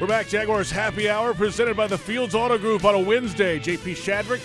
We're 0.00 0.08
back. 0.08 0.26
Jaguars 0.26 0.72
Happy 0.72 1.08
Hour 1.08 1.34
presented 1.34 1.76
by 1.76 1.86
the 1.86 1.96
Fields 1.96 2.34
Auto 2.34 2.58
Group 2.58 2.84
on 2.84 2.96
a 2.96 2.98
Wednesday. 2.98 3.60
JP 3.60 3.92
Shadrick 3.92 4.42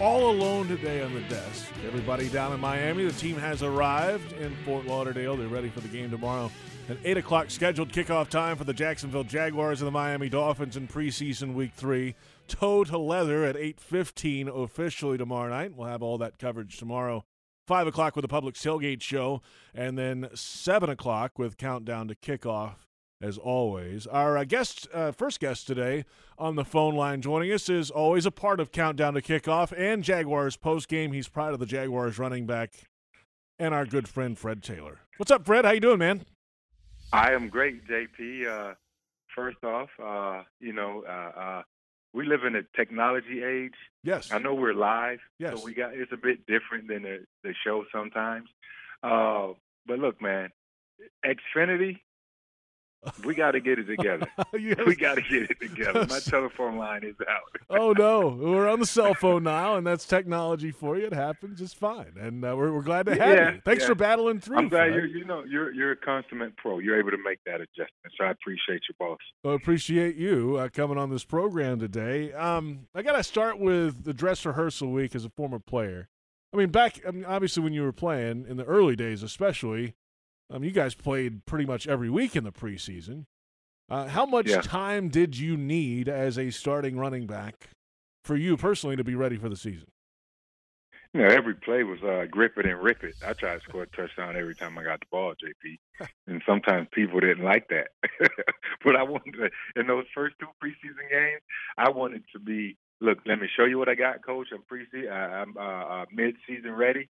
all 0.00 0.30
alone 0.30 0.68
today 0.68 1.02
on 1.02 1.12
the 1.12 1.22
desk. 1.22 1.66
Everybody 1.84 2.28
down 2.28 2.52
in 2.52 2.60
Miami. 2.60 3.04
The 3.04 3.10
team 3.10 3.36
has 3.36 3.64
arrived 3.64 4.32
in 4.34 4.54
Fort 4.64 4.86
Lauderdale. 4.86 5.36
They're 5.36 5.48
ready 5.48 5.70
for 5.70 5.80
the 5.80 5.88
game 5.88 6.08
tomorrow. 6.08 6.52
An 6.88 6.98
8 7.04 7.18
o'clock 7.18 7.50
scheduled 7.50 7.88
kickoff 7.88 8.28
time 8.28 8.56
for 8.56 8.62
the 8.62 8.72
Jacksonville 8.72 9.24
Jaguars 9.24 9.80
and 9.80 9.88
the 9.88 9.92
Miami 9.92 10.28
Dolphins 10.28 10.76
in 10.76 10.86
preseason 10.86 11.54
week 11.54 11.72
three. 11.74 12.14
Toe 12.46 12.84
to 12.84 12.96
leather 12.96 13.44
at 13.44 13.56
8.15 13.56 14.64
officially 14.64 15.18
tomorrow 15.18 15.50
night. 15.50 15.76
We'll 15.76 15.88
have 15.88 16.02
all 16.02 16.16
that 16.18 16.38
coverage 16.38 16.76
tomorrow. 16.76 17.24
5 17.66 17.88
o'clock 17.88 18.14
with 18.14 18.22
the 18.22 18.28
Public 18.28 18.54
Tailgate 18.54 19.02
Show. 19.02 19.42
And 19.74 19.98
then 19.98 20.28
7 20.32 20.88
o'clock 20.88 21.40
with 21.40 21.56
Countdown 21.56 22.06
to 22.06 22.14
Kickoff 22.14 22.86
as 23.20 23.38
always. 23.38 24.06
Our 24.06 24.38
uh, 24.38 24.44
guest, 24.44 24.88
uh, 24.92 25.12
first 25.12 25.40
guest 25.40 25.66
today 25.66 26.04
on 26.38 26.56
the 26.56 26.64
phone 26.64 26.94
line 26.94 27.22
joining 27.22 27.52
us 27.52 27.68
is 27.68 27.90
always 27.90 28.26
a 28.26 28.30
part 28.30 28.60
of 28.60 28.72
Countdown 28.72 29.14
to 29.14 29.22
Kickoff 29.22 29.72
and 29.76 30.02
Jaguars 30.02 30.56
post 30.56 30.88
game. 30.88 31.12
He's 31.12 31.28
proud 31.28 31.54
of 31.54 31.60
the 31.60 31.66
Jaguars 31.66 32.18
running 32.18 32.46
back 32.46 32.72
and 33.58 33.74
our 33.74 33.86
good 33.86 34.08
friend 34.08 34.38
Fred 34.38 34.62
Taylor. 34.62 35.00
What's 35.16 35.30
up, 35.30 35.46
Fred? 35.46 35.64
How 35.64 35.72
you 35.72 35.80
doing, 35.80 35.98
man? 35.98 36.26
I 37.12 37.32
am 37.32 37.48
great, 37.48 37.86
JP. 37.86 38.46
Uh, 38.46 38.74
first 39.34 39.62
off, 39.64 39.88
uh, 40.02 40.42
you 40.60 40.72
know, 40.72 41.04
uh, 41.08 41.38
uh, 41.38 41.62
we 42.12 42.26
live 42.26 42.44
in 42.44 42.56
a 42.56 42.62
technology 42.76 43.42
age. 43.42 43.74
Yes. 44.02 44.30
I 44.32 44.38
know 44.38 44.54
we're 44.54 44.74
live. 44.74 45.18
Yes. 45.38 45.58
So 45.58 45.64
we 45.64 45.74
got 45.74 45.94
it's 45.94 46.12
a 46.12 46.16
bit 46.16 46.46
different 46.46 46.88
than 46.88 47.02
the, 47.02 47.24
the 47.42 47.54
show 47.64 47.84
sometimes. 47.92 48.48
Uh, 49.02 49.48
but 49.86 49.98
look, 49.98 50.20
man, 50.20 50.50
Xfinity 51.24 52.00
we 53.24 53.34
got 53.34 53.52
to 53.52 53.60
get 53.60 53.78
it 53.78 53.84
together. 53.84 54.26
yes. 54.58 54.78
We 54.86 54.96
got 54.96 55.16
to 55.16 55.22
get 55.22 55.50
it 55.50 55.60
together. 55.60 56.06
My 56.08 56.20
telephone 56.20 56.76
line 56.76 57.04
is 57.04 57.16
out. 57.28 57.56
oh 57.70 57.92
no, 57.92 58.28
we're 58.28 58.68
on 58.68 58.80
the 58.80 58.86
cell 58.86 59.14
phone 59.14 59.44
now, 59.44 59.76
and 59.76 59.86
that's 59.86 60.04
technology 60.04 60.70
for 60.70 60.96
you. 60.96 61.06
It 61.06 61.12
happens 61.12 61.58
just 61.58 61.76
fine, 61.76 62.12
and 62.18 62.44
uh, 62.44 62.54
we're, 62.56 62.72
we're 62.72 62.82
glad 62.82 63.06
to 63.06 63.14
have 63.14 63.36
yeah, 63.36 63.52
you. 63.52 63.60
Thanks 63.64 63.82
yeah. 63.82 63.88
for 63.88 63.94
battling 63.94 64.40
through. 64.40 64.58
I'm 64.58 64.68
glad 64.68 64.94
you 64.94 65.02
you 65.02 65.24
know 65.24 65.44
you're 65.44 65.72
you're 65.72 65.92
a 65.92 65.96
consummate 65.96 66.56
pro. 66.56 66.78
You're 66.78 66.98
able 66.98 67.10
to 67.10 67.22
make 67.24 67.38
that 67.46 67.60
adjustment, 67.60 68.12
so 68.18 68.24
I 68.24 68.30
appreciate 68.30 68.82
you, 68.88 68.94
boss. 68.98 69.18
Well, 69.42 69.54
appreciate 69.54 70.16
you 70.16 70.56
uh, 70.56 70.68
coming 70.68 70.98
on 70.98 71.10
this 71.10 71.24
program 71.24 71.78
today. 71.78 72.32
Um, 72.32 72.88
I 72.94 73.02
got 73.02 73.16
to 73.16 73.24
start 73.24 73.58
with 73.58 74.04
the 74.04 74.14
dress 74.14 74.44
rehearsal 74.44 74.90
week 74.90 75.14
as 75.14 75.24
a 75.24 75.30
former 75.30 75.58
player. 75.58 76.08
I 76.52 76.56
mean, 76.56 76.70
back 76.70 77.00
I 77.06 77.10
mean, 77.10 77.24
obviously 77.24 77.62
when 77.62 77.72
you 77.72 77.82
were 77.82 77.92
playing 77.92 78.46
in 78.48 78.56
the 78.56 78.64
early 78.64 78.96
days, 78.96 79.22
especially 79.22 79.94
um, 80.50 80.64
you 80.64 80.70
guys 80.70 80.94
played 80.94 81.44
pretty 81.46 81.66
much 81.66 81.86
every 81.86 82.10
week 82.10 82.36
in 82.36 82.44
the 82.44 82.52
preseason. 82.52 83.24
Uh, 83.88 84.08
how 84.08 84.26
much 84.26 84.48
yeah. 84.48 84.60
time 84.60 85.08
did 85.08 85.38
you 85.38 85.56
need 85.56 86.08
as 86.08 86.38
a 86.38 86.50
starting 86.50 86.96
running 86.96 87.26
back 87.26 87.68
for 88.24 88.36
you 88.36 88.56
personally 88.56 88.96
to 88.96 89.04
be 89.04 89.14
ready 89.14 89.36
for 89.36 89.48
the 89.48 89.56
season? 89.56 89.86
You 91.14 91.22
know, 91.22 91.28
every 91.28 91.54
play 91.54 91.82
was 91.82 92.02
uh, 92.02 92.26
grip 92.30 92.58
it 92.58 92.66
and 92.66 92.82
rip 92.82 93.02
it. 93.04 93.14
I 93.26 93.32
tried 93.32 93.60
to 93.60 93.60
score 93.60 93.84
a 93.84 93.86
touchdown 93.86 94.36
every 94.36 94.54
time 94.54 94.76
I 94.76 94.82
got 94.82 95.00
the 95.00 95.06
ball, 95.10 95.32
JP. 95.34 96.08
and 96.26 96.42
sometimes 96.46 96.88
people 96.92 97.20
didn't 97.20 97.44
like 97.44 97.68
that. 97.68 97.88
but 98.84 98.96
I 98.96 99.02
wanted 99.02 99.34
to, 99.34 99.50
in 99.80 99.86
those 99.86 100.04
first 100.14 100.34
two 100.40 100.48
preseason 100.62 101.08
games, 101.10 101.40
I 101.78 101.90
wanted 101.90 102.24
to 102.32 102.38
be 102.38 102.76
look, 103.00 103.18
let 103.26 103.40
me 103.40 103.48
show 103.56 103.64
you 103.64 103.78
what 103.78 103.88
I 103.88 103.94
got, 103.94 104.24
coach. 104.24 104.48
I'm 104.52 104.62
preseason, 104.62 105.10
I'm 105.10 105.56
uh, 105.56 106.02
uh, 106.02 106.04
mid-season 106.12 106.72
ready. 106.72 107.08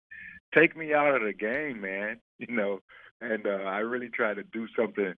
Take 0.55 0.77
me 0.77 0.95
out 0.95 1.15
of 1.15 1.23
the 1.23 1.33
game, 1.33 1.81
man. 1.81 2.21
You 2.39 2.55
know, 2.55 2.81
and 3.20 3.47
uh, 3.47 3.64
I 3.64 3.78
really 3.78 4.09
tried 4.09 4.34
to 4.34 4.42
do 4.42 4.67
something 4.77 5.14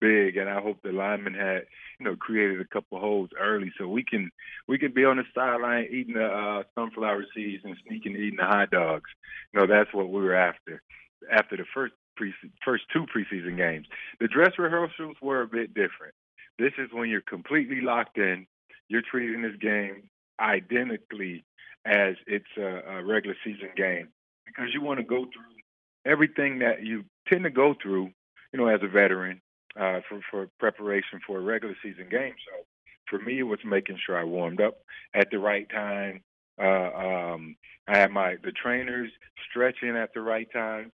big, 0.00 0.36
and 0.36 0.48
I 0.48 0.60
hope 0.60 0.78
the 0.82 0.92
lineman 0.92 1.34
had, 1.34 1.66
you 1.98 2.06
know, 2.06 2.16
created 2.16 2.60
a 2.60 2.64
couple 2.64 2.98
holes 2.98 3.30
early 3.38 3.72
so 3.78 3.86
we 3.86 4.04
can 4.04 4.30
we 4.66 4.78
can 4.78 4.92
be 4.92 5.04
on 5.04 5.18
the 5.18 5.24
sideline 5.34 5.88
eating 5.90 6.14
the 6.14 6.26
uh, 6.26 6.62
sunflower 6.74 7.26
seeds 7.34 7.62
and 7.64 7.76
sneaking 7.86 8.16
eating 8.16 8.38
the 8.38 8.44
hot 8.44 8.70
dogs. 8.70 9.10
You 9.52 9.60
know, 9.60 9.66
that's 9.66 9.92
what 9.92 10.10
we 10.10 10.22
were 10.22 10.34
after. 10.34 10.82
After 11.30 11.56
the 11.56 11.64
first 11.74 11.94
pre 12.16 12.32
first 12.64 12.84
two 12.92 13.06
preseason 13.14 13.56
games, 13.56 13.86
the 14.20 14.28
dress 14.28 14.52
rehearsals 14.58 15.16
were 15.22 15.42
a 15.42 15.48
bit 15.48 15.74
different. 15.74 16.14
This 16.58 16.72
is 16.78 16.88
when 16.92 17.08
you're 17.08 17.20
completely 17.20 17.80
locked 17.80 18.18
in. 18.18 18.46
You're 18.88 19.02
treating 19.08 19.42
this 19.42 19.56
game 19.60 20.10
identically 20.40 21.44
as 21.84 22.16
it's 22.26 22.44
a, 22.58 22.98
a 22.98 23.04
regular 23.04 23.36
season 23.44 23.70
game 23.76 24.08
because 24.46 24.74
you 24.74 24.82
want 24.82 24.98
to 24.98 25.04
go 25.04 25.24
through 25.24 26.10
everything 26.10 26.58
that 26.60 26.82
you 26.84 27.04
tend 27.28 27.44
to 27.44 27.50
go 27.50 27.74
through, 27.80 28.10
you 28.52 28.58
know, 28.58 28.68
as 28.68 28.80
a 28.82 28.88
veteran 28.88 29.40
uh, 29.78 30.00
for 30.08 30.20
for 30.30 30.48
preparation 30.58 31.20
for 31.26 31.38
a 31.38 31.42
regular 31.42 31.76
season 31.82 32.08
game. 32.10 32.34
So 32.46 32.64
for 33.08 33.18
me, 33.18 33.38
it 33.38 33.44
was 33.44 33.60
making 33.64 33.98
sure 34.04 34.18
I 34.18 34.24
warmed 34.24 34.60
up 34.60 34.78
at 35.14 35.30
the 35.30 35.38
right 35.38 35.68
time. 35.68 36.22
Uh, 36.60 36.90
um, 37.34 37.56
I 37.88 37.98
had 37.98 38.10
my 38.10 38.36
the 38.42 38.52
trainers 38.52 39.10
stretching 39.48 39.96
at 39.96 40.14
the 40.14 40.20
right 40.20 40.48
time. 40.52 40.92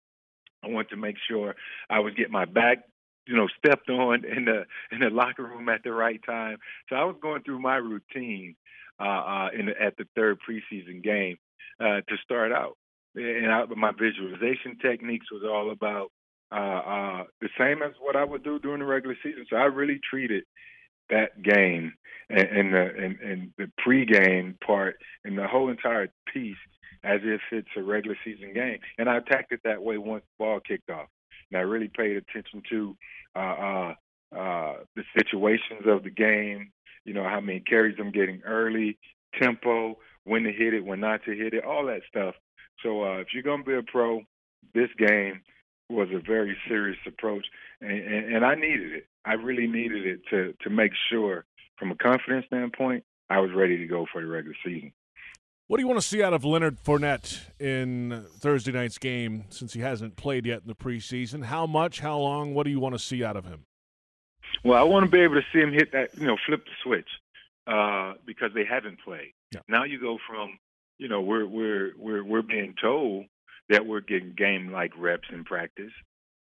I 0.63 0.69
wanted 0.69 0.89
to 0.89 0.97
make 0.97 1.17
sure 1.27 1.55
I 1.89 1.99
was 1.99 2.13
getting 2.13 2.31
my 2.31 2.45
back, 2.45 2.79
you 3.27 3.35
know, 3.35 3.47
stepped 3.57 3.89
on 3.89 4.25
in 4.37 4.45
the 4.45 4.65
in 4.91 4.99
the 4.99 5.09
locker 5.09 5.43
room 5.43 5.69
at 5.69 5.83
the 5.83 5.91
right 5.91 6.21
time. 6.25 6.57
So 6.89 6.95
I 6.95 7.03
was 7.03 7.15
going 7.21 7.43
through 7.43 7.59
my 7.59 7.77
routine 7.77 8.55
uh, 8.99 9.03
uh, 9.03 9.49
in 9.57 9.67
the, 9.67 9.81
at 9.81 9.97
the 9.97 10.05
third 10.15 10.39
preseason 10.47 11.03
game 11.03 11.37
uh, 11.79 12.01
to 12.07 12.17
start 12.23 12.51
out 12.51 12.77
and 13.15 13.51
I, 13.51 13.65
my 13.75 13.91
visualization 13.91 14.77
techniques 14.81 15.31
was 15.31 15.43
all 15.45 15.71
about 15.71 16.11
uh, 16.51 16.55
uh, 16.55 17.23
the 17.41 17.49
same 17.57 17.81
as 17.81 17.93
what 17.99 18.15
I 18.15 18.23
would 18.23 18.43
do 18.43 18.59
during 18.59 18.79
the 18.79 18.85
regular 18.85 19.15
season. 19.23 19.45
So 19.49 19.55
I 19.55 19.65
really 19.65 19.99
treated 20.09 20.43
that 21.09 21.41
game 21.41 21.93
and, 22.29 22.47
and 22.47 22.73
the 22.73 22.81
and, 22.81 23.19
and 23.19 23.53
the 23.57 23.71
pregame 23.85 24.59
part 24.61 24.95
and 25.25 25.37
the 25.37 25.47
whole 25.47 25.69
entire 25.69 26.09
piece 26.31 26.57
as 27.03 27.19
if 27.23 27.41
it's 27.51 27.67
a 27.75 27.81
regular 27.81 28.17
season 28.23 28.53
game. 28.53 28.79
And 28.97 29.09
I 29.09 29.17
attacked 29.17 29.51
it 29.51 29.61
that 29.63 29.83
way 29.83 29.97
once 29.97 30.23
the 30.23 30.43
ball 30.43 30.59
kicked 30.65 30.89
off. 30.89 31.07
And 31.51 31.57
I 31.57 31.61
really 31.61 31.89
paid 31.89 32.17
attention 32.17 32.63
to 32.69 32.97
uh, 33.35 33.39
uh, 33.39 33.93
uh, 34.35 34.73
the 34.95 35.03
situations 35.17 35.81
of 35.85 36.03
the 36.03 36.09
game. 36.09 36.71
You 37.03 37.13
know 37.13 37.23
how 37.23 37.41
many 37.41 37.59
carries 37.59 37.97
I'm 37.99 38.11
getting 38.11 38.41
early, 38.45 38.97
tempo, 39.41 39.97
when 40.23 40.43
to 40.43 40.53
hit 40.53 40.73
it, 40.73 40.85
when 40.85 41.01
not 41.01 41.25
to 41.25 41.35
hit 41.35 41.53
it, 41.53 41.65
all 41.65 41.87
that 41.87 42.01
stuff 42.07 42.35
so 42.83 43.03
uh, 43.03 43.17
if 43.17 43.27
you're 43.33 43.43
going 43.43 43.63
to 43.63 43.65
be 43.65 43.75
a 43.75 43.81
pro, 43.81 44.21
this 44.73 44.89
game 44.97 45.41
was 45.89 46.09
a 46.13 46.19
very 46.19 46.55
serious 46.67 46.99
approach, 47.07 47.45
and, 47.81 47.91
and, 47.91 48.35
and 48.35 48.45
I 48.45 48.55
needed 48.55 48.91
it. 48.91 49.07
I 49.25 49.33
really 49.33 49.67
needed 49.67 50.05
it 50.05 50.19
to 50.29 50.53
to 50.61 50.69
make 50.69 50.91
sure, 51.09 51.45
from 51.79 51.91
a 51.91 51.95
confidence 51.95 52.45
standpoint, 52.47 53.03
I 53.29 53.39
was 53.39 53.51
ready 53.55 53.77
to 53.77 53.87
go 53.87 54.05
for 54.11 54.21
the 54.21 54.27
regular 54.27 54.55
season. 54.65 54.93
What 55.67 55.77
do 55.77 55.83
you 55.83 55.87
want 55.87 56.01
to 56.01 56.07
see 56.07 56.21
out 56.21 56.33
of 56.33 56.43
Leonard 56.43 56.77
Fournette 56.83 57.39
in 57.57 58.25
Thursday 58.37 58.73
night's 58.73 58.97
game 58.97 59.45
since 59.49 59.73
he 59.73 59.79
hasn't 59.79 60.17
played 60.17 60.45
yet 60.45 60.61
in 60.61 60.67
the 60.67 60.75
preseason? 60.75 61.45
How 61.45 61.65
much, 61.65 62.01
how 62.01 62.19
long, 62.19 62.53
what 62.53 62.65
do 62.65 62.69
you 62.69 62.81
want 62.81 62.95
to 62.95 62.99
see 62.99 63.23
out 63.23 63.37
of 63.37 63.45
him? 63.45 63.65
Well, 64.65 64.77
I 64.77 64.83
want 64.83 65.05
to 65.05 65.09
be 65.09 65.21
able 65.21 65.35
to 65.35 65.45
see 65.53 65.59
him 65.59 65.71
hit 65.71 65.93
that, 65.93 66.09
you 66.17 66.27
know, 66.27 66.37
flip 66.45 66.65
the 66.65 66.71
switch 66.83 67.07
uh, 67.65 68.13
because 68.25 68.51
they 68.53 68.65
haven't 68.65 68.99
played. 69.03 69.33
Yeah. 69.53 69.61
Now 69.69 69.85
you 69.85 69.99
go 69.99 70.17
from 70.27 70.59
you 70.97 71.07
know, 71.07 71.21
we're 71.21 71.45
we're 71.45 71.91
we're 71.97 72.23
we're 72.23 72.41
being 72.41 72.75
told 72.81 73.25
that 73.69 73.85
we're 73.85 74.01
getting 74.01 74.33
game 74.37 74.71
like 74.71 74.91
reps 74.97 75.27
in 75.31 75.43
practice. 75.43 75.91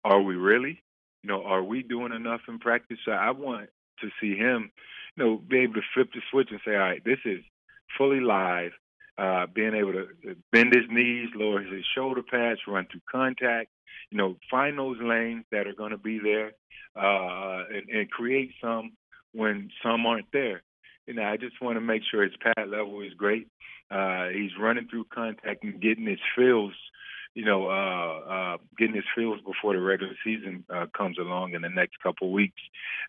Are 0.04 0.20
we 0.20 0.34
really? 0.36 0.82
You 1.22 1.28
know, 1.28 1.44
are 1.44 1.62
we 1.62 1.82
doing 1.82 2.12
enough 2.12 2.42
in 2.48 2.58
practice? 2.58 2.98
So 3.04 3.12
I 3.12 3.30
want 3.30 3.70
to 4.00 4.08
see 4.20 4.36
him, 4.36 4.70
you 5.16 5.24
know, 5.24 5.36
be 5.36 5.60
able 5.60 5.74
to 5.74 5.80
flip 5.94 6.08
the 6.12 6.20
switch 6.30 6.48
and 6.50 6.60
say, 6.64 6.72
all 6.72 6.80
right, 6.80 7.02
this 7.04 7.18
is 7.24 7.40
fully 7.96 8.20
live. 8.20 8.72
Uh, 9.16 9.46
being 9.46 9.74
able 9.74 9.92
to 9.92 10.08
bend 10.50 10.74
his 10.74 10.86
knees, 10.90 11.28
lower 11.36 11.62
his 11.62 11.84
shoulder 11.94 12.22
pads, 12.22 12.58
run 12.66 12.84
through 12.90 13.00
contact, 13.08 13.70
you 14.10 14.18
know, 14.18 14.36
find 14.50 14.76
those 14.76 14.98
lanes 15.00 15.44
that 15.52 15.68
are 15.68 15.72
going 15.72 15.92
to 15.92 15.96
be 15.96 16.18
there, 16.18 16.48
uh, 16.96 17.62
and, 17.72 17.88
and 17.88 18.10
create 18.10 18.50
some 18.60 18.92
when 19.32 19.70
some 19.84 20.04
aren't 20.04 20.26
there. 20.32 20.62
You 21.06 21.14
know, 21.14 21.22
I 21.22 21.36
just 21.36 21.60
want 21.62 21.76
to 21.76 21.80
make 21.80 22.02
sure 22.10 22.24
his 22.24 22.32
pad 22.42 22.68
level 22.68 23.00
is 23.02 23.14
great. 23.14 23.46
Uh, 23.94 24.28
he's 24.28 24.50
running 24.58 24.88
through 24.88 25.04
contact 25.04 25.62
and 25.62 25.80
getting 25.80 26.06
his 26.06 26.18
feels, 26.36 26.72
you 27.34 27.44
know, 27.44 27.68
uh, 27.68 28.18
uh, 28.34 28.56
getting 28.76 28.96
his 28.96 29.04
feels 29.14 29.40
before 29.42 29.72
the 29.72 29.80
regular 29.80 30.14
season 30.24 30.64
uh, 30.68 30.86
comes 30.96 31.16
along 31.16 31.54
in 31.54 31.62
the 31.62 31.68
next 31.68 32.02
couple 32.02 32.32
weeks. 32.32 32.60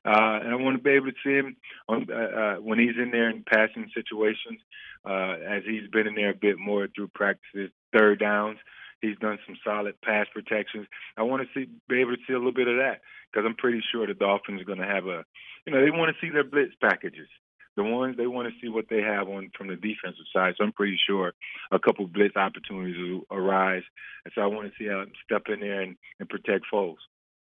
Uh, 0.05 0.39
and 0.43 0.49
I 0.49 0.55
want 0.55 0.77
to 0.77 0.83
be 0.83 0.91
able 0.91 1.07
to 1.07 1.17
see 1.23 1.33
him 1.33 1.57
on, 1.89 2.07
uh, 2.11 2.15
uh, 2.15 2.55
when 2.57 2.77
he's 2.77 2.97
in 3.01 3.09
there 3.09 3.29
in 3.29 3.43
passing 3.51 3.89
situations, 3.95 4.59
uh, 5.05 5.35
as 5.47 5.63
he's 5.65 5.89
been 5.89 6.07
in 6.07 6.13
there 6.13 6.29
a 6.29 6.35
bit 6.35 6.59
more 6.59 6.87
through 6.87 7.09
practices, 7.09 7.71
third 7.91 8.19
downs. 8.19 8.59
He's 9.01 9.17
done 9.17 9.39
some 9.45 9.57
solid 9.63 9.99
pass 10.01 10.27
protections. 10.33 10.87
I 11.17 11.23
want 11.23 11.43
to 11.43 11.49
see 11.53 11.69
be 11.89 12.01
able 12.01 12.15
to 12.15 12.21
see 12.27 12.33
a 12.33 12.37
little 12.37 12.53
bit 12.53 12.67
of 12.67 12.77
that 12.77 13.01
because 13.31 13.45
I'm 13.45 13.55
pretty 13.55 13.81
sure 13.91 14.07
the 14.07 14.13
Dolphins 14.13 14.61
are 14.61 14.65
going 14.65 14.79
to 14.79 14.85
have 14.85 15.05
a, 15.05 15.25
you 15.65 15.73
know, 15.73 15.83
they 15.83 15.91
want 15.91 16.15
to 16.15 16.25
see 16.25 16.31
their 16.31 16.43
blitz 16.43 16.73
packages 16.81 17.27
the 17.75 17.83
ones 17.83 18.17
they 18.17 18.27
want 18.27 18.47
to 18.47 18.53
see 18.61 18.69
what 18.69 18.85
they 18.89 19.01
have 19.01 19.27
on 19.27 19.51
from 19.57 19.67
the 19.67 19.75
defensive 19.75 20.25
side. 20.33 20.53
So 20.57 20.63
I'm 20.63 20.71
pretty 20.71 20.97
sure 21.07 21.33
a 21.71 21.79
couple 21.79 22.07
blitz 22.07 22.35
opportunities 22.35 22.95
will 22.97 23.37
arise, 23.37 23.83
and 24.23 24.33
so 24.33 24.41
I 24.41 24.47
want 24.47 24.71
to 24.71 24.73
see 24.77 24.89
how 24.89 25.03
step 25.23 25.43
in 25.47 25.59
there 25.59 25.81
and, 25.81 25.95
and 26.19 26.29
protect 26.29 26.65
Foles. 26.71 26.95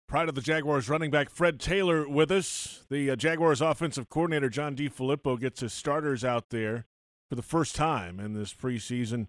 Pride 0.07 0.29
of 0.29 0.35
the 0.35 0.43
Jaguars 0.43 0.89
running 0.89 1.11
back 1.11 1.31
Fred 1.31 1.59
Taylor 1.59 2.07
with 2.09 2.31
us. 2.31 2.85
The 2.91 3.11
uh, 3.11 3.17
Jaguars 3.17 3.61
offensive 3.61 4.11
coordinator 4.11 4.51
John 4.51 4.77
DeFilippo 4.77 5.41
gets 5.41 5.61
his 5.61 5.73
starters 5.73 6.25
out 6.25 6.51
there 6.51 6.85
for 7.29 7.37
the 7.37 7.43
first 7.43 7.75
time 7.75 8.21
in 8.21 8.35
this 8.35 8.53
preseason. 8.53 9.29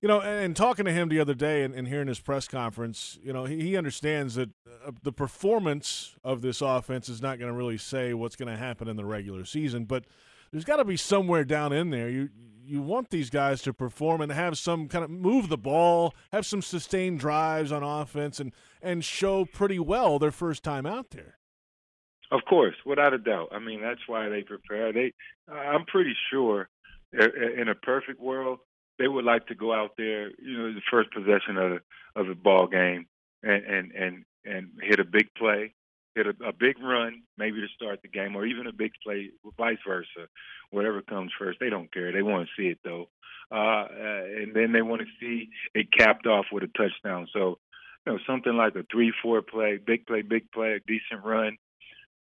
You 0.00 0.08
know, 0.08 0.20
and, 0.20 0.54
talking 0.54 0.84
to 0.84 0.92
him 0.92 1.08
the 1.08 1.20
other 1.20 1.34
day 1.34 1.62
and, 1.62 1.74
and 1.74 1.88
hearing 1.88 2.08
his 2.08 2.20
press 2.20 2.46
conference, 2.46 3.18
you 3.22 3.32
know, 3.32 3.44
he, 3.44 3.60
he 3.60 3.76
understands 3.76 4.34
that 4.34 4.50
uh, 4.86 4.92
the 5.02 5.12
performance 5.12 6.16
of 6.22 6.42
this 6.42 6.60
offense 6.60 7.08
is 7.08 7.22
not 7.22 7.38
going 7.38 7.50
to 7.50 7.56
really 7.56 7.78
say 7.78 8.12
what's 8.14 8.36
going 8.36 8.50
to 8.50 8.58
happen 8.58 8.88
in 8.88 8.96
the 8.96 9.04
regular 9.04 9.44
season, 9.44 9.84
but 9.84 10.04
there's 10.52 10.64
got 10.64 10.76
to 10.76 10.84
be 10.84 10.96
somewhere 10.96 11.44
down 11.44 11.72
in 11.72 11.90
there. 11.90 12.08
You 12.08 12.28
you 12.68 12.82
want 12.82 13.10
these 13.10 13.30
guys 13.30 13.62
to 13.62 13.72
perform 13.72 14.20
and 14.20 14.32
have 14.32 14.58
some 14.58 14.88
kind 14.88 15.04
of 15.04 15.10
move 15.10 15.48
the 15.48 15.56
ball, 15.56 16.12
have 16.32 16.44
some 16.44 16.60
sustained 16.60 17.20
drives 17.20 17.70
on 17.70 17.82
offense, 17.82 18.40
and 18.40 18.52
and 18.82 19.04
show 19.04 19.44
pretty 19.44 19.78
well 19.78 20.18
their 20.18 20.32
first 20.32 20.64
time 20.64 20.84
out 20.84 21.10
there. 21.10 21.38
Of 22.32 22.40
course, 22.48 22.74
without 22.84 23.14
a 23.14 23.18
doubt. 23.18 23.50
I 23.52 23.60
mean, 23.60 23.80
that's 23.80 24.00
why 24.08 24.28
they 24.28 24.42
prepare. 24.42 24.92
They, 24.92 25.12
I'm 25.48 25.84
pretty 25.84 26.14
sure, 26.30 26.68
in 27.12 27.68
a 27.68 27.74
perfect 27.74 28.20
world, 28.20 28.58
they 28.98 29.08
would 29.08 29.24
like 29.24 29.46
to 29.48 29.54
go 29.54 29.72
out 29.72 29.92
there, 29.96 30.30
you 30.38 30.58
know, 30.58 30.72
the 30.72 30.80
first 30.90 31.10
possession 31.12 31.56
of 31.56 31.80
of 32.14 32.26
the 32.26 32.34
ball 32.34 32.66
game, 32.66 33.06
and 33.42 33.64
and 33.64 33.92
and 33.92 34.24
and 34.44 34.70
hit 34.82 35.00
a 35.00 35.04
big 35.04 35.34
play, 35.36 35.74
hit 36.14 36.26
a, 36.26 36.34
a 36.44 36.52
big 36.52 36.78
run, 36.80 37.22
maybe 37.36 37.60
to 37.60 37.68
start 37.74 38.00
the 38.02 38.08
game, 38.08 38.36
or 38.36 38.46
even 38.46 38.66
a 38.66 38.72
big 38.72 38.92
play, 39.02 39.30
vice 39.58 39.78
versa. 39.86 40.28
Whatever 40.70 41.02
comes 41.02 41.32
first, 41.38 41.58
they 41.60 41.70
don't 41.70 41.92
care. 41.92 42.12
They 42.12 42.22
want 42.22 42.48
to 42.48 42.62
see 42.62 42.68
it 42.68 42.78
though, 42.84 43.08
uh, 43.52 43.54
uh, 43.54 44.24
and 44.40 44.54
then 44.54 44.72
they 44.72 44.82
want 44.82 45.02
to 45.02 45.08
see 45.20 45.48
it 45.74 45.92
capped 45.92 46.26
off 46.26 46.46
with 46.50 46.64
a 46.64 46.68
touchdown. 46.68 47.28
So, 47.32 47.58
you 48.06 48.12
know, 48.12 48.18
something 48.26 48.56
like 48.56 48.74
a 48.74 48.84
three-four 48.90 49.42
play, 49.42 49.78
big 49.84 50.06
play, 50.06 50.22
big 50.22 50.50
play, 50.52 50.72
a 50.72 50.80
decent 50.80 51.24
run, 51.24 51.56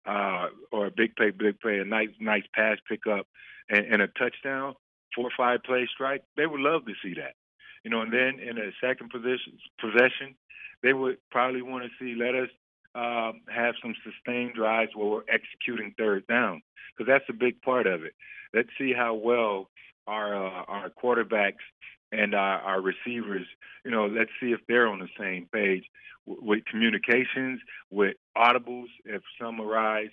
uh, 0.05 0.47
or 0.71 0.87
a 0.87 0.91
big 0.91 1.15
play, 1.15 1.31
big 1.31 1.59
play, 1.59 1.79
a 1.79 1.85
nice, 1.85 2.09
nice 2.19 2.43
pass 2.53 2.77
pickup, 2.87 3.25
and, 3.69 3.85
and 3.85 4.01
a 4.01 4.07
touchdown, 4.07 4.75
four 5.15 5.25
or 5.25 5.31
five 5.35 5.63
play 5.63 5.87
strike. 5.93 6.23
They 6.37 6.45
would 6.45 6.61
love 6.61 6.85
to 6.85 6.93
see 7.01 7.13
that, 7.15 7.35
you 7.83 7.89
know. 7.89 8.01
And 8.01 8.11
then 8.13 8.39
in 8.39 8.57
a 8.57 8.71
second 8.81 9.09
position 9.09 9.57
possession, 9.79 10.35
they 10.83 10.93
would 10.93 11.17
probably 11.31 11.61
want 11.61 11.85
to 11.85 11.89
see 11.99 12.19
let 12.19 12.35
us 12.35 12.49
um, 12.95 13.41
have 13.49 13.75
some 13.81 13.95
sustained 14.03 14.53
drives 14.53 14.91
where 14.95 15.07
we're 15.07 15.23
executing 15.29 15.93
third 15.97 16.25
down 16.27 16.61
because 16.95 17.09
that's 17.09 17.29
a 17.29 17.33
big 17.33 17.61
part 17.61 17.87
of 17.87 18.03
it. 18.03 18.13
Let's 18.53 18.69
see 18.77 18.93
how 18.93 19.15
well 19.15 19.69
our 20.07 20.35
uh, 20.35 20.63
our 20.67 20.89
quarterbacks 20.89 21.63
and 22.11 22.33
our, 22.33 22.59
our, 22.61 22.81
receivers, 22.81 23.45
you 23.83 23.91
know, 23.91 24.05
let's 24.05 24.29
see 24.39 24.51
if 24.51 24.59
they're 24.67 24.87
on 24.87 24.99
the 24.99 25.09
same 25.19 25.47
page 25.51 25.83
w- 26.27 26.47
with 26.47 26.65
communications, 26.65 27.59
with 27.91 28.15
audibles, 28.37 28.87
if 29.03 29.21
some 29.41 29.59
arise, 29.59 30.11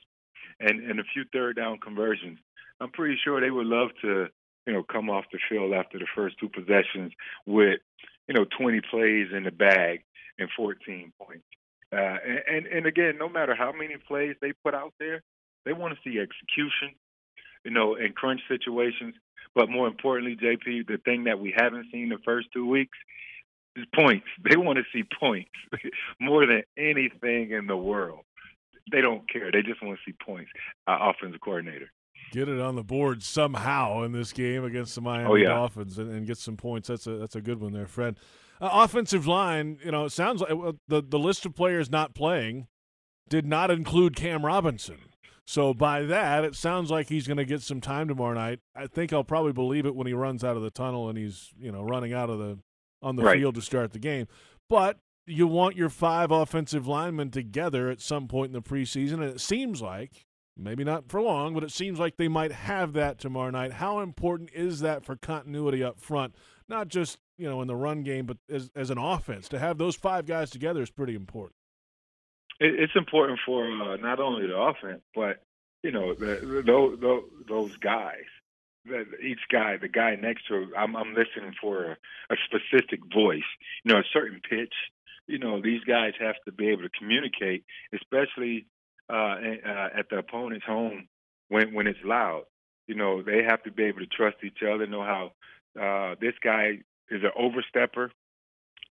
and 0.58 0.80
and 0.80 0.98
a 0.98 1.04
few 1.12 1.24
third 1.32 1.56
down 1.56 1.78
conversions. 1.78 2.38
I'm 2.80 2.90
pretty 2.90 3.18
sure 3.22 3.40
they 3.40 3.50
would 3.50 3.66
love 3.66 3.90
to, 4.02 4.26
you 4.66 4.72
know, 4.72 4.82
come 4.82 5.10
off 5.10 5.24
the 5.32 5.38
field 5.48 5.72
after 5.72 5.98
the 5.98 6.06
first 6.14 6.36
two 6.38 6.48
possessions 6.48 7.12
with, 7.46 7.80
you 8.28 8.34
know, 8.34 8.44
20 8.58 8.80
plays 8.90 9.28
in 9.34 9.44
the 9.44 9.50
bag 9.50 10.04
and 10.38 10.48
14 10.56 11.12
points. 11.20 11.44
Uh, 11.92 12.16
and, 12.48 12.66
and 12.66 12.86
again, 12.86 13.18
no 13.18 13.28
matter 13.28 13.54
how 13.54 13.72
many 13.72 13.96
plays 14.08 14.34
they 14.40 14.52
put 14.64 14.74
out 14.74 14.94
there, 14.98 15.22
they 15.64 15.72
want 15.72 15.94
to 15.94 16.00
see 16.02 16.18
execution, 16.18 16.96
you 17.64 17.70
know, 17.70 17.94
in 17.94 18.12
crunch 18.12 18.40
situations. 18.48 19.14
But 19.54 19.68
more 19.68 19.86
importantly, 19.86 20.36
JP, 20.36 20.86
the 20.86 20.98
thing 21.04 21.24
that 21.24 21.38
we 21.38 21.52
haven't 21.54 21.86
seen 21.92 22.08
the 22.08 22.18
first 22.24 22.48
two 22.52 22.66
weeks 22.66 22.96
is 23.76 23.84
points. 23.94 24.26
They 24.48 24.56
want 24.56 24.78
to 24.78 24.84
see 24.92 25.04
points 25.20 25.50
more 26.20 26.46
than 26.46 26.62
anything 26.78 27.50
in 27.50 27.66
the 27.66 27.76
world. 27.76 28.20
They 28.90 29.00
don't 29.00 29.28
care. 29.30 29.50
They 29.52 29.62
just 29.62 29.82
want 29.82 29.98
to 29.98 30.10
see 30.10 30.16
points. 30.24 30.50
Uh, 30.86 30.98
offensive 31.00 31.40
coordinator. 31.40 31.90
Get 32.32 32.48
it 32.48 32.58
on 32.58 32.76
the 32.76 32.82
board 32.82 33.22
somehow 33.22 34.02
in 34.04 34.12
this 34.12 34.32
game 34.32 34.64
against 34.64 34.94
the 34.94 35.02
Miami 35.02 35.28
oh, 35.28 35.34
yeah. 35.34 35.48
Dolphins 35.48 35.98
and, 35.98 36.10
and, 36.10 36.26
get 36.26 36.38
some 36.38 36.56
points. 36.56 36.88
That's 36.88 37.06
a 37.06 37.18
that's 37.18 37.36
a 37.36 37.42
good 37.42 37.60
one 37.60 37.74
there, 37.74 37.86
Fred. 37.86 38.16
Uh, 38.58 38.70
offensive 38.72 39.26
line, 39.26 39.78
you 39.84 39.90
know, 39.90 40.06
it 40.06 40.12
sounds 40.12 40.40
like 40.40 40.50
the 40.88 41.02
the 41.06 41.18
list 41.18 41.44
of 41.44 41.54
players 41.54 41.90
not 41.90 42.14
playing 42.14 42.68
did 43.28 43.44
not 43.44 43.70
include 43.70 44.16
Cam 44.16 44.46
Robinson. 44.46 44.98
So 45.46 45.74
by 45.74 46.04
that, 46.04 46.44
it 46.44 46.54
sounds 46.54 46.90
like 46.90 47.10
he's 47.10 47.26
going 47.26 47.36
to 47.36 47.44
get 47.44 47.60
some 47.60 47.82
time 47.82 48.08
tomorrow 48.08 48.32
night. 48.32 48.60
I 48.74 48.86
think 48.86 49.12
I'll 49.12 49.24
probably 49.24 49.52
believe 49.52 49.84
it 49.84 49.94
when 49.94 50.06
he 50.06 50.14
runs 50.14 50.42
out 50.42 50.56
of 50.56 50.62
the 50.62 50.70
tunnel 50.70 51.10
and 51.10 51.18
he's 51.18 51.50
you 51.58 51.70
know 51.70 51.82
running 51.82 52.14
out 52.14 52.30
of 52.30 52.38
the 52.38 52.58
on 53.02 53.16
the 53.16 53.24
right. 53.24 53.38
field 53.38 53.56
to 53.56 53.62
start 53.62 53.92
the 53.92 53.98
game. 53.98 54.26
But 54.70 55.00
you 55.26 55.46
want 55.46 55.76
your 55.76 55.90
five 55.90 56.30
offensive 56.30 56.86
linemen 56.86 57.30
together 57.30 57.90
at 57.90 58.00
some 58.00 58.26
point 58.26 58.48
in 58.48 58.52
the 58.54 58.62
preseason, 58.62 59.14
and 59.14 59.24
it 59.24 59.40
seems 59.40 59.82
like 59.82 60.24
maybe 60.56 60.84
not 60.84 61.08
for 61.08 61.20
long, 61.20 61.54
but 61.54 61.64
it 61.64 61.70
seems 61.70 61.98
like 61.98 62.16
they 62.16 62.28
might 62.28 62.52
have 62.52 62.92
that 62.94 63.18
tomorrow 63.18 63.50
night. 63.50 63.72
How 63.72 64.00
important 64.00 64.50
is 64.54 64.80
that 64.80 65.04
for 65.04 65.16
continuity 65.16 65.82
up 65.82 66.00
front? 66.00 66.34
Not 66.68 66.88
just 66.88 67.18
you 67.38 67.48
know 67.48 67.60
in 67.60 67.68
the 67.68 67.76
run 67.76 68.02
game, 68.02 68.26
but 68.26 68.38
as 68.48 68.70
as 68.74 68.90
an 68.90 68.98
offense 68.98 69.48
to 69.48 69.58
have 69.58 69.78
those 69.78 69.96
five 69.96 70.26
guys 70.26 70.50
together 70.50 70.82
is 70.82 70.90
pretty 70.90 71.14
important. 71.14 71.56
It's 72.60 72.94
important 72.94 73.40
for 73.44 73.64
uh, 73.64 73.96
not 73.96 74.20
only 74.20 74.46
the 74.46 74.56
offense, 74.56 75.02
but 75.14 75.42
you 75.82 75.90
know 75.90 76.14
the, 76.14 76.62
those 76.64 77.24
those 77.48 77.76
guys. 77.78 78.24
Each 79.22 79.40
guy, 79.50 79.76
the 79.76 79.86
guy 79.86 80.16
next 80.16 80.48
to, 80.48 80.66
I'm, 80.76 80.96
I'm 80.96 81.14
listening 81.14 81.54
for 81.60 81.92
a, 81.92 81.96
a 82.30 82.36
specific 82.46 82.98
voice. 83.14 83.44
You 83.84 83.92
know, 83.92 84.00
a 84.00 84.04
certain 84.12 84.40
pitch. 84.48 84.74
You 85.28 85.38
know, 85.38 85.62
these 85.62 85.84
guys 85.84 86.14
have 86.18 86.34
to 86.46 86.52
be 86.52 86.68
able 86.70 86.82
to 86.82 86.88
communicate, 86.98 87.64
especially 87.94 88.66
uh, 89.10 89.14
uh, 89.14 89.88
at 89.98 90.08
the 90.10 90.18
opponent's 90.18 90.66
home 90.66 91.08
when 91.48 91.74
when 91.74 91.86
it's 91.86 91.98
loud. 92.04 92.44
You 92.86 92.94
know, 92.94 93.22
they 93.22 93.42
have 93.48 93.62
to 93.62 93.70
be 93.70 93.84
able 93.84 94.00
to 94.00 94.06
trust 94.06 94.38
each 94.44 94.62
other, 94.62 94.86
know 94.86 95.02
how 95.04 95.32
uh, 95.80 96.16
this 96.20 96.34
guy 96.42 96.78
is 97.10 97.22
an 97.22 97.30
overstepper 97.38 98.10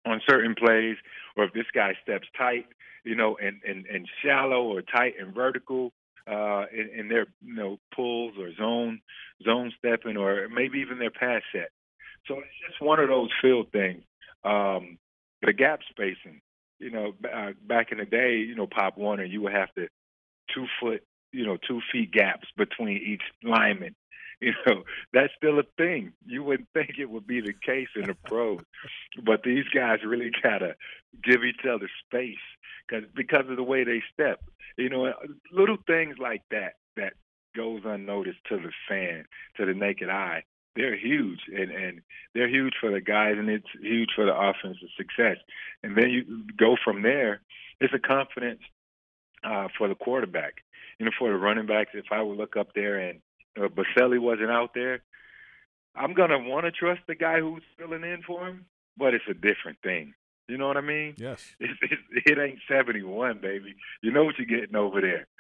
on 0.06 0.20
certain 0.28 0.54
plays, 0.54 0.96
or 1.36 1.44
if 1.44 1.52
this 1.52 1.66
guy 1.74 1.94
steps 2.02 2.28
tight, 2.38 2.66
you 3.04 3.14
know, 3.14 3.36
and 3.42 3.60
and, 3.66 3.86
and 3.86 4.08
shallow 4.22 4.62
or 4.62 4.82
tight 4.82 5.14
and 5.20 5.34
vertical 5.34 5.92
uh, 6.26 6.64
in, 6.72 7.00
in 7.00 7.08
their 7.08 7.26
you 7.42 7.54
know 7.54 7.78
pulls 7.94 8.34
or 8.38 8.54
zone 8.54 9.00
zone 9.44 9.72
stepping, 9.78 10.16
or 10.16 10.48
maybe 10.48 10.78
even 10.78 10.98
their 10.98 11.10
pass 11.10 11.42
set. 11.52 11.70
So 12.26 12.34
it's 12.38 12.68
just 12.68 12.82
one 12.82 13.00
of 13.00 13.08
those 13.08 13.30
field 13.42 13.68
things. 13.72 14.02
Um, 14.44 14.98
the 15.42 15.52
gap 15.52 15.80
spacing, 15.88 16.40
you 16.78 16.90
know, 16.90 17.12
uh, 17.24 17.52
back 17.66 17.92
in 17.92 17.98
the 17.98 18.04
day, 18.04 18.36
you 18.36 18.54
know, 18.54 18.66
Pop 18.66 18.98
Warner, 18.98 19.24
you 19.24 19.42
would 19.42 19.52
have 19.52 19.72
to 19.74 19.88
two 20.54 20.66
foot, 20.80 21.02
you 21.32 21.46
know, 21.46 21.56
two 21.56 21.80
feet 21.92 22.12
gaps 22.12 22.48
between 22.56 22.98
each 22.98 23.22
lineman. 23.42 23.94
You 24.42 24.54
know, 24.66 24.84
that's 25.12 25.34
still 25.36 25.58
a 25.58 25.64
thing. 25.76 26.14
You 26.24 26.42
wouldn't 26.42 26.70
think 26.74 26.92
it 26.98 27.10
would 27.10 27.26
be 27.26 27.42
the 27.42 27.52
case 27.52 27.88
in 27.94 28.06
the 28.06 28.14
pros, 28.24 28.60
but 29.22 29.42
these 29.42 29.66
guys 29.74 29.98
really 30.02 30.30
gotta 30.42 30.76
give 31.22 31.44
each 31.44 31.66
other 31.70 31.90
space 32.06 32.38
because 32.88 33.04
because 33.14 33.44
of 33.50 33.56
the 33.56 33.62
way 33.62 33.84
they 33.84 34.02
step. 34.14 34.42
You 34.78 34.88
know, 34.88 35.04
uh, 35.04 35.12
little 35.52 35.76
things 35.86 36.16
like 36.18 36.40
that 36.50 36.76
that 36.96 37.12
goes 37.54 37.82
unnoticed 37.84 38.38
to 38.48 38.56
the 38.56 38.72
fan, 38.88 39.26
to 39.58 39.66
the 39.66 39.74
naked 39.74 40.08
eye. 40.08 40.44
They're 40.76 40.96
huge, 40.96 41.40
and 41.48 41.70
and 41.70 42.00
they're 42.34 42.48
huge 42.48 42.74
for 42.80 42.90
the 42.90 43.00
guys, 43.00 43.34
and 43.36 43.50
it's 43.50 43.68
huge 43.80 44.10
for 44.14 44.24
the 44.24 44.34
offensive 44.34 44.88
success. 44.96 45.36
And 45.82 45.96
then 45.96 46.10
you 46.10 46.44
go 46.56 46.76
from 46.82 47.02
there. 47.02 47.42
It's 47.80 47.92
a 47.92 47.98
confidence 47.98 48.60
uh, 49.44 49.68
for 49.76 49.88
the 49.88 49.94
quarterback. 49.94 50.62
You 50.98 51.06
know, 51.06 51.12
for 51.18 51.30
the 51.30 51.36
running 51.36 51.66
backs, 51.66 51.90
if 51.94 52.06
I 52.10 52.22
would 52.22 52.36
look 52.36 52.56
up 52.56 52.74
there 52.74 52.98
and 52.98 53.20
uh, 53.58 53.68
Boselli 53.68 54.20
wasn't 54.20 54.50
out 54.50 54.74
there, 54.74 55.02
I'm 55.94 56.14
gonna 56.14 56.38
want 56.38 56.66
to 56.66 56.72
trust 56.72 57.00
the 57.06 57.14
guy 57.14 57.40
who's 57.40 57.62
filling 57.78 58.04
in 58.04 58.22
for 58.26 58.46
him, 58.46 58.66
but 58.96 59.14
it's 59.14 59.24
a 59.28 59.34
different 59.34 59.78
thing. 59.82 60.14
You 60.50 60.58
know 60.58 60.66
what 60.66 60.76
I 60.76 60.82
mean? 60.82 61.14
Yes. 61.16 61.44
It, 61.60 61.70
it, 61.82 61.98
it 62.32 62.38
ain't 62.38 62.58
71, 62.68 63.38
baby. 63.38 63.74
You 64.02 64.10
know 64.10 64.24
what 64.24 64.34
you're 64.38 64.60
getting 64.60 64.76
over 64.76 65.00
there. 65.00 65.26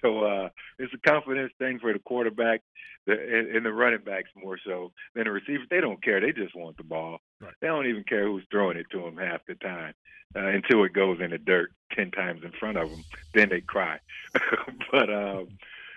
So 0.00 0.24
uh, 0.24 0.48
it's 0.78 0.94
a 0.94 1.10
confidence 1.10 1.52
thing 1.58 1.78
for 1.78 1.92
the 1.92 1.98
quarterback 1.98 2.62
and, 3.06 3.54
and 3.54 3.66
the 3.66 3.70
running 3.70 4.00
backs 4.02 4.30
more 4.34 4.58
so 4.64 4.92
than 5.14 5.24
the 5.24 5.30
receivers. 5.30 5.66
They 5.68 5.82
don't 5.82 6.02
care. 6.02 6.22
They 6.22 6.32
just 6.32 6.56
want 6.56 6.78
the 6.78 6.84
ball. 6.84 7.18
Right. 7.38 7.52
They 7.60 7.66
don't 7.66 7.86
even 7.86 8.02
care 8.02 8.24
who's 8.24 8.46
throwing 8.50 8.78
it 8.78 8.86
to 8.92 9.02
them 9.02 9.18
half 9.18 9.44
the 9.46 9.56
time 9.56 9.92
uh, 10.34 10.46
until 10.46 10.84
it 10.84 10.94
goes 10.94 11.20
in 11.20 11.32
the 11.32 11.38
dirt 11.38 11.70
10 11.92 12.12
times 12.12 12.42
in 12.44 12.52
front 12.52 12.78
of 12.78 12.88
them. 12.90 13.04
Then 13.34 13.50
they 13.50 13.60
cry. 13.60 13.98
but 14.90 15.12
um, 15.12 15.48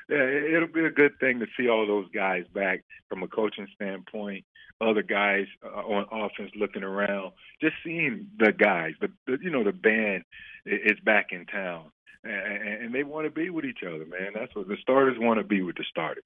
yeah, 0.10 0.24
it'll 0.24 0.68
be 0.68 0.86
a 0.86 0.92
good 0.92 1.20
thing 1.20 1.40
to 1.40 1.48
see 1.58 1.70
all 1.70 1.88
those 1.88 2.10
guys 2.14 2.46
back 2.54 2.84
from 3.10 3.24
a 3.24 3.28
coaching 3.28 3.68
standpoint. 3.76 4.46
Other 4.80 5.02
guys 5.02 5.46
uh, 5.64 5.80
on 5.80 6.06
offense 6.12 6.52
looking 6.56 6.84
around, 6.84 7.32
just 7.62 7.76
seeing 7.84 8.28
the 8.38 8.52
guys. 8.52 8.94
The, 9.02 9.10
the 9.26 9.38
you 9.42 9.50
know 9.50 9.64
the 9.64 9.72
band 9.72 10.24
is 10.66 11.00
back 11.04 11.28
in 11.32 11.46
town, 11.48 11.86
and, 12.24 12.84
and 12.84 12.96
they 12.96 13.04
want 13.04 13.26
to 13.26 13.32
be 13.32 13.50
with 13.50 13.66
each 13.66 13.80
other, 13.86 14.06
man. 14.06 14.34
That's 14.36 14.56
what 14.56 14.68
the 14.68 14.78
starters 14.82 15.18
want 15.20 15.40
to 15.40 15.44
be 15.44 15.64
with 15.64 15.78
the 15.78 15.86
starters. 15.90 16.24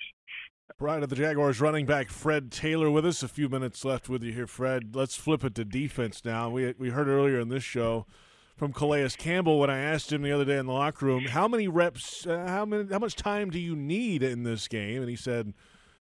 Pride 0.78 1.04
of 1.04 1.10
the 1.10 1.16
Jaguars 1.16 1.62
running 1.62 1.86
back 1.86 2.10
Fred 2.10 2.52
Taylor 2.52 2.90
with 2.90 3.06
us. 3.06 3.24
A 3.24 3.28
few 3.28 3.48
minutes 3.48 3.86
left 3.86 4.10
with 4.10 4.24
you 4.24 4.34
here, 4.34 4.48
Fred. 4.48 4.96
Let's 4.96 5.16
flip 5.16 5.44
it 5.46 5.56
to 5.56 5.66
defense 5.66 6.26
now. 6.26 6.50
We 6.50 6.74
we 6.78 6.90
heard 6.90 7.08
earlier 7.08 7.40
in 7.40 7.50
this 7.50 7.64
show 7.64 8.06
from 8.62 8.74
Calais 8.74 9.10
Campbell 9.18 9.60
when 9.60 9.72
I 9.72 9.80
asked 9.80 10.12
him 10.12 10.22
the 10.22 10.32
other 10.32 10.46
day 10.46 10.58
in 10.58 10.68
the 10.68 10.72
locker 10.72 11.06
room, 11.06 11.26
how 11.26 11.48
many 11.48 11.68
reps, 11.68 12.28
uh, 12.28 12.46
how 12.48 12.64
many, 12.64 12.92
how 12.92 13.00
much 13.00 13.16
time 13.16 13.50
do 13.50 13.58
you 13.58 13.76
need 13.76 14.22
in 14.22 14.44
this 14.44 14.68
game? 14.68 15.02
And 15.02 15.10
he 15.10 15.16
said, 15.16 15.56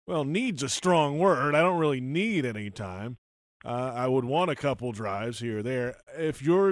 "Well, 0.07 0.25
needs 0.25 0.63
a 0.63 0.69
strong 0.69 1.19
word. 1.19 1.55
I 1.55 1.61
don't 1.61 1.79
really 1.79 2.01
need 2.01 2.45
any 2.45 2.71
time. 2.71 3.19
Uh, 3.65 3.93
I 3.95 4.07
would 4.07 4.25
want 4.25 4.51
a 4.51 4.55
couple 4.55 4.93
drives 4.93 5.39
here 5.39 5.59
or 5.59 5.63
there. 5.63 5.97
If 6.17 6.43
you're 6.43 6.71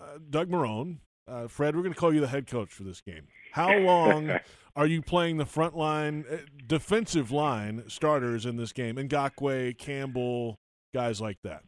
uh, 0.00 0.18
Doug 0.30 0.48
Marrone, 0.48 0.98
uh, 1.28 1.46
Fred, 1.46 1.76
we're 1.76 1.82
going 1.82 1.92
to 1.92 1.98
call 1.98 2.14
you 2.14 2.20
the 2.20 2.28
head 2.28 2.46
coach 2.46 2.72
for 2.72 2.84
this 2.84 3.00
game. 3.00 3.26
How 3.52 3.76
long 3.78 4.38
are 4.76 4.86
you 4.86 5.02
playing 5.02 5.36
the 5.36 5.46
front 5.46 5.76
line, 5.76 6.24
uh, 6.30 6.38
defensive 6.66 7.30
line 7.30 7.84
starters 7.88 8.46
in 8.46 8.56
this 8.56 8.72
game? 8.72 8.96
Ngakoue, 8.96 9.76
Campbell, 9.76 10.58
guys 10.94 11.20
like 11.20 11.38
that. 11.44 11.62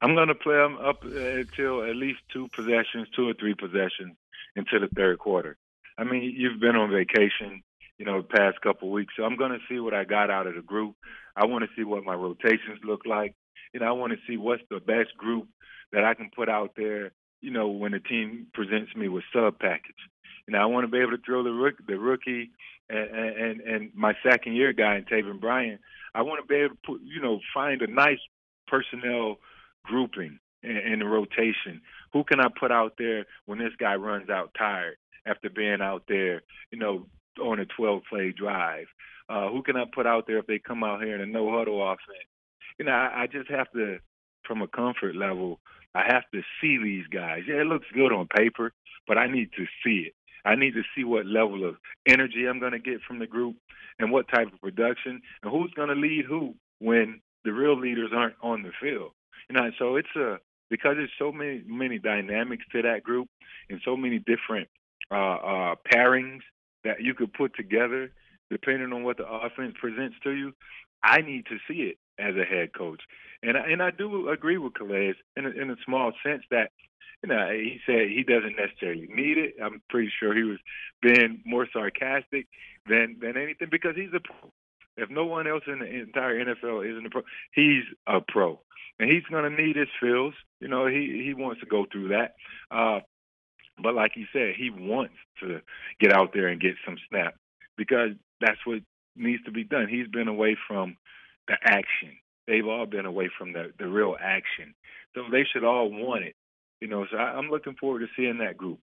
I'm 0.00 0.14
going 0.14 0.28
to 0.28 0.34
play 0.34 0.56
them 0.56 0.76
up 0.76 1.04
until 1.04 1.82
at 1.84 1.96
least 1.96 2.20
two 2.32 2.48
possessions, 2.48 3.08
two 3.14 3.28
or 3.28 3.34
three 3.34 3.54
possessions 3.54 4.16
into 4.54 4.78
the 4.78 4.88
third 4.94 5.18
quarter. 5.18 5.56
I 5.98 6.04
mean, 6.04 6.34
you've 6.36 6.60
been 6.60 6.76
on 6.76 6.90
vacation, 6.90 7.62
you 7.98 8.04
know, 8.04 8.22
the 8.22 8.28
past 8.28 8.60
couple 8.60 8.88
of 8.88 8.92
weeks, 8.92 9.14
so 9.16 9.24
I'm 9.24 9.36
going 9.36 9.52
to 9.52 9.58
see 9.68 9.80
what 9.80 9.94
I 9.94 10.04
got 10.04 10.30
out 10.30 10.46
of 10.46 10.54
the 10.54 10.62
group. 10.62 10.96
I 11.34 11.46
want 11.46 11.64
to 11.64 11.70
see 11.76 11.84
what 11.84 12.04
my 12.04 12.14
rotations 12.14 12.80
look 12.84 13.06
like. 13.06 13.34
Know, 13.74 13.86
I 13.86 13.92
want 13.92 14.12
to 14.12 14.18
see 14.26 14.36
what's 14.36 14.62
the 14.70 14.80
best 14.80 15.16
group 15.18 15.48
that 15.92 16.04
I 16.04 16.14
can 16.14 16.30
put 16.34 16.48
out 16.48 16.72
there. 16.76 17.12
You 17.42 17.50
know, 17.50 17.68
when 17.68 17.92
the 17.92 18.00
team 18.00 18.46
presents 18.54 18.96
me 18.96 19.08
with 19.08 19.24
sub 19.32 19.58
package. 19.58 19.94
You 20.46 20.54
know, 20.54 20.60
I 20.60 20.66
want 20.66 20.84
to 20.84 20.90
be 20.90 20.98
able 20.98 21.10
to 21.10 21.22
throw 21.24 21.42
the 21.42 21.50
rookie, 21.50 21.84
the 21.86 21.98
rookie, 21.98 22.50
and 22.88 23.10
and, 23.10 23.60
and 23.60 23.90
my 23.94 24.14
second 24.28 24.54
year 24.56 24.72
guy, 24.72 25.04
Taven 25.10 25.40
Bryan. 25.40 25.78
I 26.14 26.22
want 26.22 26.40
to 26.42 26.46
be 26.46 26.60
able 26.60 26.74
to 26.74 26.80
put, 26.86 27.00
you 27.02 27.20
know, 27.20 27.40
find 27.52 27.82
a 27.82 27.86
nice 27.86 28.20
personnel 28.66 29.36
grouping 29.84 30.38
in, 30.62 30.76
in 30.76 30.98
the 31.00 31.04
rotation. 31.04 31.82
Who 32.12 32.24
can 32.24 32.40
I 32.40 32.48
put 32.48 32.72
out 32.72 32.94
there 32.98 33.26
when 33.44 33.58
this 33.58 33.72
guy 33.78 33.96
runs 33.96 34.30
out 34.30 34.52
tired 34.56 34.96
after 35.26 35.50
being 35.50 35.82
out 35.82 36.04
there, 36.08 36.42
you 36.70 36.78
know, 36.78 37.06
on 37.38 37.60
a 37.60 37.66
12 37.66 38.02
play 38.08 38.32
drive? 38.32 38.86
Uh, 39.28 39.48
who 39.50 39.62
can 39.62 39.76
I 39.76 39.84
put 39.92 40.06
out 40.06 40.26
there 40.26 40.38
if 40.38 40.46
they 40.46 40.58
come 40.58 40.84
out 40.84 41.02
here 41.02 41.14
in 41.14 41.20
a 41.20 41.26
no 41.26 41.56
huddle 41.56 41.82
offense? 41.82 42.28
You 42.78 42.84
know, 42.84 42.92
I, 42.92 43.22
I 43.22 43.26
just 43.26 43.50
have 43.50 43.70
to, 43.72 43.98
from 44.46 44.62
a 44.62 44.68
comfort 44.68 45.16
level, 45.16 45.60
I 45.94 46.04
have 46.06 46.24
to 46.32 46.42
see 46.60 46.78
these 46.82 47.06
guys. 47.08 47.42
Yeah, 47.48 47.62
it 47.62 47.66
looks 47.66 47.86
good 47.94 48.12
on 48.12 48.28
paper, 48.28 48.72
but 49.08 49.18
I 49.18 49.26
need 49.26 49.50
to 49.56 49.64
see 49.84 50.06
it. 50.08 50.14
I 50.44 50.54
need 50.54 50.74
to 50.74 50.82
see 50.94 51.02
what 51.02 51.26
level 51.26 51.68
of 51.68 51.76
energy 52.06 52.46
I'm 52.46 52.60
going 52.60 52.72
to 52.72 52.78
get 52.78 53.00
from 53.06 53.18
the 53.18 53.26
group 53.26 53.56
and 53.98 54.12
what 54.12 54.28
type 54.28 54.52
of 54.52 54.60
production 54.60 55.20
and 55.42 55.50
who's 55.50 55.72
going 55.74 55.88
to 55.88 55.94
lead 55.94 56.24
who 56.28 56.54
when 56.78 57.20
the 57.44 57.52
real 57.52 57.78
leaders 57.78 58.10
aren't 58.14 58.36
on 58.42 58.62
the 58.62 58.70
field. 58.80 59.12
You 59.48 59.56
know, 59.56 59.70
so 59.78 59.96
it's 59.96 60.14
a 60.16 60.38
because 60.70 60.96
there's 60.96 61.10
so 61.18 61.32
many 61.32 61.62
many 61.66 61.98
dynamics 61.98 62.64
to 62.72 62.82
that 62.82 63.02
group 63.02 63.28
and 63.70 63.80
so 63.84 63.96
many 63.96 64.18
different 64.18 64.68
uh, 65.10 65.36
uh, 65.36 65.74
pairings 65.92 66.40
that 66.86 67.02
you 67.02 67.14
could 67.14 67.32
put 67.32 67.54
together 67.54 68.10
depending 68.50 68.92
on 68.92 69.02
what 69.02 69.16
the 69.16 69.26
offense 69.26 69.74
presents 69.80 70.16
to 70.22 70.30
you. 70.30 70.52
I 71.02 71.20
need 71.20 71.46
to 71.46 71.58
see 71.68 71.82
it 71.82 71.98
as 72.18 72.34
a 72.36 72.44
head 72.44 72.70
coach, 72.76 73.02
and 73.42 73.56
I, 73.56 73.70
and 73.70 73.82
I 73.82 73.90
do 73.90 74.28
agree 74.30 74.56
with 74.56 74.74
Calais 74.74 75.14
in 75.36 75.46
a, 75.46 75.50
in 75.50 75.70
a 75.70 75.76
small 75.84 76.12
sense 76.24 76.42
that 76.50 76.70
you 77.22 77.28
know 77.28 77.50
he 77.50 77.80
said 77.86 78.08
he 78.08 78.24
doesn't 78.26 78.56
necessarily 78.56 79.08
need 79.12 79.38
it. 79.38 79.54
I'm 79.62 79.82
pretty 79.90 80.10
sure 80.18 80.34
he 80.34 80.42
was 80.42 80.58
being 81.02 81.42
more 81.44 81.68
sarcastic 81.72 82.46
than 82.88 83.18
than 83.20 83.36
anything 83.36 83.68
because 83.70 83.94
he's 83.94 84.14
a 84.14 84.20
pro. 84.20 84.50
If 84.96 85.10
no 85.10 85.26
one 85.26 85.46
else 85.46 85.64
in 85.66 85.80
the 85.80 85.86
entire 85.86 86.42
NFL 86.42 86.90
isn't 86.90 87.06
a 87.06 87.10
pro, 87.10 87.22
he's 87.52 87.84
a 88.06 88.20
pro 88.26 88.60
and 88.98 89.10
he's 89.10 89.24
going 89.30 89.44
to 89.44 89.62
need 89.62 89.76
his 89.76 89.88
fills. 90.00 90.34
You 90.60 90.68
know, 90.68 90.86
he 90.86 91.22
he 91.24 91.34
wants 91.34 91.60
to 91.60 91.66
go 91.66 91.86
through 91.90 92.08
that. 92.08 92.34
Uh, 92.70 93.00
but 93.82 93.94
like 93.94 94.12
he 94.14 94.26
said, 94.32 94.54
he 94.56 94.70
wants 94.70 95.14
to 95.40 95.60
get 96.00 96.12
out 96.12 96.30
there 96.32 96.48
and 96.48 96.60
get 96.60 96.74
some 96.84 96.96
snaps 97.08 97.36
because 97.76 98.10
that's 98.40 98.58
what 98.64 98.80
needs 99.16 99.42
to 99.44 99.50
be 99.50 99.64
done. 99.64 99.88
He's 99.88 100.08
been 100.08 100.28
away 100.28 100.56
from 100.66 100.96
the 101.48 101.56
action. 101.62 102.16
They've 102.46 102.66
all 102.66 102.86
been 102.86 103.06
away 103.06 103.30
from 103.36 103.52
the 103.52 103.72
the 103.78 103.88
real 103.88 104.16
action. 104.20 104.74
So 105.14 105.22
they 105.30 105.44
should 105.44 105.64
all 105.64 105.90
want 105.90 106.24
it. 106.24 106.34
You 106.80 106.88
know, 106.88 107.06
so 107.10 107.16
I, 107.16 107.32
I'm 107.36 107.50
looking 107.50 107.74
forward 107.74 108.00
to 108.00 108.06
seeing 108.16 108.38
that 108.38 108.56
group, 108.56 108.78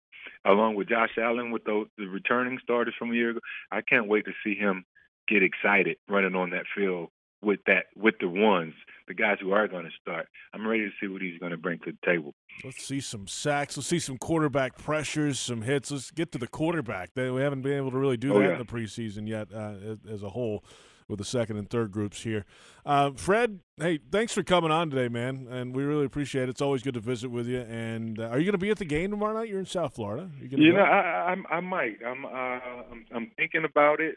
along 0.45 0.75
with 0.75 0.89
Josh 0.89 1.17
Allen 1.17 1.51
with 1.51 1.65
the, 1.65 1.85
the 1.97 2.05
returning 2.05 2.59
starters 2.63 2.93
from 2.97 3.11
a 3.11 3.15
year 3.15 3.31
ago. 3.31 3.39
I 3.71 3.81
can't 3.81 4.07
wait 4.07 4.25
to 4.25 4.31
see 4.43 4.55
him 4.55 4.85
get 5.27 5.43
excited 5.43 5.97
running 6.09 6.35
on 6.35 6.51
that 6.51 6.65
field 6.75 7.09
with 7.41 7.59
that 7.67 7.85
with 7.95 8.15
the 8.19 8.27
ones, 8.27 8.73
the 9.07 9.13
guys 9.13 9.37
who 9.41 9.51
are 9.51 9.67
going 9.67 9.85
to 9.85 9.91
start. 10.01 10.27
I'm 10.53 10.67
ready 10.67 10.83
to 10.83 10.91
see 10.99 11.07
what 11.11 11.21
he's 11.21 11.39
going 11.39 11.51
to 11.51 11.57
bring 11.57 11.79
to 11.79 11.91
the 11.91 11.97
table. 12.05 12.33
Let's 12.63 12.85
see 12.85 13.01
some 13.01 13.27
sacks. 13.27 13.77
Let's 13.77 13.87
see 13.87 13.99
some 13.99 14.17
quarterback 14.17 14.77
pressures, 14.77 15.39
some 15.39 15.63
hits. 15.63 15.91
Let's 15.91 16.11
get 16.11 16.31
to 16.33 16.37
the 16.37 16.47
quarterback. 16.47 17.09
We 17.15 17.41
haven't 17.41 17.61
been 17.61 17.77
able 17.77 17.91
to 17.91 17.97
really 17.97 18.17
do 18.17 18.33
oh, 18.33 18.39
that 18.39 18.45
yeah. 18.45 18.51
in 18.53 18.59
the 18.59 18.65
preseason 18.65 19.27
yet, 19.27 19.47
uh, 19.53 19.95
as 20.11 20.23
a 20.23 20.29
whole, 20.29 20.63
with 21.07 21.17
the 21.19 21.25
second 21.25 21.57
and 21.57 21.69
third 21.69 21.91
groups 21.91 22.23
here. 22.23 22.45
Uh, 22.85 23.11
Fred, 23.11 23.59
hey, 23.77 23.99
thanks 24.11 24.33
for 24.33 24.43
coming 24.43 24.71
on 24.71 24.89
today, 24.89 25.09
man, 25.09 25.47
and 25.49 25.75
we 25.75 25.83
really 25.83 26.05
appreciate 26.05 26.43
it. 26.43 26.49
It's 26.49 26.61
always 26.61 26.83
good 26.83 26.93
to 26.93 26.99
visit 26.99 27.29
with 27.29 27.47
you. 27.47 27.61
And 27.61 28.19
uh, 28.19 28.27
are 28.27 28.37
you 28.37 28.45
going 28.45 28.53
to 28.53 28.57
be 28.57 28.69
at 28.69 28.77
the 28.77 28.85
game 28.85 29.11
tomorrow 29.11 29.33
night? 29.33 29.49
You're 29.49 29.59
in 29.59 29.65
South 29.65 29.95
Florida. 29.95 30.29
You, 30.39 30.49
you 30.57 30.73
know, 30.73 30.79
I, 30.79 31.33
I, 31.33 31.55
I 31.57 31.59
might. 31.59 31.97
I'm, 32.05 32.25
uh, 32.25 32.29
I'm, 32.29 33.05
I'm 33.13 33.31
thinking 33.35 33.65
about 33.65 33.99
it. 33.99 34.15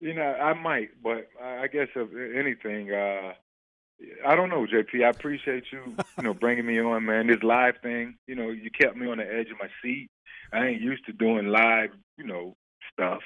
You 0.00 0.14
know, 0.14 0.22
I 0.22 0.54
might, 0.54 0.90
but 1.02 1.28
I 1.42 1.66
guess 1.66 1.88
of 1.96 2.10
anything, 2.14 2.92
uh, 2.92 3.32
I 4.26 4.36
don't 4.36 4.48
know, 4.48 4.64
JP. 4.64 5.04
I 5.04 5.08
appreciate 5.08 5.64
you, 5.72 5.96
you 6.16 6.22
know, 6.22 6.34
bringing 6.40 6.66
me 6.66 6.80
on, 6.80 7.04
man. 7.04 7.26
This 7.26 7.42
live 7.42 7.74
thing, 7.82 8.16
you 8.26 8.36
know, 8.36 8.50
you 8.50 8.70
kept 8.70 8.96
me 8.96 9.08
on 9.08 9.18
the 9.18 9.24
edge 9.24 9.50
of 9.50 9.58
my 9.60 9.68
seat. 9.82 10.08
I 10.52 10.66
ain't 10.66 10.80
used 10.80 11.04
to 11.06 11.12
doing 11.12 11.48
live, 11.48 11.90
you 12.16 12.24
know, 12.24 12.56
stuff. 12.92 13.22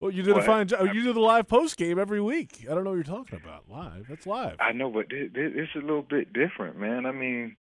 Well, 0.00 0.10
you 0.10 0.22
did 0.22 0.36
a 0.36 0.42
fine 0.42 0.66
job. 0.66 0.94
You 0.94 1.02
do 1.02 1.12
the 1.12 1.20
live 1.20 1.46
post 1.46 1.76
game 1.76 1.98
every 1.98 2.22
week. 2.22 2.64
I 2.70 2.74
don't 2.74 2.84
know 2.84 2.90
what 2.90 2.96
you're 2.96 3.04
talking 3.04 3.38
about. 3.42 3.68
Live. 3.68 4.06
That's 4.08 4.26
live. 4.26 4.56
I 4.58 4.72
know, 4.72 4.90
but 4.90 5.10
this, 5.10 5.28
this 5.34 5.68
is 5.74 5.82
a 5.82 5.86
little 5.86 6.02
bit 6.02 6.32
different, 6.32 6.78
man. 6.78 7.04
I 7.04 7.12
mean, 7.12 7.56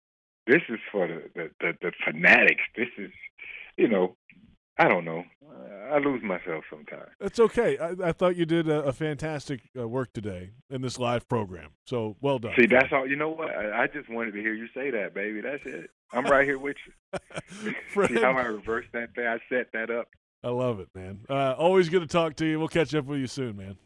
this 0.45 0.61
is 0.67 0.79
for 0.91 1.07
the 1.07 1.23
the, 1.33 1.49
the, 1.61 1.77
the 1.81 1.91
fanatics. 2.05 2.63
This 2.75 2.89
is, 2.97 3.11
you 3.77 3.87
know, 3.87 4.17
I 4.77 4.87
don't 4.87 5.05
know. 5.05 5.23
I 5.91 5.99
lose 5.99 6.23
myself 6.23 6.63
sometimes. 6.69 7.09
It's 7.21 7.39
okay. 7.39 7.77
I, 7.77 8.09
I 8.09 8.11
thought 8.11 8.35
you 8.35 8.45
did 8.45 8.67
a, 8.67 8.83
a 8.83 8.93
fantastic 8.93 9.61
uh, 9.79 9.87
work 9.87 10.13
today 10.13 10.51
in 10.69 10.81
this 10.81 10.99
live 10.99 11.27
program. 11.29 11.71
So 11.85 12.17
well 12.21 12.39
done. 12.39 12.53
See, 12.57 12.65
that's 12.65 12.91
all. 12.91 13.07
You 13.07 13.15
know 13.15 13.29
what? 13.29 13.49
I, 13.49 13.83
I, 13.83 13.87
just 13.87 14.09
wanted 14.09 14.33
to 14.33 14.41
hear 14.41 14.53
you 14.53 14.67
say 14.73 14.89
that, 14.89 15.13
baby. 15.13 15.41
That's 15.41 15.63
it. 15.65 15.91
I'm 16.11 16.25
right 16.25 16.45
here 16.45 16.57
with 16.57 16.75
you. 16.85 17.73
See 18.07 18.15
how 18.15 18.31
I 18.31 18.45
reversed 18.45 18.89
that 18.93 19.13
thing? 19.15 19.27
I 19.27 19.37
set 19.49 19.71
that 19.73 19.89
up. 19.89 20.07
I 20.43 20.49
love 20.49 20.79
it, 20.79 20.89
man. 20.93 21.21
Uh, 21.29 21.53
always 21.57 21.89
good 21.89 22.01
to 22.01 22.07
talk 22.07 22.35
to 22.37 22.45
you. 22.45 22.59
We'll 22.59 22.67
catch 22.67 22.93
up 22.93 23.05
with 23.05 23.19
you 23.19 23.27
soon, 23.27 23.57
man. 23.57 23.77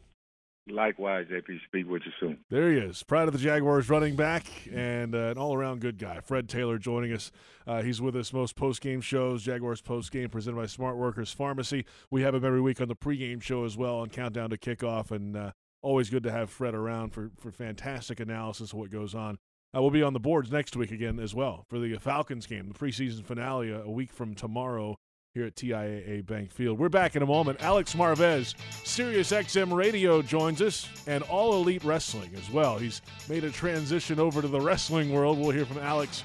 Likewise, 0.70 1.26
JP. 1.30 1.58
Speak 1.66 1.88
with 1.88 2.02
you 2.04 2.12
soon. 2.20 2.38
There 2.48 2.70
he 2.70 2.78
is. 2.78 3.02
Pride 3.02 3.28
of 3.28 3.32
the 3.32 3.38
Jaguars 3.38 3.88
running 3.88 4.16
back 4.16 4.46
and 4.72 5.14
uh, 5.14 5.30
an 5.30 5.38
all 5.38 5.54
around 5.54 5.80
good 5.80 5.98
guy. 5.98 6.20
Fred 6.20 6.48
Taylor 6.48 6.78
joining 6.78 7.12
us. 7.12 7.30
Uh, 7.66 7.82
he's 7.82 8.00
with 8.00 8.16
us 8.16 8.32
most 8.32 8.56
post 8.56 8.80
game 8.80 9.00
shows, 9.00 9.42
Jaguars 9.42 9.80
post 9.80 10.10
game 10.10 10.28
presented 10.28 10.56
by 10.56 10.66
Smart 10.66 10.96
Workers 10.96 11.32
Pharmacy. 11.32 11.84
We 12.10 12.22
have 12.22 12.34
him 12.34 12.44
every 12.44 12.60
week 12.60 12.80
on 12.80 12.88
the 12.88 12.96
pregame 12.96 13.42
show 13.42 13.64
as 13.64 13.76
well 13.76 13.96
on 13.96 14.08
Countdown 14.08 14.50
to 14.50 14.58
Kickoff. 14.58 15.10
And 15.10 15.36
uh, 15.36 15.52
always 15.82 16.10
good 16.10 16.22
to 16.24 16.32
have 16.32 16.50
Fred 16.50 16.74
around 16.74 17.10
for, 17.10 17.30
for 17.38 17.50
fantastic 17.50 18.20
analysis 18.20 18.72
of 18.72 18.78
what 18.78 18.90
goes 18.90 19.14
on. 19.14 19.38
Uh, 19.74 19.80
we'll 19.80 19.90
be 19.90 20.02
on 20.02 20.12
the 20.12 20.20
boards 20.20 20.50
next 20.50 20.74
week 20.74 20.90
again 20.90 21.20
as 21.20 21.34
well 21.34 21.64
for 21.68 21.78
the 21.78 21.96
Falcons 21.98 22.46
game, 22.46 22.68
the 22.68 22.74
preseason 22.74 23.24
finale 23.24 23.70
a 23.70 23.88
week 23.88 24.12
from 24.12 24.34
tomorrow 24.34 24.96
here 25.34 25.46
at 25.46 25.54
TIAA 25.54 26.26
Bank 26.26 26.50
Field. 26.50 26.78
We're 26.80 26.88
back 26.88 27.14
in 27.14 27.22
a 27.22 27.26
moment. 27.26 27.62
Alex 27.62 27.94
Marvez, 27.94 28.54
Sirius 28.84 29.30
XM 29.30 29.72
Radio, 29.72 30.22
joins 30.22 30.60
us, 30.60 30.88
and 31.06 31.22
All 31.24 31.54
Elite 31.54 31.84
Wrestling 31.84 32.32
as 32.36 32.50
well. 32.50 32.78
He's 32.78 33.00
made 33.28 33.44
a 33.44 33.50
transition 33.50 34.18
over 34.18 34.42
to 34.42 34.48
the 34.48 34.60
wrestling 34.60 35.12
world. 35.12 35.38
We'll 35.38 35.50
hear 35.50 35.64
from 35.64 35.78
Alex. 35.78 36.24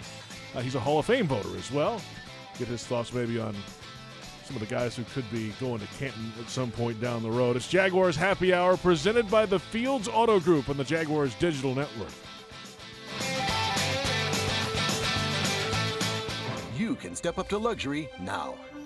Uh, 0.56 0.62
he's 0.62 0.74
a 0.74 0.80
Hall 0.80 0.98
of 0.98 1.06
Fame 1.06 1.28
voter 1.28 1.56
as 1.56 1.72
well. 1.72 2.02
Get 2.58 2.68
his 2.68 2.84
thoughts 2.84 3.14
maybe 3.14 3.40
on 3.40 3.56
some 4.44 4.56
of 4.56 4.60
the 4.60 4.74
guys 4.74 4.96
who 4.96 5.04
could 5.04 5.30
be 5.32 5.50
going 5.60 5.82
to 5.82 5.88
Canton 6.00 6.32
at 6.40 6.50
some 6.50 6.72
point 6.72 7.00
down 7.00 7.22
the 7.22 7.30
road. 7.30 7.56
It's 7.56 7.68
Jaguars 7.68 8.16
Happy 8.16 8.56
Hour 8.56 8.76
presented 8.76 9.30
by 9.30 9.46
the 9.46 9.60
Fields 9.60 10.08
Auto 10.08 10.40
Group 10.40 10.70
and 10.70 10.80
the 10.80 10.84
Jaguars 10.84 11.36
Digital 11.36 11.76
Network. 11.76 12.10
You 16.76 16.96
can 16.96 17.16
step 17.16 17.38
up 17.38 17.50
to 17.50 17.58
luxury 17.60 18.10
now. 18.20 18.56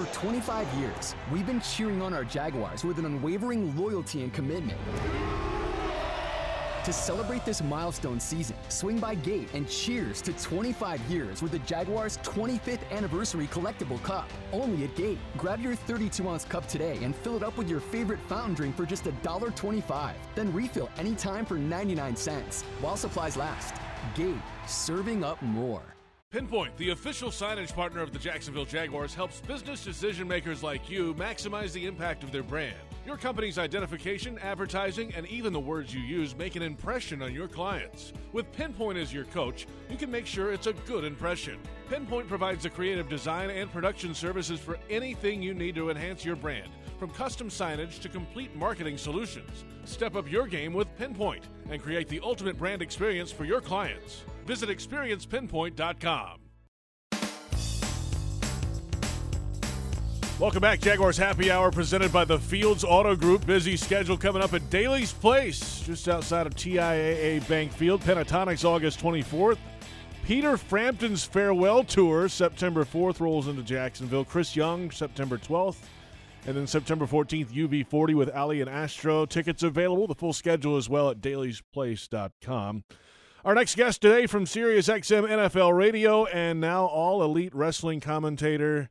For 0.00 0.06
25 0.14 0.66
years, 0.78 1.14
we've 1.30 1.46
been 1.46 1.60
cheering 1.60 2.00
on 2.00 2.14
our 2.14 2.24
Jaguars 2.24 2.84
with 2.84 2.98
an 2.98 3.04
unwavering 3.04 3.76
loyalty 3.76 4.22
and 4.22 4.32
commitment. 4.32 4.78
To 6.86 6.90
celebrate 6.90 7.44
this 7.44 7.62
milestone 7.62 8.18
season, 8.18 8.56
swing 8.70 8.98
by 8.98 9.14
Gate 9.14 9.50
and 9.52 9.68
cheers 9.68 10.22
to 10.22 10.32
25 10.32 11.02
years 11.10 11.42
with 11.42 11.52
the 11.52 11.58
Jaguars' 11.58 12.16
25th 12.22 12.90
anniversary 12.90 13.46
collectible 13.48 14.02
cup. 14.02 14.30
Only 14.54 14.84
at 14.84 14.96
Gate. 14.96 15.18
Grab 15.36 15.60
your 15.60 15.74
32 15.74 16.26
ounce 16.26 16.46
cup 16.46 16.66
today 16.66 16.96
and 17.02 17.14
fill 17.14 17.36
it 17.36 17.42
up 17.42 17.58
with 17.58 17.68
your 17.68 17.80
favorite 17.80 18.20
fountain 18.20 18.54
drink 18.54 18.76
for 18.78 18.86
just 18.86 19.04
$1.25. 19.04 20.14
Then 20.34 20.50
refill 20.54 20.88
anytime 20.96 21.44
for 21.44 21.58
99 21.58 22.16
cents 22.16 22.62
while 22.80 22.96
supplies 22.96 23.36
last. 23.36 23.74
Gate, 24.14 24.40
serving 24.66 25.22
up 25.24 25.42
more. 25.42 25.82
Pinpoint, 26.30 26.76
the 26.76 26.90
official 26.90 27.30
signage 27.30 27.74
partner 27.74 28.02
of 28.02 28.12
the 28.12 28.18
Jacksonville 28.18 28.64
Jaguars, 28.64 29.12
helps 29.12 29.40
business 29.40 29.82
decision 29.82 30.28
makers 30.28 30.62
like 30.62 30.88
you 30.88 31.12
maximize 31.14 31.72
the 31.72 31.84
impact 31.84 32.22
of 32.22 32.30
their 32.30 32.44
brand. 32.44 32.76
Your 33.06 33.16
company's 33.16 33.58
identification, 33.58 34.38
advertising, 34.38 35.12
and 35.14 35.26
even 35.26 35.52
the 35.52 35.60
words 35.60 35.94
you 35.94 36.00
use 36.00 36.36
make 36.36 36.54
an 36.54 36.62
impression 36.62 37.22
on 37.22 37.32
your 37.32 37.48
clients. 37.48 38.12
With 38.32 38.52
Pinpoint 38.52 38.98
as 38.98 39.12
your 39.12 39.24
coach, 39.24 39.66
you 39.88 39.96
can 39.96 40.10
make 40.10 40.26
sure 40.26 40.52
it's 40.52 40.66
a 40.66 40.74
good 40.74 41.04
impression. 41.04 41.58
Pinpoint 41.88 42.28
provides 42.28 42.64
the 42.64 42.70
creative 42.70 43.08
design 43.08 43.48
and 43.50 43.72
production 43.72 44.14
services 44.14 44.60
for 44.60 44.78
anything 44.90 45.42
you 45.42 45.54
need 45.54 45.74
to 45.76 45.88
enhance 45.88 46.24
your 46.24 46.36
brand, 46.36 46.70
from 46.98 47.10
custom 47.10 47.48
signage 47.48 48.00
to 48.00 48.08
complete 48.10 48.54
marketing 48.54 48.98
solutions. 48.98 49.64
Step 49.84 50.14
up 50.14 50.30
your 50.30 50.46
game 50.46 50.74
with 50.74 50.94
Pinpoint 50.96 51.44
and 51.70 51.82
create 51.82 52.08
the 52.08 52.20
ultimate 52.22 52.58
brand 52.58 52.82
experience 52.82 53.32
for 53.32 53.44
your 53.44 53.62
clients. 53.62 54.24
Visit 54.44 54.68
experiencepinpoint.com. 54.68 56.49
Welcome 60.40 60.62
back, 60.62 60.80
Jaguars 60.80 61.18
Happy 61.18 61.50
Hour 61.50 61.70
presented 61.70 62.14
by 62.14 62.24
the 62.24 62.38
Fields 62.38 62.82
Auto 62.82 63.14
Group. 63.14 63.44
Busy 63.44 63.76
schedule 63.76 64.16
coming 64.16 64.40
up 64.40 64.54
at 64.54 64.70
Daily's 64.70 65.12
Place, 65.12 65.82
just 65.82 66.08
outside 66.08 66.46
of 66.46 66.54
TIAA 66.54 67.46
Bank 67.46 67.70
Field. 67.70 68.00
Pentatonix 68.00 68.64
August 68.64 69.00
24th. 69.00 69.58
Peter 70.24 70.56
Frampton's 70.56 71.24
Farewell 71.24 71.84
Tour, 71.84 72.26
September 72.30 72.86
4th, 72.86 73.20
rolls 73.20 73.48
into 73.48 73.62
Jacksonville. 73.62 74.24
Chris 74.24 74.56
Young, 74.56 74.90
September 74.90 75.36
12th. 75.36 75.76
And 76.46 76.56
then 76.56 76.66
September 76.66 77.06
14th, 77.06 77.50
UB40 77.50 78.14
with 78.14 78.30
Ali 78.30 78.62
and 78.62 78.70
Astro. 78.70 79.26
Tickets 79.26 79.62
available. 79.62 80.06
The 80.06 80.14
full 80.14 80.32
schedule 80.32 80.78
as 80.78 80.88
well 80.88 81.10
at 81.10 81.20
dailysplace.com. 81.20 82.84
Our 83.44 83.54
next 83.54 83.76
guest 83.76 84.00
today 84.00 84.26
from 84.26 84.46
SiriusXM 84.46 85.28
NFL 85.28 85.76
Radio 85.76 86.24
and 86.24 86.62
now 86.62 86.86
all 86.86 87.22
elite 87.22 87.54
wrestling 87.54 88.00
commentator 88.00 88.88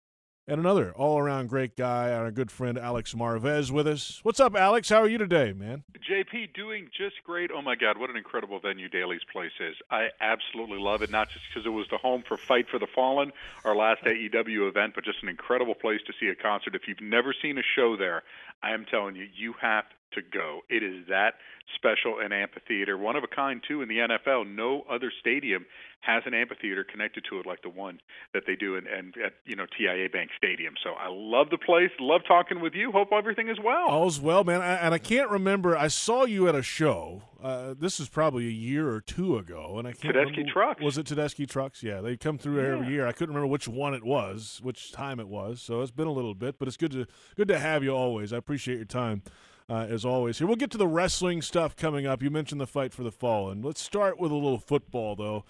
and 0.50 0.60
another 0.60 0.92
all 0.94 1.20
around 1.20 1.48
great 1.48 1.78
guy, 1.78 2.12
our 2.12 2.32
good 2.32 2.50
friend 2.50 2.78
Alex 2.78 3.14
Marvez 3.14 3.70
with 3.70 3.88
us. 3.88 4.20
What's 4.24 4.40
up, 4.40 4.56
Alex? 4.56 4.90
How 4.90 4.98
are 4.98 5.08
you 5.08 5.20
today, 5.20 5.54
man? 5.54 5.84
JP, 6.10 6.56
doing 6.56 6.90
just 6.98 7.24
great. 7.24 7.52
Oh 7.54 7.62
my 7.62 7.76
God, 7.76 8.00
what 8.00 8.10
an 8.10 8.18
incredible 8.18 8.60
venue 8.60 8.90
Daily's 8.90 9.22
Place 9.32 9.52
is. 9.60 9.76
I 9.92 10.08
absolutely 10.20 10.80
love 10.80 11.04
it, 11.04 11.12
not 11.12 11.30
just 11.30 11.46
because 11.50 11.68
it 11.68 11.70
was 11.70 11.86
the 11.92 11.98
home 11.98 12.24
for 12.28 12.36
Fight 12.36 12.68
for 12.68 12.80
the 12.80 12.88
Fallen, 12.88 13.32
our 13.64 13.76
last 13.76 14.02
AEW 14.04 14.68
event, 14.68 14.96
but 14.96 15.06
just 15.06 15.22
an 15.22 15.30
incredible 15.30 15.76
place 15.76 16.02
to 16.08 16.14
see 16.20 16.30
a 16.30 16.36
concert. 16.36 16.74
If 16.74 16.88
you've 16.88 17.02
never 17.02 17.34
seen 17.40 17.60
a 17.60 17.64
show 17.76 17.96
there, 17.96 18.24
I 18.64 18.74
am 18.74 18.86
telling 18.86 19.16
you, 19.16 19.28
you 19.36 19.54
have 19.62 19.86
to 20.14 20.22
go. 20.22 20.62
It 20.70 20.84
is 20.84 21.08
that 21.10 21.36
special 21.76 22.20
an 22.20 22.32
amphitheater, 22.34 22.98
one 22.98 23.16
of 23.16 23.24
a 23.24 23.28
kind 23.28 23.62
too 23.68 23.82
in 23.82 23.90
the 23.90 23.98
NFL. 23.98 24.54
No 24.56 24.84
other 24.90 25.12
stadium 25.20 25.66
has 26.02 26.24
an 26.26 26.34
amphitheater 26.34 26.84
connected 26.84 27.26
to 27.30 27.40
it 27.40 27.46
like 27.46 27.62
the 27.62 27.70
one 27.70 28.00
that 28.34 28.44
they 28.48 28.56
do 28.56 28.76
in, 28.76 28.88
in 28.88 29.14
at 29.24 29.34
you 29.46 29.56
know 29.56 29.66
TIAA 29.80 30.12
Bank 30.12 30.32
Stadium. 30.38 30.74
So 30.84 30.92
I 30.92 31.08
love 31.12 31.50
the 31.52 31.58
place. 31.58 31.92
Love 32.00 32.22
talking 32.28 32.60
with 32.62 32.74
you. 32.74 32.92
Hope 32.92 33.10
everything 33.14 33.50
is 33.50 33.58
well. 33.64 33.88
All's 33.90 34.20
well, 34.20 34.44
man. 34.44 34.62
I, 34.62 34.76
and 34.76 34.94
I 34.94 34.98
can't 34.98 35.30
remember. 35.30 35.78
I 35.78 35.90
saw 35.90 36.26
you 36.26 36.48
at 36.48 36.56
a 36.56 36.64
show. 36.64 37.22
Uh, 37.44 37.74
this 37.78 38.00
is 38.00 38.10
probably 38.10 38.48
a 38.48 38.52
year 38.52 38.90
or 38.90 39.00
two 39.02 39.38
ago, 39.38 39.78
and 39.78 39.88
I 39.88 39.92
can't. 39.92 40.16
Tedeschi 40.16 40.32
remember, 40.38 40.52
Trucks. 40.54 40.82
Was 40.82 40.98
it 40.98 41.06
Tedeschi 41.06 41.48
Trucks? 41.48 41.84
Yeah, 41.84 42.02
they 42.02 42.18
come 42.18 42.38
through 42.38 42.62
Yeah. 42.62 42.74
every 42.78 42.88
year. 42.94 43.06
I 43.08 43.12
couldn't 43.12 43.36
remember 43.36 43.48
which 43.52 43.68
one 43.68 43.94
it 43.94 44.04
was, 44.04 44.60
which 44.64 44.92
time 44.92 45.20
it 45.20 45.28
was. 45.28 45.62
So 45.62 45.82
it's 45.82 45.92
been 45.92 46.08
a 46.08 46.12
little 46.12 46.34
bit, 46.36 46.58
but 46.58 46.68
it's 46.68 46.78
good 46.78 46.92
to 46.92 47.06
good 47.36 47.48
to 47.50 47.60
have 47.60 47.84
you 47.84 47.92
always. 47.92 48.34
I 48.34 48.38
appreciate 48.38 48.78
your 48.78 48.86
time. 48.86 49.22
Uh, 49.70 49.86
as 49.88 50.04
always, 50.04 50.40
here 50.40 50.48
we'll 50.48 50.56
get 50.56 50.72
to 50.72 50.80
the 50.80 50.88
wrestling 50.88 51.44
stuff 51.44 51.76
coming 51.76 52.08
up. 52.08 52.24
You 52.24 52.32
mentioned 52.32 52.60
the 52.60 52.66
fight 52.66 52.92
for 52.92 53.04
the 53.04 53.12
fallen. 53.12 53.62
Let's 53.62 53.82
start 53.82 54.20
with 54.20 54.32
a 54.32 54.36
little 54.36 54.58
football, 54.58 55.16
though. 55.16 55.46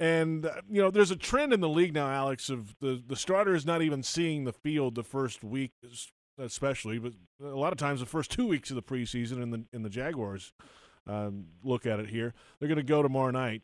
And 0.00 0.46
uh, 0.46 0.62
you 0.70 0.80
know, 0.80 0.90
there's 0.90 1.10
a 1.10 1.16
trend 1.16 1.52
in 1.52 1.60
the 1.60 1.68
league 1.68 1.92
now, 1.92 2.08
Alex, 2.08 2.48
of 2.48 2.76
the 2.80 3.02
the 3.04 3.16
starter 3.16 3.54
is 3.54 3.66
not 3.66 3.82
even 3.82 4.02
seeing 4.02 4.44
the 4.44 4.52
field 4.52 4.94
the 4.94 5.02
first 5.02 5.44
week, 5.44 5.72
especially, 6.38 6.98
but 6.98 7.12
a 7.42 7.46
lot 7.48 7.72
of 7.72 7.78
times 7.78 8.00
the 8.00 8.06
first 8.06 8.30
two 8.30 8.46
weeks 8.46 8.70
of 8.70 8.76
the 8.76 8.82
preseason. 8.82 9.42
In 9.42 9.50
the 9.50 9.64
in 9.72 9.82
the 9.82 9.90
Jaguars 9.90 10.52
um, 11.06 11.46
look 11.62 11.84
at 11.84 12.00
it 12.00 12.08
here, 12.08 12.32
they're 12.58 12.68
going 12.68 12.76
to 12.76 12.82
go 12.82 13.02
tomorrow 13.02 13.32
night, 13.32 13.62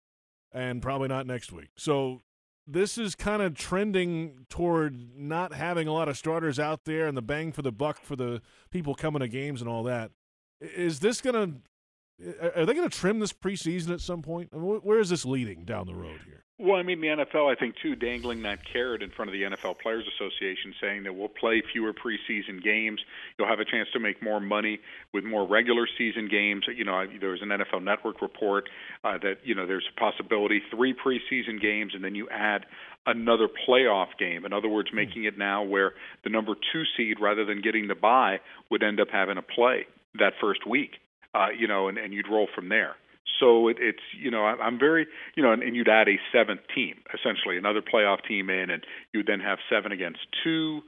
and 0.52 0.82
probably 0.82 1.08
not 1.08 1.26
next 1.26 1.52
week. 1.52 1.70
So 1.76 2.20
this 2.66 2.98
is 2.98 3.14
kind 3.14 3.42
of 3.42 3.54
trending 3.54 4.46
toward 4.48 5.16
not 5.16 5.54
having 5.54 5.86
a 5.88 5.92
lot 5.92 6.08
of 6.08 6.16
starters 6.16 6.58
out 6.58 6.84
there, 6.84 7.06
and 7.06 7.16
the 7.16 7.22
bang 7.22 7.52
for 7.52 7.62
the 7.62 7.72
buck 7.72 8.00
for 8.00 8.16
the 8.16 8.40
people 8.70 8.94
coming 8.94 9.20
to 9.20 9.28
games 9.28 9.60
and 9.60 9.68
all 9.68 9.82
that. 9.84 10.10
Is 10.60 11.00
this 11.00 11.20
going 11.20 11.34
to 11.34 11.60
are 12.56 12.64
they 12.64 12.74
going 12.74 12.88
to 12.88 12.96
trim 12.96 13.18
this 13.18 13.32
preseason 13.32 13.90
at 13.90 14.00
some 14.00 14.22
point? 14.22 14.50
I 14.52 14.56
mean, 14.56 14.80
where 14.82 15.00
is 15.00 15.10
this 15.10 15.24
leading 15.24 15.64
down 15.64 15.86
the 15.86 15.94
road 15.94 16.20
here? 16.24 16.43
Well, 16.56 16.76
I 16.76 16.84
mean, 16.84 17.00
the 17.00 17.08
NFL, 17.08 17.50
I 17.50 17.58
think, 17.58 17.74
too, 17.82 17.96
dangling 17.96 18.42
that 18.42 18.60
carrot 18.64 19.02
in 19.02 19.10
front 19.10 19.28
of 19.28 19.32
the 19.32 19.42
NFL 19.42 19.80
Players 19.80 20.04
Association, 20.14 20.72
saying 20.80 21.02
that 21.02 21.12
we'll 21.12 21.28
play 21.28 21.60
fewer 21.72 21.92
preseason 21.92 22.62
games. 22.62 23.00
You'll 23.36 23.48
have 23.48 23.58
a 23.58 23.64
chance 23.64 23.88
to 23.92 23.98
make 23.98 24.22
more 24.22 24.38
money 24.38 24.78
with 25.12 25.24
more 25.24 25.48
regular 25.48 25.88
season 25.98 26.28
games. 26.28 26.66
You 26.72 26.84
know, 26.84 27.06
there 27.20 27.30
was 27.30 27.42
an 27.42 27.48
NFL 27.48 27.82
Network 27.82 28.22
report 28.22 28.68
uh, 29.02 29.18
that 29.18 29.38
you 29.42 29.56
know 29.56 29.66
there's 29.66 29.88
a 29.96 29.98
possibility 29.98 30.62
three 30.70 30.94
preseason 30.94 31.60
games, 31.60 31.92
and 31.92 32.04
then 32.04 32.14
you 32.14 32.28
add 32.28 32.66
another 33.04 33.48
playoff 33.68 34.16
game. 34.16 34.44
In 34.44 34.52
other 34.52 34.68
words, 34.68 34.90
making 34.94 35.24
it 35.24 35.36
now 35.36 35.64
where 35.64 35.94
the 36.22 36.30
number 36.30 36.54
two 36.72 36.84
seed, 36.96 37.18
rather 37.20 37.44
than 37.44 37.62
getting 37.62 37.88
the 37.88 37.96
bye, 37.96 38.38
would 38.70 38.84
end 38.84 39.00
up 39.00 39.08
having 39.10 39.38
a 39.38 39.42
play 39.42 39.86
that 40.20 40.34
first 40.40 40.64
week. 40.68 40.92
Uh, 41.34 41.48
you 41.58 41.66
know, 41.66 41.88
and, 41.88 41.98
and 41.98 42.14
you'd 42.14 42.28
roll 42.30 42.46
from 42.54 42.68
there. 42.68 42.94
So 43.40 43.68
it, 43.68 43.76
it's 43.80 44.02
you 44.18 44.30
know 44.30 44.44
I'm 44.44 44.78
very 44.78 45.06
you 45.36 45.42
know 45.42 45.52
and, 45.52 45.62
and 45.62 45.74
you'd 45.76 45.88
add 45.88 46.08
a 46.08 46.18
seventh 46.32 46.60
team 46.74 46.96
essentially 47.12 47.56
another 47.56 47.80
playoff 47.82 48.24
team 48.26 48.50
in 48.50 48.70
and 48.70 48.84
you'd 49.12 49.26
then 49.26 49.40
have 49.40 49.58
seven 49.70 49.92
against 49.92 50.20
two, 50.42 50.82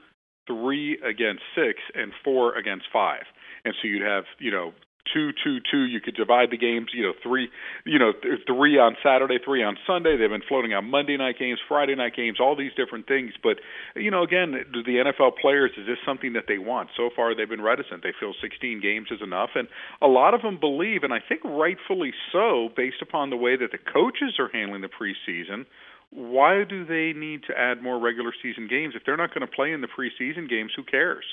three 0.47 0.97
against 1.03 1.43
six, 1.55 1.79
and 1.93 2.11
four 2.23 2.55
against 2.55 2.85
five, 2.91 3.23
and 3.65 3.73
so 3.81 3.87
you'd 3.87 4.01
have 4.01 4.25
you 4.39 4.51
know 4.51 4.73
two 5.13 5.31
two 5.43 5.59
two 5.69 5.83
you 5.83 5.99
could 6.01 6.15
divide 6.15 6.51
the 6.51 6.57
games 6.57 6.87
you 6.93 7.03
know 7.03 7.13
three 7.23 7.49
you 7.85 7.99
know 7.99 8.11
th- 8.11 8.41
three 8.45 8.77
on 8.77 8.95
Saturday 9.03 9.37
three 9.43 9.63
on 9.63 9.77
Sunday. 9.85 10.17
They've 10.17 10.29
been 10.29 10.45
floating 10.47 10.73
out 10.73 10.83
Monday 10.83 11.17
night 11.17 11.39
games 11.39 11.59
Friday 11.67 11.95
night 11.95 12.15
games 12.15 12.39
all 12.39 12.55
these 12.55 12.73
different 12.75 13.07
things. 13.07 13.33
But 13.41 13.57
you 13.95 14.11
know 14.11 14.23
again 14.23 14.53
do 14.73 14.83
the 14.83 15.03
NFL 15.11 15.37
players 15.41 15.71
is 15.77 15.85
this 15.85 15.97
something 16.05 16.33
that 16.33 16.45
they 16.47 16.57
want? 16.57 16.89
So 16.95 17.09
far 17.15 17.35
they've 17.35 17.49
been 17.49 17.61
reticent. 17.61 18.03
They 18.03 18.13
feel 18.19 18.33
16 18.41 18.81
games 18.81 19.07
is 19.11 19.21
enough. 19.21 19.51
And 19.55 19.67
a 20.01 20.07
lot 20.07 20.33
of 20.33 20.41
them 20.41 20.59
believe 20.59 21.03
and 21.03 21.13
I 21.13 21.19
think 21.27 21.41
rightfully 21.43 22.13
so 22.31 22.69
based 22.75 23.01
upon 23.01 23.29
the 23.29 23.37
way 23.37 23.55
that 23.57 23.71
the 23.71 23.79
coaches 23.79 24.39
are 24.39 24.49
handling 24.51 24.81
the 24.81 24.89
preseason 24.89 25.65
why 26.09 26.63
do 26.63 26.85
they 26.85 27.11
need 27.11 27.41
to 27.49 27.53
add 27.59 27.83
more 27.83 27.99
regular 27.99 28.31
season 28.41 28.69
games? 28.69 28.93
If 28.95 29.03
they're 29.05 29.17
not 29.17 29.33
going 29.33 29.45
to 29.45 29.53
play 29.53 29.73
in 29.73 29.81
the 29.81 29.89
preseason 29.91 30.49
games 30.49 30.71
who 30.73 30.83
cares 30.83 31.25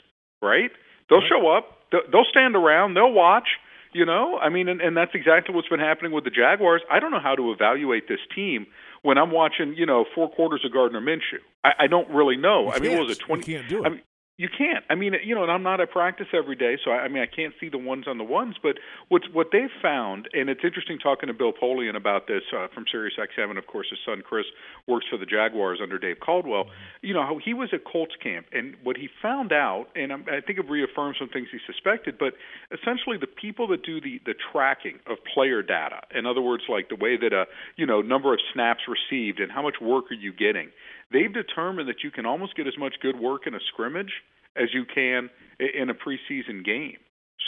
right? 0.45 0.71
They'll 1.09 1.25
show 1.25 1.49
up. 1.49 1.89
They'll 1.91 2.05
they'll 2.13 2.31
stand 2.31 2.55
around. 2.55 2.95
They'll 2.95 3.13
watch 3.13 3.49
you 3.95 4.05
know, 4.05 4.39
I 4.39 4.49
mean, 4.49 4.69
and, 4.69 4.81
and 4.81 4.97
that's 4.97 5.13
exactly 5.15 5.55
what's 5.55 5.69
been 5.69 5.81
happening 5.81 6.13
with 6.13 6.25
the 6.25 6.31
Jaguars. 6.31 6.83
I 6.91 7.01
don't 7.01 7.11
know 7.11 7.21
how 7.21 7.35
to 7.35 7.53
evaluate 7.53 8.09
this 8.09 8.19
team 8.35 8.67
when 9.03 9.19
I'm 9.19 9.31
watching, 9.31 9.75
you 9.77 9.87
know, 9.87 10.05
four 10.15 10.31
quarters 10.31 10.63
of 10.65 10.73
Gardner 10.73 11.01
Minshew. 11.01 11.41
I, 11.63 11.71
I 11.81 11.87
don't 11.87 12.11
really 12.11 12.37
know. 12.37 12.65
You 12.65 12.73
I 12.73 12.79
mean, 12.81 12.93
what 12.93 13.07
was 13.07 13.17
it 13.17 13.21
twenty? 13.21 13.53
You 13.53 13.59
can't 13.59 13.69
do 13.71 13.85
it. 13.85 13.87
I 13.87 13.89
mean, 13.91 14.03
you 14.37 14.49
can't. 14.49 14.85
I 14.91 14.97
mean, 14.97 15.15
you 15.25 15.33
know, 15.35 15.45
and 15.45 15.53
I'm 15.53 15.63
not 15.63 15.81
at 15.81 15.93
practice 15.93 16.27
every 16.35 16.57
day, 16.57 16.77
so 16.85 16.91
I, 16.91 17.07
I 17.07 17.09
mean, 17.09 17.23
I 17.23 17.27
can't 17.27 17.55
see 17.61 17.69
the 17.69 17.79
ones 17.79 18.07
on 18.09 18.19
the 18.19 18.25
ones. 18.25 18.57
But 18.61 18.79
what's 19.09 19.27
what 19.33 19.49
they've 19.53 19.71
found, 19.81 20.29
and 20.33 20.51
it's 20.51 20.63
interesting 20.65 20.99
talking 20.99 21.29
to 21.29 21.35
Bill 21.35 21.53
Polian 21.53 21.95
about 21.95 22.27
this 22.27 22.43
uh, 22.53 22.67
from 22.75 22.85
Sirius 22.91 23.15
XM, 23.17 23.51
and 23.51 23.59
of 23.59 23.69
course 23.69 23.87
his 23.91 24.01
son 24.05 24.23
Chris 24.27 24.47
works 24.89 25.07
for 25.09 25.19
the 25.19 25.27
Jaguars 25.27 25.79
under 25.81 26.01
Dave 26.01 26.17
Caldwell. 26.19 26.65
You 27.01 27.15
know 27.15 27.23
how 27.23 27.39
he 27.45 27.55
was 27.55 27.69
at 27.73 27.85
Colts 27.85 28.15
camp, 28.21 28.47
and 28.53 28.75
what 28.83 28.97
he 28.97 29.09
found 29.23 29.53
out, 29.53 29.87
and 29.95 30.13
I'm, 30.13 30.25
I 30.27 30.41
think 30.41 30.59
it 30.59 30.69
reaffirmed 30.69 31.15
some 31.17 31.29
things 31.29 31.47
he 31.53 31.59
suspected. 31.65 32.19
But 32.19 32.35
essentially, 32.73 33.19
the 33.21 33.29
people 33.31 33.69
that 33.69 33.85
do 33.85 34.01
the 34.01 34.21
the 34.27 34.35
tracking 34.51 34.99
of 35.07 35.19
player 35.33 35.63
data, 35.63 36.01
in 36.13 36.27
other 36.27 36.43
words, 36.43 36.65
like 36.69 36.89
the 36.89 36.97
way 36.97 37.17
that 37.17 37.33
a 37.33 37.45
you 37.77 37.87
know 37.87 38.03
number 38.03 38.33
of 38.33 38.41
snaps 38.53 38.83
received 38.91 39.39
and 39.39 39.53
how 39.53 39.63
much 39.63 39.77
work 39.81 40.11
are 40.11 40.15
you 40.15 40.33
getting, 40.33 40.71
they've 41.13 41.33
determined 41.33 41.89
that 41.89 42.03
you 42.03 42.11
can 42.11 42.27
almost 42.27 42.57
get 42.57 42.67
as 42.67 42.75
much 42.79 42.95
good 43.01 43.19
work 43.19 43.47
in 43.47 43.55
a 43.55 43.61
scrimmage 43.73 44.13
as 44.57 44.69
you 44.73 44.85
can 44.85 45.31
in 45.59 45.91
a 45.91 45.95
preseason 45.95 46.65
game. 46.65 46.97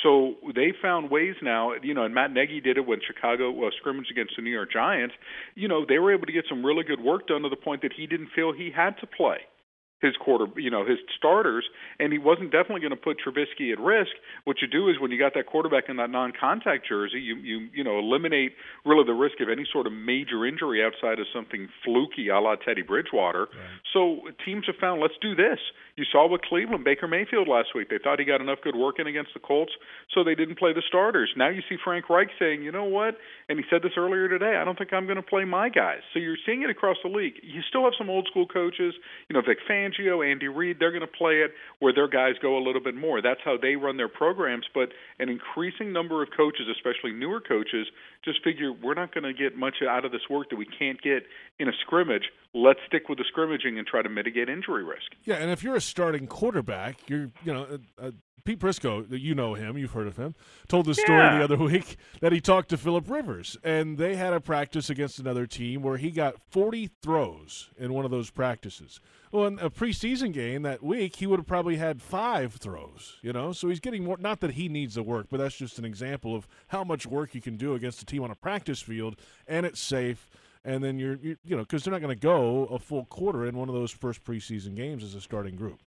So 0.02 0.34
they 0.54 0.72
found 0.82 1.10
ways 1.10 1.36
now, 1.42 1.72
you 1.82 1.94
know, 1.94 2.04
and 2.04 2.14
Matt 2.14 2.32
Nagy 2.32 2.60
did 2.60 2.76
it 2.76 2.86
when 2.86 3.00
Chicago 3.06 3.66
uh, 3.66 3.70
scrimmaged 3.78 4.10
against 4.10 4.34
the 4.36 4.42
New 4.42 4.50
York 4.50 4.72
Giants. 4.72 5.14
You 5.54 5.68
know, 5.68 5.86
they 5.88 5.98
were 5.98 6.12
able 6.12 6.26
to 6.26 6.32
get 6.32 6.44
some 6.48 6.64
really 6.64 6.84
good 6.84 7.00
work 7.00 7.26
done 7.26 7.42
to 7.42 7.48
the 7.48 7.56
point 7.56 7.82
that 7.82 7.92
he 7.96 8.06
didn't 8.06 8.28
feel 8.34 8.52
he 8.52 8.70
had 8.74 8.98
to 9.00 9.06
play 9.06 9.38
his 10.00 10.12
quarter, 10.20 10.46
you 10.56 10.70
know, 10.70 10.84
his 10.84 10.98
starters, 11.16 11.64
and 11.98 12.12
he 12.12 12.18
wasn't 12.18 12.52
definitely 12.52 12.80
going 12.80 12.90
to 12.90 13.00
put 13.00 13.16
Trubisky 13.16 13.72
at 13.72 13.80
risk. 13.80 14.12
What 14.44 14.56
you 14.60 14.68
do 14.68 14.88
is 14.88 14.96
when 15.00 15.10
you 15.10 15.18
got 15.18 15.32
that 15.34 15.46
quarterback 15.46 15.84
in 15.88 15.96
that 15.96 16.10
non-contact 16.10 16.86
jersey, 16.86 17.18
you 17.20 17.36
you 17.36 17.68
you 17.72 17.84
know 17.84 17.98
eliminate 17.98 18.52
really 18.84 19.04
the 19.04 19.14
risk 19.14 19.40
of 19.40 19.48
any 19.48 19.66
sort 19.72 19.86
of 19.86 19.92
major 19.92 20.44
injury 20.46 20.84
outside 20.84 21.18
of 21.18 21.26
something 21.34 21.68
fluky, 21.84 22.28
a 22.28 22.38
la 22.38 22.56
Teddy 22.56 22.82
Bridgewater. 22.82 23.48
Right. 23.48 23.80
So 23.92 24.20
teams 24.44 24.64
have 24.66 24.76
found 24.76 25.00
let's 25.00 25.16
do 25.20 25.34
this. 25.34 25.58
You 25.96 26.04
saw 26.12 26.28
with 26.28 26.42
Cleveland, 26.42 26.84
Baker 26.84 27.08
Mayfield 27.08 27.48
last 27.48 27.68
week. 27.74 27.88
They 27.88 27.96
thought 28.02 28.18
he 28.18 28.26
got 28.26 28.42
enough 28.42 28.58
good 28.62 28.76
work 28.76 28.96
in 28.98 29.06
against 29.06 29.32
the 29.32 29.40
Colts, 29.40 29.72
so 30.12 30.22
they 30.22 30.34
didn't 30.34 30.58
play 30.58 30.74
the 30.74 30.82
starters. 30.86 31.32
Now 31.36 31.48
you 31.48 31.62
see 31.68 31.76
Frank 31.82 32.10
Reich 32.10 32.28
saying, 32.38 32.62
you 32.62 32.70
know 32.70 32.84
what? 32.84 33.16
And 33.48 33.58
he 33.58 33.64
said 33.70 33.80
this 33.82 33.92
earlier 33.96 34.28
today. 34.28 34.56
I 34.60 34.64
don't 34.64 34.76
think 34.76 34.92
I'm 34.92 35.06
going 35.06 35.16
to 35.16 35.22
play 35.22 35.44
my 35.44 35.70
guys. 35.70 36.00
So 36.12 36.18
you're 36.18 36.36
seeing 36.44 36.62
it 36.62 36.70
across 36.70 36.98
the 37.02 37.08
league. 37.08 37.40
You 37.42 37.62
still 37.68 37.84
have 37.84 37.94
some 37.96 38.10
old 38.10 38.28
school 38.30 38.46
coaches, 38.46 38.92
you 39.28 39.34
know, 39.34 39.40
Vic 39.40 39.58
Fangio, 39.68 39.85
Andy 39.94 40.48
Reid. 40.48 40.78
They're 40.78 40.90
going 40.90 41.00
to 41.00 41.06
play 41.06 41.42
it 41.44 41.52
where 41.78 41.92
their 41.92 42.08
guys 42.08 42.34
go 42.40 42.56
a 42.56 42.62
little 42.62 42.82
bit 42.82 42.94
more. 42.94 43.20
That's 43.22 43.40
how 43.44 43.56
they 43.60 43.76
run 43.76 43.96
their 43.96 44.08
programs. 44.08 44.66
But 44.74 44.90
an 45.18 45.28
increasing 45.28 45.92
number 45.92 46.22
of 46.22 46.28
coaches, 46.36 46.66
especially 46.70 47.12
newer 47.12 47.40
coaches, 47.40 47.86
just 48.24 48.42
figure 48.42 48.72
we're 48.72 48.94
not 48.94 49.14
going 49.14 49.24
to 49.24 49.32
get 49.32 49.56
much 49.56 49.76
out 49.88 50.04
of 50.04 50.12
this 50.12 50.22
work 50.30 50.50
that 50.50 50.56
we 50.56 50.66
can't 50.66 51.00
get 51.00 51.24
in 51.58 51.68
a 51.68 51.72
scrimmage. 51.82 52.24
Let's 52.54 52.80
stick 52.86 53.08
with 53.08 53.18
the 53.18 53.24
scrimmaging 53.28 53.78
and 53.78 53.86
try 53.86 54.02
to 54.02 54.08
mitigate 54.08 54.48
injury 54.48 54.84
risk. 54.84 55.12
Yeah, 55.24 55.36
and 55.36 55.50
if 55.50 55.62
you're 55.62 55.76
a 55.76 55.80
starting 55.80 56.26
quarterback, 56.26 57.08
you're 57.08 57.30
you 57.44 57.52
know 57.52 57.62
uh, 57.64 58.06
uh, 58.06 58.10
Pete 58.44 58.60
Prisco, 58.60 59.04
you 59.10 59.34
know 59.34 59.54
him, 59.54 59.76
you've 59.76 59.90
heard 59.90 60.06
of 60.06 60.16
him, 60.16 60.34
told 60.68 60.86
the 60.86 60.94
story 60.94 61.18
yeah. 61.18 61.38
the 61.38 61.44
other 61.44 61.56
week 61.64 61.96
that 62.20 62.32
he 62.32 62.40
talked 62.40 62.68
to 62.68 62.76
Philip 62.76 63.10
Rivers, 63.10 63.56
and 63.64 63.98
they 63.98 64.14
had 64.14 64.32
a 64.32 64.40
practice 64.40 64.88
against 64.88 65.18
another 65.18 65.46
team 65.46 65.82
where 65.82 65.96
he 65.96 66.12
got 66.12 66.36
40 66.50 66.90
throws 67.02 67.70
in 67.76 67.92
one 67.92 68.04
of 68.04 68.12
those 68.12 68.30
practices. 68.30 69.00
Well, 69.32 69.46
in 69.46 69.58
a 69.58 69.68
preseason 69.68 70.32
game 70.32 70.62
that 70.62 70.82
week, 70.82 71.16
he 71.16 71.26
would 71.26 71.40
have 71.40 71.46
probably 71.46 71.76
had 71.76 72.00
five 72.00 72.54
throws, 72.54 73.16
you 73.20 73.32
know? 73.32 73.52
So 73.52 73.68
he's 73.68 73.80
getting 73.80 74.04
more, 74.04 74.16
not 74.18 74.40
that 74.40 74.52
he 74.52 74.68
needs 74.68 74.94
the 74.94 75.02
work, 75.02 75.26
but 75.28 75.38
that's 75.38 75.56
just 75.56 75.78
an 75.80 75.84
example 75.84 76.36
of 76.36 76.46
how 76.68 76.84
much 76.84 77.04
work 77.04 77.34
you 77.34 77.40
can 77.40 77.56
do 77.56 77.74
against 77.74 78.00
a 78.00 78.06
team 78.06 78.22
on 78.22 78.30
a 78.30 78.36
practice 78.36 78.80
field, 78.80 79.16
and 79.48 79.66
it's 79.66 79.80
safe. 79.80 80.30
And 80.64 80.82
then 80.82 80.98
you're, 80.98 81.16
you're 81.16 81.36
you 81.44 81.56
know, 81.56 81.62
because 81.62 81.84
they're 81.84 81.92
not 81.92 82.00
going 82.00 82.16
to 82.16 82.20
go 82.20 82.66
a 82.66 82.78
full 82.78 83.04
quarter 83.06 83.44
in 83.44 83.56
one 83.56 83.68
of 83.68 83.74
those 83.74 83.90
first 83.90 84.24
preseason 84.24 84.74
games 84.74 85.02
as 85.02 85.14
a 85.14 85.20
starting 85.20 85.56
group. 85.56 85.80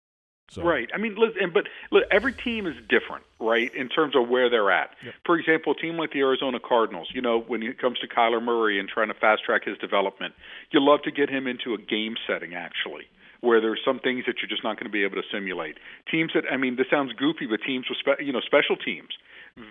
So. 0.50 0.62
Right. 0.62 0.88
I 0.94 0.98
mean, 0.98 1.14
listen, 1.16 1.50
but 1.52 1.64
look, 1.90 2.04
every 2.10 2.32
team 2.32 2.66
is 2.66 2.74
different, 2.88 3.24
right, 3.38 3.72
in 3.74 3.88
terms 3.90 4.16
of 4.16 4.28
where 4.28 4.48
they're 4.48 4.70
at. 4.70 4.90
Yep. 5.04 5.14
For 5.26 5.38
example, 5.38 5.72
a 5.72 5.80
team 5.80 5.98
like 5.98 6.12
the 6.12 6.20
Arizona 6.20 6.58
Cardinals, 6.58 7.08
you 7.12 7.20
know, 7.20 7.40
when 7.40 7.62
it 7.62 7.78
comes 7.78 7.98
to 7.98 8.08
Kyler 8.08 8.42
Murray 8.42 8.80
and 8.80 8.88
trying 8.88 9.08
to 9.08 9.14
fast 9.14 9.44
track 9.44 9.64
his 9.64 9.76
development, 9.76 10.34
you 10.70 10.80
love 10.80 11.02
to 11.02 11.10
get 11.10 11.28
him 11.28 11.46
into 11.46 11.74
a 11.74 11.78
game 11.78 12.16
setting, 12.26 12.54
actually 12.54 13.04
where 13.40 13.60
there's 13.60 13.80
some 13.84 14.00
things 14.00 14.24
that 14.26 14.34
you're 14.42 14.48
just 14.48 14.64
not 14.64 14.74
going 14.76 14.86
to 14.86 14.90
be 14.90 15.04
able 15.04 15.14
to 15.14 15.22
simulate. 15.32 15.78
Teams 16.10 16.32
that 16.34 16.42
I 16.50 16.56
mean, 16.56 16.74
this 16.74 16.86
sounds 16.90 17.12
goofy, 17.12 17.46
but 17.46 17.60
teams 17.64 17.86
with 17.88 17.98
spe- 17.98 18.20
you 18.20 18.32
know 18.32 18.40
special 18.40 18.76
teams, 18.76 19.10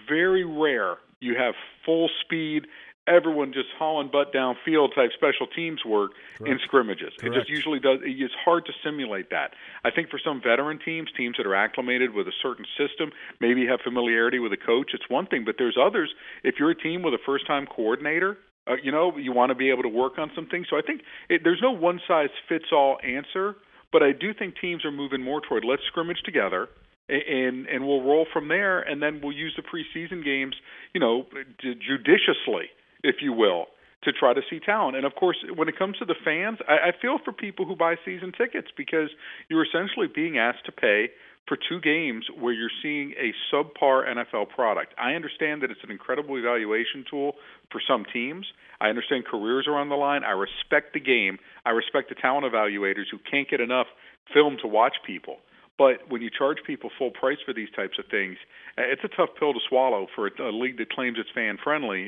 very 0.08 0.46
rare 0.46 0.98
you 1.20 1.36
have 1.36 1.56
full 1.86 2.10
speed. 2.22 2.68
Everyone 3.08 3.54
just 3.54 3.70
hauling 3.80 4.10
butt 4.12 4.34
downfield 4.34 4.94
type 4.94 5.12
special 5.14 5.48
teams 5.48 5.84
work 5.86 6.12
Correct. 6.38 6.52
in 6.52 6.60
scrimmages. 6.66 7.14
Correct. 7.18 7.36
It 7.36 7.40
just 7.40 7.50
usually 7.50 7.80
does. 7.80 8.00
It's 8.04 8.34
hard 8.44 8.66
to 8.66 8.74
simulate 8.84 9.30
that. 9.30 9.52
I 9.86 9.92
think 9.92 10.10
for 10.10 10.20
some 10.24 10.42
veteran 10.42 10.80
teams, 10.84 11.10
teams 11.16 11.38
that 11.38 11.48
are 11.48 11.56
acclimated 11.56 12.14
with 12.14 12.28
a 12.28 12.34
certain 12.42 12.66
system, 12.78 13.12
maybe 13.40 13.66
have 13.68 13.80
familiarity 13.82 14.40
with 14.40 14.52
a 14.52 14.58
coach, 14.58 14.92
it's 14.94 15.10
one 15.10 15.26
thing. 15.28 15.46
But 15.46 15.56
there's 15.58 15.78
others. 15.82 16.14
If 16.44 16.56
you're 16.60 16.72
a 16.72 16.76
team 16.76 17.02
with 17.02 17.14
a 17.14 17.20
first-time 17.26 17.66
coordinator, 17.66 18.38
uh, 18.68 18.76
you 18.84 18.92
know, 18.92 19.18
you 19.18 19.32
want 19.32 19.50
to 19.50 19.56
be 19.56 19.70
able 19.70 19.84
to 19.84 19.90
work 19.90 20.18
on 20.18 20.30
some 20.36 20.48
things. 20.48 20.68
So 20.70 20.78
I 20.78 20.82
think 20.82 21.02
it, 21.30 21.42
there's 21.44 21.62
no 21.62 21.72
one 21.72 22.02
size 22.08 22.30
fits 22.50 22.66
all 22.74 22.98
answer, 23.04 23.56
but 23.92 24.04
I 24.04 24.12
do 24.12 24.34
think 24.34 24.56
teams 24.60 24.84
are 24.84 24.92
moving 24.92 25.24
more 25.24 25.42
toward 25.42 25.64
let's 25.64 25.84
scrimmage 25.88 26.22
together 26.26 26.68
and 27.10 27.68
and 27.68 27.88
we'll 27.88 28.02
roll 28.02 28.28
from 28.34 28.48
there 28.48 28.82
and 28.82 29.02
then 29.02 29.22
we'll 29.24 29.36
use 29.36 29.56
the 29.56 29.64
preseason 29.64 30.24
games, 30.24 30.56
you 30.94 31.00
know, 31.00 31.26
judiciously, 31.62 32.70
if 33.04 33.18
you 33.22 33.34
will, 33.34 33.66
to 34.04 34.12
try 34.12 34.34
to 34.34 34.42
see 34.50 34.60
talent. 34.60 34.96
And 34.96 35.06
of 35.06 35.16
course, 35.16 35.38
when 35.56 35.68
it 35.68 35.78
comes 35.78 35.98
to 35.98 36.06
the 36.06 36.16
fans, 36.24 36.60
I, 36.68 36.90
I 36.90 36.92
feel 37.02 37.18
for 37.24 37.34
people 37.34 37.66
who 37.66 37.76
buy 37.76 37.96
season 38.06 38.32
tickets 38.38 38.68
because 38.76 39.10
you're 39.50 39.66
essentially 39.66 40.08
being 40.14 40.38
asked 40.38 40.66
to 40.66 40.72
pay 40.72 41.10
for 41.48 41.58
two 41.70 41.80
games 41.80 42.26
where 42.38 42.54
you're 42.54 42.74
seeing 42.84 43.14
a 43.14 43.32
subpar 43.52 44.06
NFL 44.06 44.50
product. 44.50 44.94
I 44.98 45.14
understand 45.14 45.64
that 45.64 45.72
it's 45.72 45.80
an 45.84 45.92
incredible 45.92 46.38
evaluation 46.38 47.06
tool 47.10 47.34
for 47.72 47.82
some 47.88 48.06
teams. 48.12 48.46
I 48.82 48.90
understand 48.90 49.26
careers 49.26 49.66
are 49.68 49.78
on 49.78 49.90
the 49.90 49.96
line. 49.96 50.24
I 50.24 50.32
respect 50.32 50.94
the 50.94 51.00
game. 51.00 51.40
I 51.66 51.72
respect 51.72 52.10
the 52.10 52.16
talent 52.16 52.46
evaluators 52.46 53.06
who 53.10 53.18
can't 53.30 53.50
get 53.50 53.62
enough 53.62 53.88
film 54.34 54.58
to 54.62 54.68
watch 54.68 54.96
people. 55.06 55.38
But 55.78 56.10
when 56.10 56.22
you 56.22 56.30
charge 56.36 56.58
people 56.66 56.90
full 56.98 57.12
price 57.12 57.38
for 57.46 57.54
these 57.54 57.70
types 57.76 58.00
of 58.00 58.06
things, 58.10 58.38
uh, 58.78 58.84
it's 58.86 59.04
a 59.04 59.16
tough 59.16 59.30
pill 59.40 59.54
to 59.54 59.60
swallow 59.70 60.08
for 60.16 60.28
a 60.28 60.52
league 60.52 60.78
that 60.78 60.90
claims 60.90 61.18
it's 61.20 61.30
fan 61.36 61.58
friendly. 61.64 62.06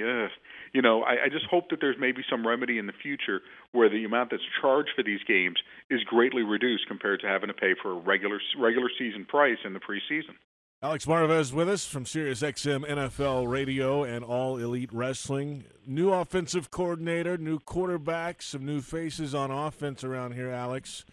You 0.74 0.82
know, 0.82 1.04
I, 1.04 1.26
I 1.26 1.30
just 1.32 1.46
hope 1.46 1.70
that 1.70 1.78
there's 1.80 1.98
maybe 2.00 2.24
some 2.30 2.46
remedy 2.46 2.80
in 2.80 2.88
the 2.88 2.94
future 3.02 3.42
where 3.72 3.90
the 3.90 4.04
amount 4.06 4.32
that's 4.32 4.44
charged 4.62 4.90
for 4.96 5.04
these 5.04 5.22
games 5.28 5.58
is 5.90 6.04
greatly 6.04 6.42
reduced 6.42 6.88
compared 6.88 7.22
to 7.22 7.28
having 7.28 7.48
to 7.48 7.54
pay 7.54 7.76
for 7.82 7.92
a 7.92 8.00
regular 8.00 8.40
regular 8.58 8.90
season 8.98 9.26
price 9.26 9.58
in 9.64 9.74
the 9.74 9.80
preseason. 9.80 10.34
Alex 10.82 11.06
Marvez 11.06 11.52
with 11.52 11.68
us 11.68 11.86
from 11.86 12.06
SiriusXM 12.06 12.88
NFL 12.88 13.50
Radio 13.52 14.04
and 14.04 14.24
All 14.24 14.58
Elite 14.58 14.94
Wrestling. 14.94 15.66
New 15.86 16.14
offensive 16.14 16.72
coordinator, 16.72 17.38
new 17.38 17.60
quarterback, 17.60 18.42
some 18.42 18.66
new 18.66 18.80
faces 18.80 19.36
on 19.36 19.52
offense 19.52 20.06
around 20.06 20.36
here, 20.36 20.50
Alex. 20.50 21.04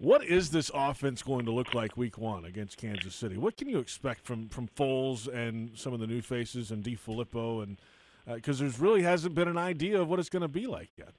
What 0.00 0.24
is 0.24 0.50
this 0.50 0.70
offense 0.72 1.24
going 1.24 1.44
to 1.46 1.50
look 1.50 1.74
like 1.74 1.96
week 1.96 2.18
one 2.18 2.44
against 2.44 2.76
Kansas 2.76 3.16
City? 3.16 3.36
What 3.36 3.56
can 3.56 3.68
you 3.68 3.80
expect 3.80 4.24
from, 4.24 4.48
from 4.48 4.68
Foles 4.68 5.26
and 5.26 5.76
some 5.76 5.92
of 5.92 5.98
the 5.98 6.06
new 6.06 6.22
faces 6.22 6.70
and 6.70 6.84
DeFilippo? 6.84 7.64
And 7.64 7.78
because 8.24 8.60
uh, 8.60 8.64
there's 8.64 8.78
really 8.78 9.02
hasn't 9.02 9.34
been 9.34 9.48
an 9.48 9.58
idea 9.58 10.00
of 10.00 10.08
what 10.08 10.20
it's 10.20 10.28
going 10.28 10.42
to 10.42 10.48
be 10.48 10.68
like 10.68 10.90
yet. 10.96 11.14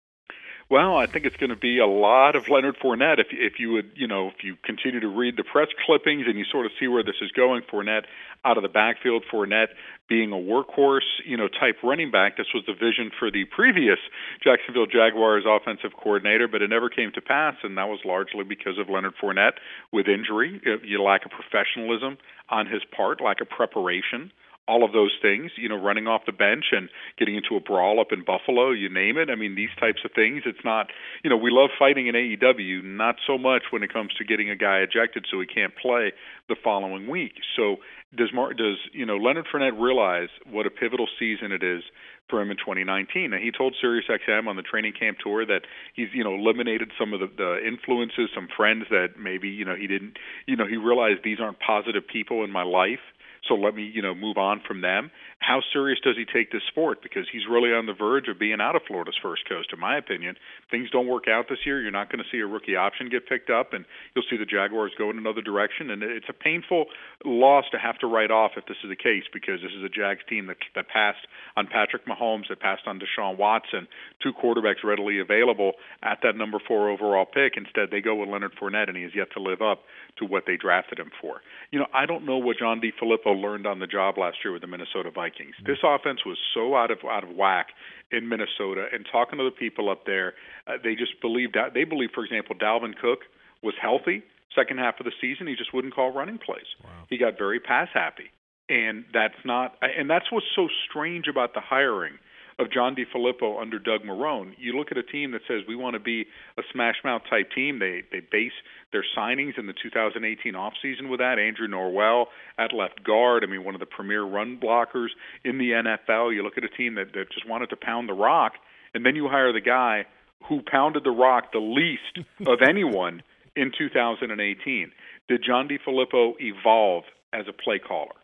Well, 0.70 0.98
I 0.98 1.08
think 1.08 1.26
it's 1.26 1.36
going 1.36 1.50
to 1.50 1.56
be 1.56 1.80
a 1.80 1.88
lot 1.88 2.36
of 2.36 2.48
Leonard 2.48 2.78
Fournette. 2.78 3.18
If 3.18 3.28
if 3.32 3.54
you 3.60 3.72
would, 3.72 3.90
you 3.96 4.08
know, 4.08 4.28
if 4.28 4.44
you 4.44 4.56
continue 4.64 5.00
to 5.00 5.08
read 5.08 5.36
the 5.36 5.44
press 5.44 5.68
clippings 5.84 6.26
and 6.28 6.38
you 6.38 6.46
sort 6.46 6.68
of 6.68 6.72
see 6.80 6.88
where 6.88 7.02
this 7.02 7.16
is 7.22 7.32
going, 7.32 7.64
Fournette 7.64 8.06
out 8.46 8.56
of 8.56 8.62
the 8.62 8.70
backfield, 8.70 9.24
Fournette 9.34 9.70
being 10.08 10.32
a 10.32 10.36
workhorse, 10.36 11.10
you 11.26 11.38
know, 11.38 11.48
type 11.48 11.78
running 11.82 12.12
back. 12.12 12.38
This 12.38 12.54
was 12.54 12.64
the 12.68 12.74
vision 12.74 13.10
for 13.18 13.32
the 13.32 13.46
previous 13.46 13.98
Jacksonville 14.44 14.86
Jaguars 14.86 15.44
offensive 15.50 15.98
coordinator, 15.98 16.48
but 16.48 16.62
it 16.62 16.70
never 16.70 16.88
came 16.88 17.12
to 17.14 17.22
pass, 17.22 17.56
and 17.64 17.76
that 17.80 17.88
was 17.88 18.00
largely 18.06 18.44
because 18.44 18.78
of 18.78 18.90
Leonard 18.90 19.14
Fournette 19.20 19.58
with 19.92 20.08
injury, 20.08 20.62
uh, 20.68 20.78
you 20.86 21.02
lack 21.02 21.26
of 21.26 21.32
professionalism 21.32 22.20
on 22.50 22.68
his 22.68 22.84
part, 22.96 23.22
lack 23.22 23.42
of 23.42 23.50
preparation 23.50 24.32
all 24.70 24.86
of 24.86 24.94
those 24.94 25.18
things, 25.20 25.50
you 25.58 25.68
know, 25.68 25.76
running 25.82 26.08
off 26.08 26.22
the 26.28 26.32
bench 26.32 26.66
and 26.72 26.90
getting 27.18 27.36
into 27.36 27.56
a 27.56 27.60
brawl 27.60 28.00
up 28.00 28.12
in 28.12 28.24
Buffalo, 28.24 28.70
you 28.70 28.88
name 28.88 29.18
it. 29.18 29.30
I 29.32 29.36
mean, 29.36 29.56
these 29.56 29.74
types 29.80 30.02
of 30.06 30.12
things, 30.14 30.44
it's 30.46 30.64
not, 30.64 30.88
you 31.24 31.30
know, 31.30 31.38
we 31.38 31.50
love 31.50 31.72
fighting 31.80 32.06
in 32.06 32.14
AEW, 32.14 32.84
not 32.84 33.16
so 33.26 33.40
much 33.40 33.64
when 33.72 33.82
it 33.82 33.92
comes 33.92 34.14
to 34.20 34.24
getting 34.24 34.52
a 34.52 34.56
guy 34.56 34.86
ejected 34.86 35.26
so 35.32 35.40
he 35.40 35.48
can't 35.48 35.76
play 35.76 36.14
the 36.48 36.56
following 36.64 37.10
week. 37.10 37.34
So 37.58 37.78
does 38.16 38.30
Mar- 38.32 38.54
does, 38.54 38.78
you 38.94 39.08
know, 39.08 39.18
Leonard 39.18 39.48
Fournette 39.52 39.80
realize 39.80 40.30
what 40.46 40.68
a 40.68 40.70
pivotal 40.70 41.08
season 41.18 41.52
it 41.52 41.64
is 41.64 41.82
for 42.30 42.40
him 42.40 42.52
in 42.52 42.58
2019. 42.58 43.34
And 43.34 43.44
he 43.44 43.52
told 43.52 43.76
SiriusXM 43.84 44.48
on 44.48 44.56
the 44.56 44.62
training 44.62 44.94
camp 45.00 45.18
tour 45.24 45.48
that 45.48 45.62
he's, 45.96 46.10
you 46.14 46.24
know, 46.24 46.36
eliminated 46.36 46.92
some 47.00 47.14
of 47.14 47.20
the, 47.20 47.30
the 47.36 47.58
influences, 47.68 48.30
some 48.36 48.48
friends 48.56 48.86
that 48.92 49.18
maybe, 49.20 49.50
you 49.50 49.66
know, 49.66 49.76
he 49.76 49.88
didn't, 49.88 50.18
you 50.46 50.56
know, 50.56 50.68
he 50.68 50.78
realized 50.78 51.22
these 51.24 51.40
aren't 51.40 51.60
positive 51.60 52.04
people 52.08 52.44
in 52.44 52.52
my 52.52 52.64
life 52.64 53.02
so 53.50 53.56
let 53.56 53.76
me, 53.76 53.92
you 53.94 54.02
know, 54.02 54.16
move 54.16 54.38
on 54.38 54.62
from 54.66 54.82
them. 54.82 55.12
How 55.40 55.62
serious 55.72 56.00
does 56.04 56.18
he 56.18 56.26
take 56.26 56.52
this 56.52 56.62
sport? 56.68 57.02
Because 57.02 57.24
he's 57.32 57.48
really 57.50 57.72
on 57.72 57.86
the 57.86 57.94
verge 57.94 58.28
of 58.28 58.38
being 58.38 58.60
out 58.60 58.76
of 58.76 58.82
Florida's 58.86 59.18
first 59.22 59.48
coast, 59.48 59.70
in 59.72 59.80
my 59.80 59.98
opinion. 59.98 60.36
Things 60.70 60.92
don't 60.92 61.08
work 61.08 61.30
out 61.30 61.46
this 61.50 61.60
year. 61.66 61.82
You're 61.82 61.96
not 61.96 62.12
going 62.12 62.20
to 62.20 62.30
see 62.30 62.40
a 62.40 62.46
rookie 62.46 62.76
option 62.76 63.08
get 63.10 63.28
picked 63.28 63.50
up, 63.50 63.72
and 63.72 63.86
you'll 64.14 64.26
see 64.30 64.36
the 64.36 64.46
Jaguars 64.46 64.92
go 64.98 65.10
in 65.10 65.18
another 65.18 65.42
direction. 65.42 65.92
And 65.92 66.04
it's 66.04 66.28
a 66.28 66.34
painful 66.34 66.86
loss 67.24 67.64
to 67.72 67.80
have 67.80 67.98
to 68.00 68.08
write 68.08 68.32
off 68.32 68.52
if 68.58 68.66
this 68.66 68.76
is 68.84 68.90
the 68.90 69.00
case, 69.00 69.24
because 69.32 69.62
this 69.64 69.72
is 69.72 69.84
a 69.84 69.88
Jags 69.88 70.22
team 70.28 70.48
that, 70.48 70.58
that 70.76 70.90
passed 70.90 71.26
on 71.56 71.68
Patrick 71.68 72.06
Mahomes, 72.06 72.50
that 72.50 72.60
passed 72.60 72.84
on 72.86 73.00
Deshaun 73.00 73.38
Watson, 73.38 73.88
two 74.22 74.34
quarterbacks 74.34 74.84
readily 74.84 75.22
available 75.22 75.72
at 76.04 76.20
that 76.22 76.36
number 76.36 76.60
four 76.68 76.90
overall 76.90 77.26
pick. 77.26 77.54
Instead, 77.56 77.92
they 77.92 78.02
go 78.02 78.16
with 78.16 78.28
Leonard 78.28 78.52
Fournette, 78.62 78.90
and 78.90 78.98
he 78.98 79.04
has 79.04 79.16
yet 79.16 79.32
to 79.36 79.42
live 79.42 79.62
up 79.62 79.84
to 80.18 80.26
what 80.26 80.44
they 80.46 80.58
drafted 80.58 81.00
him 81.00 81.12
for. 81.22 81.40
You 81.72 81.80
know, 81.80 81.88
I 81.94 82.06
don't 82.06 82.26
know 82.26 82.38
what 82.38 82.58
John 82.60 82.82
DeFilippo 82.82 83.40
learned 83.40 83.66
on 83.66 83.80
the 83.80 83.88
job 83.88 84.18
last 84.18 84.38
year 84.44 84.52
with 84.52 84.62
the 84.62 84.68
Minnesota 84.68 85.10
Vikings. 85.10 85.29
This 85.66 85.80
offense 85.84 86.26
was 86.26 86.38
so 86.54 86.76
out 86.76 86.92
of 86.92 87.00
out 87.10 87.24
of 87.24 87.36
whack 87.36 87.68
in 88.12 88.28
Minnesota, 88.28 88.88
and 88.92 89.06
talking 89.12 89.38
to 89.38 89.46
the 89.46 89.52
people 89.52 89.90
up 89.90 90.06
there, 90.06 90.34
uh, 90.68 90.74
they 90.84 90.96
just 90.96 91.22
believed 91.22 91.54
that 91.54 91.74
they 91.74 91.84
believe, 91.84 92.10
for 92.14 92.24
example, 92.24 92.56
Dalvin 92.56 92.96
Cook 93.00 93.20
was 93.62 93.76
healthy 93.82 94.24
second 94.56 94.80
half 94.80 95.00
of 95.00 95.06
the 95.06 95.12
season. 95.22 95.46
He 95.48 95.56
just 95.56 95.74
wouldn't 95.74 95.94
call 95.94 96.12
running 96.12 96.40
plays. 96.40 96.66
Wow. 96.84 96.90
He 97.10 97.18
got 97.18 97.38
very 97.38 97.60
pass 97.60 97.88
happy. 97.94 98.32
and 98.70 99.06
that's 99.14 99.38
not. 99.44 99.76
And 99.82 100.10
that's 100.10 100.32
what's 100.32 100.46
so 100.56 100.68
strange 100.90 101.28
about 101.28 101.54
the 101.54 101.62
hiring 101.62 102.18
of 102.60 102.72
John 102.72 102.96
DeFilippo 102.96 103.60
under 103.60 103.80
Doug 103.80 104.02
Marrone. 104.02 104.54
You 104.58 104.74
look 104.74 104.90
at 104.92 104.98
a 104.98 105.04
team 105.04 105.32
that 105.32 105.42
says 105.48 105.62
we 105.68 105.76
want 105.76 105.94
to 105.94 106.00
be 106.00 106.26
a 106.58 106.62
smash 106.74 106.96
mouth 107.06 107.22
type 107.30 107.50
team. 107.56 107.80
They 107.80 108.04
they 108.12 108.20
base 108.20 108.52
their 108.92 109.06
signings 109.18 109.58
in 109.58 109.66
the 109.66 109.74
2018 109.82 110.54
offseason 110.54 111.10
with 111.10 111.20
that. 111.20 111.40
Andrew 111.40 111.68
Norwell 111.68 112.26
at 112.58 112.74
left 112.74 113.04
guard. 113.04 113.44
I 113.44 113.48
mean, 113.48 113.64
one 113.64 113.76
of 113.76 113.80
the 113.80 113.86
premier 113.86 114.24
run 114.24 114.60
blockers 114.62 115.08
in 115.46 115.58
the 115.58 115.72
NFL. 115.72 116.36
You 116.36 116.44
look 116.44 116.58
at 116.58 116.64
a 116.66 116.70
team 116.70 116.96
that, 116.96 117.14
that 117.14 117.32
just 117.32 117.48
wanted 117.48 117.70
to 117.70 117.78
pound 117.78 118.10
the 118.10 118.14
rock, 118.14 118.54
and 118.94 119.06
then 119.06 119.16
you 119.16 119.30
hire 119.30 119.54
the 119.54 119.62
guy 119.62 120.06
who 120.48 120.62
pounded 120.70 121.04
the 121.04 121.12
rock 121.12 121.52
the 121.54 121.60
least 121.60 122.28
of 122.48 122.60
anyone 122.68 123.24
in 123.56 123.72
2018. 123.78 124.92
Did 125.28 125.44
John 125.46 125.70
DeFilippo 125.70 126.34
evolve 126.40 127.04
as 127.32 127.46
a 127.48 127.54
play 127.54 127.80
caller? 127.80 128.19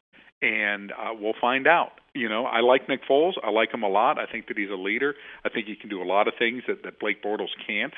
And 0.45 0.91
uh, 0.91 1.13
we'll 1.19 1.33
find 1.41 1.65
out. 1.65 1.93
You 2.13 2.29
know, 2.29 2.45
I 2.45 2.61
like 2.61 2.87
Nick 2.87 3.01
Foles. 3.09 3.33
I 3.43 3.49
like 3.49 3.73
him 3.73 3.81
a 3.81 3.89
lot. 3.89 4.19
I 4.19 4.31
think 4.31 4.47
that 4.47 4.57
he's 4.57 4.69
a 4.69 4.79
leader. 4.79 5.15
I 5.43 5.49
think 5.49 5.65
he 5.65 5.75
can 5.75 5.89
do 5.89 6.01
a 6.01 6.05
lot 6.05 6.27
of 6.27 6.35
things 6.37 6.61
that, 6.67 6.83
that 6.83 6.99
Blake 6.99 7.23
Bortles 7.23 7.49
can't. 7.67 7.93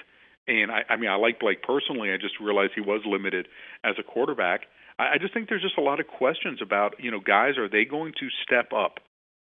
And 0.48 0.72
I, 0.72 0.84
I 0.90 0.96
mean, 0.96 1.10
I 1.10 1.16
like 1.16 1.42
Blake 1.42 1.62
personally. 1.62 2.12
I 2.12 2.16
just 2.16 2.40
realized 2.40 2.72
he 2.74 2.82
was 2.82 3.02
limited 3.06 3.48
as 3.84 3.96
a 4.00 4.04
quarterback. 4.04 4.62
I, 4.98 5.16
I 5.16 5.18
just 5.20 5.34
think 5.34 5.50
there's 5.50 5.62
just 5.62 5.78
a 5.78 5.82
lot 5.82 6.00
of 6.00 6.08
questions 6.08 6.60
about, 6.62 6.96
you 7.00 7.12
know, 7.12 7.20
guys, 7.20 7.58
are 7.58 7.70
they 7.70 7.84
going 7.84 8.14
to 8.20 8.28
step 8.44 8.72
up 8.74 9.00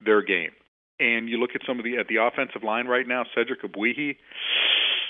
their 0.05 0.23
game? 0.23 0.53
And 1.01 1.29
you 1.29 1.39
look 1.39 1.51
at 1.57 1.63
some 1.67 1.79
of 1.79 1.85
the 1.85 1.99
at 1.99 2.07
the 2.07 2.23
offensive 2.23 2.63
line 2.63 2.87
right 2.87 3.07
now, 3.07 3.25
Cedric 3.35 3.63
Ogbuehi 3.63 4.17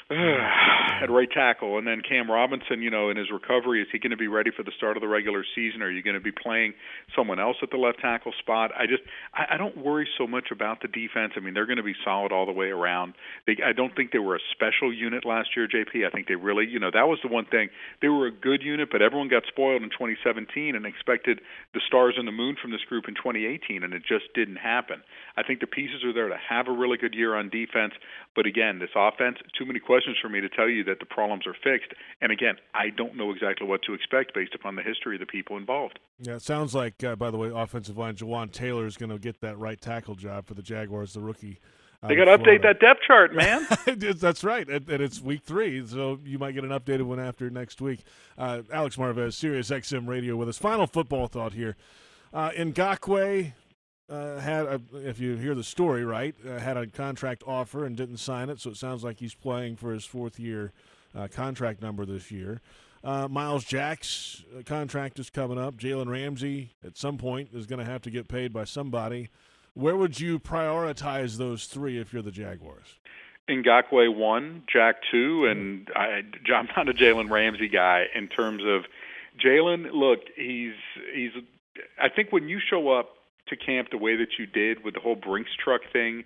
at 0.10 1.10
right 1.10 1.30
tackle, 1.32 1.78
and 1.78 1.86
then 1.86 2.02
Cam 2.06 2.30
Robinson. 2.30 2.82
You 2.82 2.90
know, 2.90 3.08
in 3.08 3.16
his 3.16 3.30
recovery, 3.32 3.80
is 3.80 3.88
he 3.90 3.98
going 3.98 4.10
to 4.10 4.18
be 4.18 4.28
ready 4.28 4.50
for 4.54 4.62
the 4.62 4.72
start 4.76 4.98
of 4.98 5.00
the 5.00 5.08
regular 5.08 5.44
season? 5.54 5.80
Are 5.80 5.90
you 5.90 6.02
going 6.02 6.14
to 6.14 6.20
be 6.20 6.32
playing 6.32 6.74
someone 7.16 7.40
else 7.40 7.56
at 7.62 7.70
the 7.70 7.78
left 7.78 8.00
tackle 8.00 8.32
spot? 8.38 8.70
I 8.78 8.84
just, 8.86 9.02
I, 9.32 9.54
I 9.54 9.56
don't 9.56 9.76
worry 9.78 10.06
so 10.18 10.26
much 10.26 10.48
about 10.52 10.82
the 10.82 10.88
defense. 10.88 11.32
I 11.36 11.40
mean, 11.40 11.54
they're 11.54 11.64
going 11.64 11.78
to 11.78 11.82
be 11.82 11.94
solid 12.04 12.32
all 12.32 12.44
the 12.44 12.52
way 12.52 12.66
around. 12.66 13.14
They, 13.46 13.56
I 13.64 13.72
don't 13.72 13.96
think 13.96 14.12
they 14.12 14.18
were 14.18 14.36
a 14.36 14.44
special 14.52 14.92
unit 14.92 15.24
last 15.24 15.56
year, 15.56 15.66
JP. 15.66 16.06
I 16.06 16.10
think 16.10 16.28
they 16.28 16.36
really, 16.36 16.66
you 16.68 16.78
know, 16.78 16.90
that 16.92 17.08
was 17.08 17.18
the 17.22 17.32
one 17.32 17.46
thing. 17.46 17.70
They 18.02 18.08
were 18.08 18.26
a 18.26 18.32
good 18.32 18.62
unit, 18.62 18.90
but 18.92 19.00
everyone 19.00 19.28
got 19.28 19.44
spoiled 19.48 19.82
in 19.82 19.88
2017 19.88 20.76
and 20.76 20.84
expected 20.84 21.40
the 21.72 21.80
stars 21.86 22.16
and 22.18 22.28
the 22.28 22.32
moon 22.32 22.56
from 22.60 22.72
this 22.72 22.84
group 22.88 23.04
in 23.08 23.14
2018, 23.14 23.82
and 23.82 23.94
it 23.94 24.02
just 24.06 24.28
didn't 24.34 24.56
happen. 24.56 25.00
I 25.36 25.42
think 25.42 25.60
the 25.60 25.66
pieces 25.66 26.04
are 26.04 26.12
there 26.12 26.28
to 26.28 26.36
have 26.36 26.68
a 26.68 26.72
really 26.72 26.96
good 26.96 27.14
year 27.14 27.34
on 27.34 27.48
defense, 27.48 27.94
but 28.36 28.46
again, 28.46 28.78
this 28.78 28.90
offense, 28.94 29.38
too 29.58 29.64
many 29.64 29.80
questions 29.80 30.16
for 30.20 30.28
me 30.28 30.40
to 30.40 30.48
tell 30.48 30.68
you 30.68 30.84
that 30.84 31.00
the 31.00 31.06
problems 31.06 31.46
are 31.46 31.54
fixed. 31.54 31.92
And 32.20 32.30
again, 32.30 32.56
I 32.74 32.90
don't 32.90 33.16
know 33.16 33.30
exactly 33.30 33.66
what 33.66 33.82
to 33.82 33.94
expect 33.94 34.34
based 34.34 34.54
upon 34.54 34.76
the 34.76 34.82
history 34.82 35.16
of 35.16 35.20
the 35.20 35.26
people 35.26 35.56
involved. 35.56 35.98
Yeah, 36.20 36.36
it 36.36 36.42
sounds 36.42 36.74
like, 36.74 37.02
uh, 37.02 37.16
by 37.16 37.30
the 37.30 37.36
way, 37.36 37.50
offensive 37.52 37.98
line 37.98 38.14
Jawaan 38.14 38.52
Taylor 38.52 38.86
is 38.86 38.96
going 38.96 39.10
to 39.10 39.18
get 39.18 39.40
that 39.40 39.58
right 39.58 39.80
tackle 39.80 40.14
job 40.14 40.46
for 40.46 40.54
the 40.54 40.62
Jaguars, 40.62 41.14
the 41.14 41.20
rookie. 41.20 41.58
They 42.06 42.16
got 42.16 42.26
to 42.26 42.36
update 42.36 42.62
that 42.62 42.80
depth 42.80 43.00
chart, 43.06 43.34
man. 43.34 43.66
That's 44.18 44.44
right, 44.44 44.68
and, 44.68 44.88
it's 44.90 45.22
week 45.22 45.42
three, 45.42 45.86
so 45.86 46.20
you 46.24 46.38
might 46.38 46.52
get 46.52 46.64
an 46.64 46.70
updated 46.70 47.04
one 47.04 47.18
after 47.18 47.48
next 47.48 47.80
week. 47.80 48.00
Uh, 48.36 48.60
Alex 48.70 48.96
Marvez, 48.96 49.32
Sirius 49.34 49.70
XM 49.70 50.06
Radio, 50.06 50.36
with 50.36 50.48
us. 50.48 50.58
Final 50.58 50.86
football 50.86 51.28
thought 51.28 51.54
here. 51.54 51.76
Uh, 52.32 52.50
Ngakoue, 52.50 53.52
uh, 54.08 54.38
had, 54.38 54.66
a, 54.66 54.80
if 54.94 55.18
you 55.18 55.36
hear 55.36 55.54
the 55.54 55.64
story 55.64 56.04
right, 56.04 56.34
uh, 56.46 56.58
had 56.58 56.76
a 56.76 56.86
contract 56.86 57.42
offer 57.46 57.84
and 57.84 57.96
didn't 57.96 58.18
sign 58.18 58.50
it. 58.50 58.60
So 58.60 58.70
it 58.70 58.76
sounds 58.76 59.04
like 59.04 59.18
he's 59.18 59.34
playing 59.34 59.76
for 59.76 59.92
his 59.92 60.04
fourth 60.04 60.38
year 60.38 60.72
uh, 61.14 61.28
contract 61.28 61.80
number 61.80 62.04
this 62.04 62.30
year. 62.30 62.60
Uh, 63.02 63.28
Myles 63.28 63.64
Jack's 63.64 64.44
uh, 64.56 64.62
contract 64.62 65.18
is 65.18 65.28
coming 65.30 65.58
up. 65.58 65.76
Jalen 65.76 66.08
Ramsey 66.08 66.70
at 66.84 66.96
some 66.96 67.18
point 67.18 67.50
is 67.52 67.66
going 67.66 67.78
to 67.78 67.90
have 67.90 68.02
to 68.02 68.10
get 68.10 68.28
paid 68.28 68.52
by 68.52 68.64
somebody. 68.64 69.28
Where 69.74 69.96
would 69.96 70.20
you 70.20 70.38
prioritize 70.38 71.36
those 71.36 71.66
three 71.66 71.98
if 71.98 72.12
you're 72.12 72.22
the 72.22 72.30
Jaguars? 72.30 72.98
Ngakoue 73.48 74.14
one, 74.14 74.62
Jack 74.72 74.96
two, 75.10 75.44
and 75.44 75.88
I, 75.94 76.22
I'm 76.54 76.68
not 76.76 76.88
a 76.88 76.94
Jalen 76.94 77.28
Ramsey 77.30 77.68
guy 77.68 78.04
in 78.14 78.28
terms 78.28 78.62
of 78.64 78.84
Jalen. 79.44 79.92
Look, 79.92 80.20
he's 80.34 80.72
he's. 81.14 81.32
I 82.00 82.08
think 82.08 82.32
when 82.32 82.48
you 82.48 82.58
show 82.58 82.90
up 82.90 83.10
to 83.48 83.56
camp 83.56 83.88
the 83.90 83.98
way 83.98 84.16
that 84.16 84.38
you 84.38 84.46
did 84.46 84.84
with 84.84 84.94
the 84.94 85.00
whole 85.00 85.16
Brinks 85.16 85.50
truck 85.62 85.82
thing. 85.92 86.24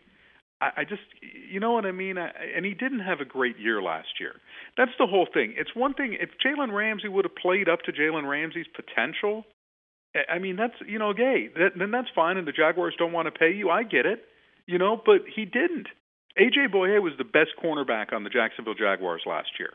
I, 0.60 0.70
I 0.78 0.84
just, 0.84 1.02
you 1.50 1.60
know 1.60 1.72
what 1.72 1.86
I 1.86 1.92
mean? 1.92 2.18
I, 2.18 2.30
and 2.56 2.64
he 2.64 2.74
didn't 2.74 3.00
have 3.00 3.20
a 3.20 3.24
great 3.24 3.58
year 3.58 3.82
last 3.82 4.20
year. 4.20 4.34
That's 4.76 4.92
the 4.98 5.06
whole 5.06 5.26
thing. 5.32 5.54
It's 5.56 5.74
one 5.74 5.94
thing 5.94 6.16
if 6.20 6.30
Jalen 6.44 6.72
Ramsey 6.72 7.08
would 7.08 7.24
have 7.24 7.36
played 7.36 7.68
up 7.68 7.80
to 7.82 7.92
Jalen 7.92 8.28
Ramsey's 8.28 8.66
potential. 8.74 9.44
I 10.28 10.38
mean, 10.38 10.56
that's 10.56 10.74
you 10.86 10.98
know, 10.98 11.12
gay. 11.12 11.48
That, 11.54 11.78
then 11.78 11.90
that's 11.90 12.08
fine. 12.14 12.38
And 12.38 12.48
the 12.48 12.52
Jaguars 12.52 12.94
don't 12.98 13.12
want 13.12 13.26
to 13.26 13.38
pay 13.38 13.52
you. 13.52 13.70
I 13.70 13.82
get 13.82 14.06
it. 14.06 14.24
You 14.66 14.78
know, 14.78 15.00
but 15.04 15.22
he 15.34 15.44
didn't. 15.44 15.86
AJ 16.38 16.72
Bouye 16.72 17.02
was 17.02 17.12
the 17.18 17.24
best 17.24 17.50
cornerback 17.62 18.12
on 18.12 18.24
the 18.24 18.30
Jacksonville 18.30 18.74
Jaguars 18.74 19.22
last 19.26 19.48
year. 19.58 19.70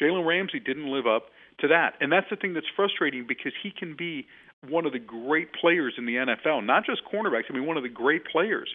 Jalen 0.00 0.26
Ramsey 0.26 0.60
didn't 0.60 0.90
live 0.90 1.06
up 1.06 1.26
to 1.60 1.68
that, 1.68 1.94
and 2.00 2.10
that's 2.10 2.26
the 2.30 2.36
thing 2.36 2.54
that's 2.54 2.66
frustrating 2.74 3.26
because 3.26 3.52
he 3.62 3.70
can 3.70 3.96
be 3.96 4.26
one 4.66 4.86
of 4.86 4.92
the 4.92 4.98
great 4.98 5.52
players 5.52 5.94
in 5.98 6.06
the 6.06 6.14
NFL, 6.14 6.64
not 6.64 6.84
just 6.84 7.02
cornerbacks. 7.12 7.44
I 7.48 7.54
mean, 7.54 7.66
one 7.66 7.76
of 7.76 7.82
the 7.82 7.88
great 7.88 8.24
players. 8.26 8.68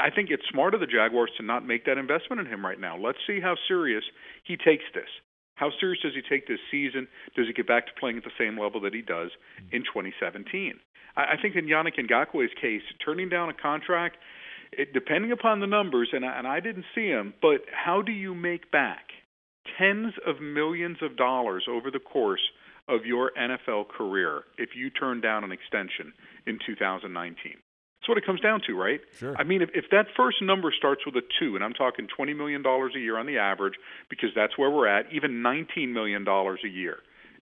I 0.00 0.10
think 0.10 0.30
it's 0.30 0.42
smart 0.50 0.74
of 0.74 0.80
the 0.80 0.86
Jaguars 0.86 1.30
to 1.38 1.44
not 1.44 1.66
make 1.66 1.84
that 1.86 1.98
investment 1.98 2.40
in 2.40 2.46
him 2.46 2.64
right 2.64 2.78
now. 2.78 2.96
Let's 2.96 3.18
see 3.26 3.40
how 3.40 3.56
serious 3.68 4.04
he 4.44 4.56
takes 4.56 4.84
this. 4.94 5.08
How 5.54 5.70
serious 5.78 6.00
does 6.02 6.14
he 6.14 6.22
take 6.22 6.48
this 6.48 6.60
season? 6.70 7.06
Does 7.36 7.46
he 7.46 7.52
get 7.52 7.68
back 7.68 7.86
to 7.86 7.92
playing 7.98 8.16
at 8.16 8.24
the 8.24 8.30
same 8.38 8.58
level 8.58 8.80
that 8.80 8.94
he 8.94 9.02
does 9.02 9.30
in 9.72 9.82
2017? 9.82 10.74
I 11.16 11.34
think 11.40 11.56
in 11.56 11.66
Yannick 11.66 11.98
Ngakoue's 11.98 12.54
case, 12.60 12.82
turning 13.04 13.28
down 13.28 13.50
a 13.50 13.52
contract, 13.52 14.16
it, 14.72 14.92
depending 14.92 15.32
upon 15.32 15.60
the 15.60 15.66
numbers, 15.66 16.10
and 16.12 16.24
I, 16.24 16.38
and 16.38 16.46
I 16.46 16.60
didn't 16.60 16.84
see 16.94 17.08
him, 17.08 17.34
but 17.42 17.62
how 17.72 18.00
do 18.00 18.12
you 18.12 18.34
make 18.34 18.70
back 18.70 19.10
tens 19.78 20.14
of 20.26 20.40
millions 20.40 20.98
of 21.02 21.16
dollars 21.16 21.66
over 21.68 21.90
the 21.90 21.98
course 21.98 22.40
of 22.90 23.06
your 23.06 23.30
NFL 23.38 23.88
career 23.88 24.42
if 24.58 24.70
you 24.74 24.90
turn 24.90 25.20
down 25.20 25.44
an 25.44 25.52
extension 25.52 26.12
in 26.46 26.58
2019. 26.66 27.52
That's 28.00 28.08
what 28.08 28.16
it 28.16 28.24
comes 28.24 28.40
down 28.40 28.62
to, 28.66 28.74
right? 28.74 29.00
Sure. 29.18 29.36
I 29.38 29.44
mean, 29.44 29.60
if, 29.60 29.68
if 29.74 29.84
that 29.90 30.06
first 30.16 30.38
number 30.40 30.72
starts 30.76 31.04
with 31.04 31.14
a 31.16 31.22
two, 31.38 31.54
and 31.54 31.62
I'm 31.62 31.74
talking 31.74 32.06
$20 32.18 32.34
million 32.34 32.64
a 32.64 32.98
year 32.98 33.18
on 33.18 33.26
the 33.26 33.36
average, 33.36 33.74
because 34.08 34.30
that's 34.34 34.56
where 34.56 34.70
we're 34.70 34.86
at, 34.86 35.12
even 35.12 35.42
$19 35.42 35.92
million 35.92 36.26
a 36.26 36.68
year. 36.68 37.00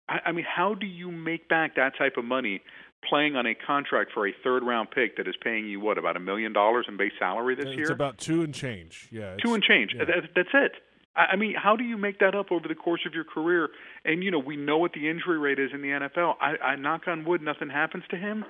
I, 0.08 0.20
I 0.28 0.32
mean, 0.32 0.46
how 0.46 0.74
do 0.74 0.86
you 0.86 1.12
make 1.12 1.50
back 1.50 1.76
that 1.76 1.98
type 1.98 2.14
of 2.18 2.24
money 2.24 2.62
playing 3.10 3.36
on 3.36 3.46
a 3.46 3.54
contract 3.54 4.12
for 4.14 4.28
a 4.28 4.32
third 4.44 4.64
round 4.64 4.92
pick 4.92 5.18
that 5.18 5.28
is 5.28 5.36
paying 5.44 5.68
you, 5.68 5.82
what, 5.82 5.98
about 5.98 6.16
a 6.16 6.22
million 6.22 6.54
dollars 6.54 6.86
in 6.88 6.96
base 6.96 7.12
salary 7.20 7.56
this 7.56 7.66
it's 7.66 7.76
year? 7.76 7.82
It's 7.84 7.92
about 7.92 8.18
two 8.18 8.42
and 8.42 8.54
change. 8.54 9.10
Yeah. 9.12 9.36
Two 9.44 9.56
and 9.56 9.64
change. 9.64 9.94
Yeah. 9.94 10.06
That, 10.06 10.30
that's 10.36 10.50
it. 10.54 10.72
I 11.16 11.38
mean, 11.38 11.56
how 11.56 11.76
do 11.76 11.84
you 11.84 11.98
make 11.98 12.20
that 12.20 12.36
up 12.36 12.52
over 12.52 12.68
the 12.68 12.76
course 12.76 13.02
of 13.06 13.14
your 13.14 13.24
career? 13.24 13.70
And 14.04 14.24
you 14.24 14.32
know, 14.32 14.40
we 14.40 14.58
know 14.58 14.78
what 14.78 14.92
the 14.94 15.10
injury 15.10 15.40
rate 15.40 15.60
is 15.60 15.72
in 15.74 15.82
the 15.82 15.88
NFL. 15.88 16.36
I, 16.42 16.58
I 16.58 16.76
knock 16.76 17.04
on 17.08 17.24
wood, 17.24 17.42
nothing 17.42 17.70
happens 17.70 18.04
to 18.10 18.18
him. 18.18 18.44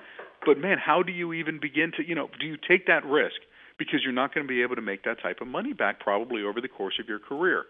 But 0.44 0.58
man, 0.58 0.78
how 0.84 1.02
do 1.02 1.12
you 1.12 1.32
even 1.32 1.60
begin 1.60 1.92
to, 1.96 2.06
you 2.06 2.14
know, 2.14 2.28
do 2.40 2.46
you 2.46 2.56
take 2.56 2.86
that 2.86 3.04
risk 3.04 3.36
because 3.78 4.00
you're 4.02 4.12
not 4.12 4.34
going 4.34 4.46
to 4.46 4.48
be 4.48 4.62
able 4.62 4.76
to 4.76 4.82
make 4.82 5.04
that 5.04 5.22
type 5.22 5.40
of 5.40 5.46
money 5.46 5.72
back 5.72 6.00
probably 6.00 6.42
over 6.42 6.60
the 6.60 6.68
course 6.68 6.94
of 7.00 7.08
your 7.08 7.20
career? 7.20 7.64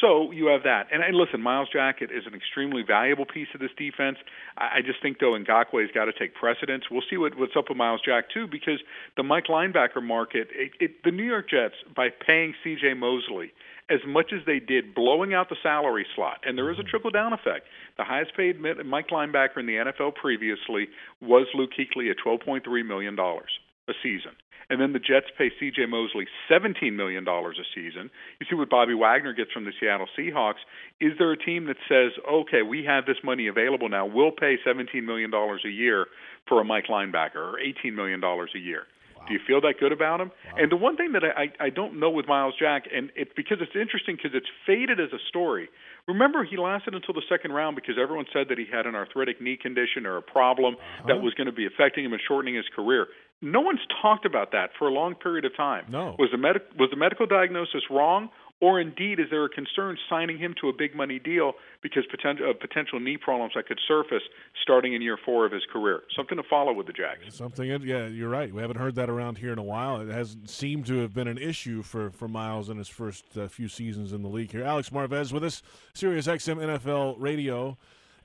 So 0.00 0.30
you 0.30 0.46
have 0.46 0.62
that. 0.62 0.86
And, 0.92 1.02
and 1.02 1.16
listen, 1.16 1.42
Myles 1.42 1.68
Jack 1.70 1.96
is 2.00 2.24
an 2.24 2.34
extremely 2.34 2.82
valuable 2.86 3.26
piece 3.26 3.48
of 3.54 3.60
this 3.60 3.72
defense. 3.76 4.18
I, 4.56 4.78
I 4.78 4.80
just 4.86 5.02
think, 5.02 5.18
though, 5.18 5.36
Ngakoue's 5.36 5.90
got 5.92 6.04
to 6.04 6.12
take 6.12 6.34
precedence. 6.34 6.84
We'll 6.90 7.02
see 7.10 7.16
what, 7.16 7.36
what's 7.36 7.56
up 7.58 7.64
with 7.68 7.76
Myles 7.76 8.00
Jack, 8.04 8.30
too, 8.32 8.46
because 8.46 8.80
the 9.16 9.24
Mike 9.24 9.46
linebacker 9.50 10.02
market, 10.02 10.48
it, 10.54 10.70
it, 10.80 10.90
the 11.04 11.10
New 11.10 11.24
York 11.24 11.50
Jets, 11.50 11.74
by 11.94 12.08
paying 12.08 12.54
C.J. 12.64 12.94
Mosley– 12.94 13.52
as 13.90 14.00
much 14.06 14.32
as 14.32 14.40
they 14.46 14.60
did 14.60 14.94
blowing 14.94 15.34
out 15.34 15.48
the 15.48 15.56
salary 15.62 16.06
slot, 16.14 16.38
and 16.44 16.56
there 16.56 16.70
is 16.70 16.78
a 16.78 16.82
mm-hmm. 16.82 16.90
trickle 16.90 17.10
down 17.10 17.32
effect. 17.32 17.66
The 17.98 18.04
highest 18.04 18.36
paid 18.36 18.60
Mike 18.60 19.08
linebacker 19.08 19.58
in 19.58 19.66
the 19.66 19.74
NFL 19.74 20.14
previously 20.14 20.88
was 21.20 21.46
Luke 21.54 21.70
Kuechly 21.78 22.10
at 22.10 22.16
$12.3 22.24 22.86
million 22.86 23.18
a 23.18 23.92
season. 24.02 24.32
And 24.70 24.80
then 24.80 24.92
the 24.92 25.00
Jets 25.00 25.26
pay 25.36 25.50
C.J. 25.58 25.86
Mosley 25.86 26.28
$17 26.48 26.94
million 26.94 27.26
a 27.26 27.52
season. 27.74 28.08
You 28.38 28.46
see 28.48 28.54
what 28.54 28.70
Bobby 28.70 28.94
Wagner 28.94 29.32
gets 29.32 29.50
from 29.50 29.64
the 29.64 29.72
Seattle 29.80 30.06
Seahawks. 30.16 30.62
Is 31.00 31.12
there 31.18 31.32
a 31.32 31.36
team 31.36 31.66
that 31.66 31.76
says, 31.88 32.12
okay, 32.30 32.62
we 32.62 32.84
have 32.84 33.04
this 33.04 33.16
money 33.24 33.48
available 33.48 33.88
now, 33.88 34.06
we'll 34.06 34.30
pay 34.30 34.56
$17 34.64 35.02
million 35.04 35.34
a 35.34 35.68
year 35.68 36.06
for 36.46 36.60
a 36.60 36.64
Mike 36.64 36.86
linebacker 36.88 37.34
or 37.36 37.58
$18 37.84 37.94
million 37.94 38.22
a 38.22 38.58
year? 38.58 38.84
Do 39.28 39.34
you 39.34 39.40
feel 39.46 39.60
that 39.62 39.74
good 39.78 39.92
about 39.92 40.20
him? 40.20 40.28
Wow. 40.28 40.58
And 40.58 40.72
the 40.72 40.76
one 40.76 40.96
thing 40.96 41.12
that 41.12 41.22
I, 41.24 41.52
I 41.62 41.70
don't 41.70 42.00
know 42.00 42.10
with 42.10 42.26
Myles 42.26 42.54
Jack, 42.58 42.84
and 42.92 43.10
it's 43.14 43.30
because 43.36 43.58
it's 43.60 43.76
interesting 43.76 44.16
because 44.16 44.32
it's 44.34 44.48
faded 44.66 44.98
as 45.00 45.12
a 45.12 45.22
story. 45.28 45.68
Remember, 46.08 46.44
he 46.44 46.56
lasted 46.56 46.94
until 46.94 47.14
the 47.14 47.22
second 47.28 47.52
round 47.52 47.76
because 47.76 47.94
everyone 48.00 48.26
said 48.32 48.46
that 48.48 48.58
he 48.58 48.66
had 48.70 48.86
an 48.86 48.94
arthritic 48.94 49.40
knee 49.40 49.56
condition 49.60 50.06
or 50.06 50.16
a 50.16 50.22
problem 50.22 50.74
uh-huh. 50.74 51.08
that 51.08 51.22
was 51.22 51.34
going 51.34 51.46
to 51.46 51.52
be 51.52 51.66
affecting 51.66 52.04
him 52.04 52.12
and 52.12 52.20
shortening 52.26 52.56
his 52.56 52.66
career. 52.74 53.06
No 53.42 53.60
one's 53.60 53.80
talked 54.02 54.26
about 54.26 54.52
that 54.52 54.70
for 54.78 54.88
a 54.88 54.92
long 54.92 55.14
period 55.14 55.44
of 55.44 55.56
time. 55.56 55.86
No. 55.88 56.16
Was 56.18 56.30
the 56.32 56.38
med- 56.38 56.66
was 56.78 56.90
the 56.90 56.96
medical 56.96 57.26
diagnosis 57.26 57.82
wrong, 57.90 58.28
Or 58.60 58.78
indeed, 58.78 59.18
is 59.18 59.26
there 59.30 59.44
a 59.46 59.48
concern 59.48 59.96
signing 60.10 60.38
him 60.38 60.54
to 60.60 60.68
a 60.68 60.72
big 60.72 60.94
money 60.94 61.18
deal 61.18 61.54
because 61.82 62.04
potential, 62.10 62.50
uh, 62.50 62.52
potential 62.52 63.00
knee 63.00 63.16
problems 63.16 63.54
that 63.56 63.66
could 63.66 63.80
surface 63.88 64.22
starting 64.62 64.92
in 64.92 65.00
year 65.00 65.16
four 65.24 65.46
of 65.46 65.52
his 65.52 65.62
career? 65.72 66.02
Something 66.14 66.36
to 66.36 66.42
follow 66.42 66.74
with 66.74 66.86
the 66.86 66.92
Jags. 66.92 67.34
Something, 67.34 67.70
yeah, 67.82 68.06
you're 68.06 68.28
right. 68.28 68.52
We 68.52 68.60
haven't 68.60 68.76
heard 68.76 68.96
that 68.96 69.08
around 69.08 69.38
here 69.38 69.54
in 69.54 69.58
a 69.58 69.62
while. 69.62 70.02
It 70.02 70.08
hasn't 70.08 70.50
seemed 70.50 70.84
to 70.86 70.98
have 70.98 71.14
been 71.14 71.26
an 71.26 71.38
issue 71.38 71.82
for, 71.82 72.10
for 72.10 72.28
Myles 72.28 72.68
in 72.68 72.76
his 72.76 72.88
first 72.88 73.24
uh, 73.34 73.48
few 73.48 73.66
seasons 73.66 74.12
in 74.12 74.20
the 74.22 74.28
league 74.28 74.52
here. 74.52 74.64
Alex 74.64 74.90
Marvez 74.90 75.32
with 75.32 75.42
us, 75.42 75.62
Sirius 75.94 76.26
XM 76.26 76.58
NFL 76.58 77.14
Radio, 77.18 77.78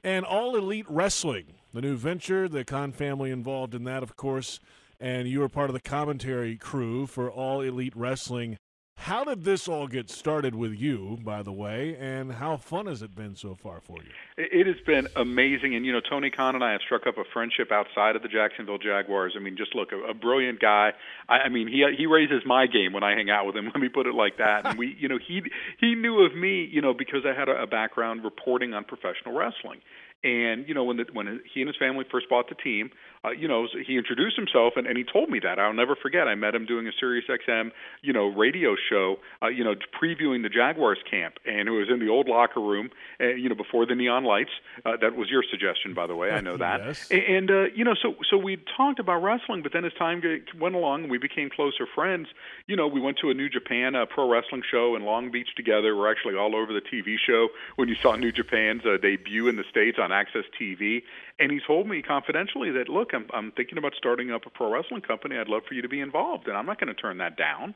and 0.04 0.26
All 0.26 0.58
Elite 0.58 0.86
Wrestling, 0.90 1.46
the 1.74 1.82
new 1.82 1.96
venture, 1.96 2.50
the 2.50 2.66
Khan 2.66 2.92
family 2.92 3.32
involved 3.32 3.74
in 3.74 3.86
that, 3.86 4.04
of 4.04 4.18
course. 4.18 4.60
And 5.00 5.30
you 5.30 5.40
were 5.40 5.50
part 5.50 5.70
of 5.70 5.74
the 5.74 5.80
commentary 5.80 6.58
crew 6.58 7.08
for 7.08 7.32
All 7.32 7.62
Elite 7.62 7.96
Wrestling 7.96 8.58
how 8.98 9.24
did 9.24 9.44
this 9.44 9.68
all 9.68 9.88
get 9.88 10.10
started 10.10 10.56
with 10.56 10.74
you, 10.74 11.20
by 11.24 11.44
the 11.44 11.52
way, 11.52 11.96
and 12.00 12.32
how 12.32 12.58
fun 12.58 12.88
has 12.88 13.02
it 13.02 13.14
been 13.14 13.36
so 13.36 13.54
far 13.54 13.82
for 13.82 13.98
you? 13.98 14.10
It 14.38 14.66
has 14.66 14.78
been 14.86 15.08
amazing, 15.16 15.76
and 15.76 15.86
you 15.86 15.92
know 15.92 16.00
Tony 16.00 16.32
Khan 16.32 16.56
and 16.56 16.64
I 16.64 16.72
have 16.72 16.82
struck 16.82 17.06
up 17.06 17.18
a 17.18 17.24
friendship 17.34 17.72
outside 17.72 18.16
of 18.16 18.22
the 18.22 18.30
Jacksonville 18.30 18.78
Jaguars. 18.78 19.34
I 19.36 19.40
mean, 19.40 19.58
just 19.58 19.76
look, 19.76 19.92
a, 19.92 20.00
a 20.10 20.14
brilliant 20.14 20.60
guy. 20.60 20.94
I, 21.28 21.36
I 21.36 21.50
mean, 21.50 21.68
he 21.68 21.86
he 21.98 22.06
raises 22.06 22.42
my 22.46 22.68
game 22.68 22.94
when 22.94 23.04
I 23.04 23.12
hang 23.12 23.30
out 23.30 23.46
with 23.46 23.56
him. 23.56 23.66
Let 23.74 23.82
me 23.82 23.90
put 23.90 24.08
it 24.08 24.16
like 24.16 24.38
that. 24.38 24.66
And 24.66 24.80
we, 24.80 24.96
you 24.98 25.08
know, 25.08 25.20
he 25.20 25.42
he 25.80 25.94
knew 25.94 26.26
of 26.26 26.36
me, 26.36 26.68
you 26.72 26.82
know, 26.82 26.94
because 26.94 27.22
I 27.26 27.38
had 27.38 27.50
a, 27.50 27.64
a 27.64 27.68
background 27.68 28.24
reporting 28.24 28.74
on 28.74 28.86
professional 28.86 29.36
wrestling. 29.36 29.82
And 30.24 30.68
you 30.68 30.74
know, 30.74 30.84
when 30.84 30.98
the, 30.98 31.06
when 31.14 31.42
he 31.54 31.62
and 31.62 31.68
his 31.68 31.78
family 31.78 32.06
first 32.10 32.28
bought 32.30 32.50
the 32.50 32.56
team, 32.56 32.90
uh, 33.26 33.32
you 33.32 33.48
know, 33.48 33.68
he 33.86 33.98
introduced 33.98 34.36
himself 34.36 34.74
and, 34.76 34.88
and 34.88 34.98
he 34.98 35.04
told 35.04 35.30
me 35.30 35.40
that. 35.40 35.60
I'll 35.60 35.74
never 35.74 35.96
forget. 35.96 36.28
I 36.28 36.36
met 36.36 36.54
him 36.54 36.66
doing 36.66 36.88
a 36.88 36.92
Sirius 37.00 37.26
XM, 37.30 37.72
you 38.02 38.14
know, 38.14 38.28
radio 38.28 38.76
show, 38.90 39.18
uh, 39.42 39.48
you 39.48 39.64
know, 39.64 39.76
previewing 40.02 40.44
the 40.44 40.50
Jaguars 40.50 41.00
camp, 41.10 41.36
and 41.46 41.68
it 41.68 41.72
was 41.72 41.88
in 41.90 42.00
the 42.00 42.10
old 42.10 42.28
locker 42.28 42.60
room, 42.60 42.90
uh, 43.20 43.28
you 43.28 43.50
know, 43.50 43.56
before 43.56 43.86
the 43.86 43.96
neon 43.96 44.24
lights. 44.24 44.52
Uh, 44.86 44.98
that 45.02 45.16
was 45.16 45.30
your 45.30 45.44
suggestion, 45.50 45.94
by 45.94 46.08
the 46.08 46.16
way. 46.16 46.32
I 46.32 46.42
know 46.42 46.58
that. 46.58 46.82
yes. 46.86 47.12
And 47.12 47.50
uh, 47.50 47.66
you 47.76 47.84
know, 47.84 47.96
so 48.02 48.16
so 48.30 48.38
we 48.38 48.58
talked 48.78 49.00
about 49.00 49.24
wrestling, 49.24 49.64
but 49.64 49.74
then 49.74 49.86
as 49.86 49.94
time 49.94 50.22
went 50.60 50.76
along, 50.76 51.04
and 51.04 51.12
we 51.12 51.18
became 51.18 51.50
closer 51.50 51.86
friends. 51.94 52.28
You 52.68 52.76
know, 52.76 52.88
we 52.88 53.00
went 53.00 53.18
to 53.20 53.30
a 53.30 53.34
New 53.34 53.50
Japan 53.50 53.96
uh, 53.96 54.06
pro 54.06 54.30
wrestling 54.30 54.64
show 54.70 54.96
in 54.96 55.04
Long 55.04 55.32
Beach 55.32 55.50
together. 55.56 55.96
We're 55.96 56.12
actually 56.12 56.36
all 56.36 56.56
over 56.56 56.74
the 56.74 56.82
TV 56.82 57.16
show 57.26 57.50
when 57.76 57.88
you 57.90 57.96
saw 57.96 58.16
New 58.16 58.32
Japan's 58.32 58.86
uh, 58.86 58.98
debut 59.02 59.48
in 59.48 59.56
the 59.56 59.66
states 59.70 59.98
on 60.02 60.10
AXS 60.12 60.46
TV. 60.60 61.04
And 61.40 61.52
he 61.52 61.60
told 61.66 61.88
me 61.88 62.02
confidentially 62.02 62.72
that 62.72 62.88
look, 62.88 63.14
I'm 63.16 63.28
I'm 63.34 63.52
thinking 63.52 63.78
about 63.78 63.94
starting 63.98 64.32
up 64.32 64.46
a 64.46 64.50
pro 64.50 64.72
wrestling 64.72 65.02
company. 65.02 65.38
I'd 65.38 65.48
love 65.48 65.64
for 65.68 65.74
you 65.74 65.82
to 65.82 65.90
be 65.90 66.02
involved, 66.02 66.48
and 66.48 66.56
I'm 66.58 66.66
not 66.66 66.80
going 66.80 66.94
to 66.94 67.02
turn 67.02 67.18
that 67.20 67.38
down. 67.38 67.74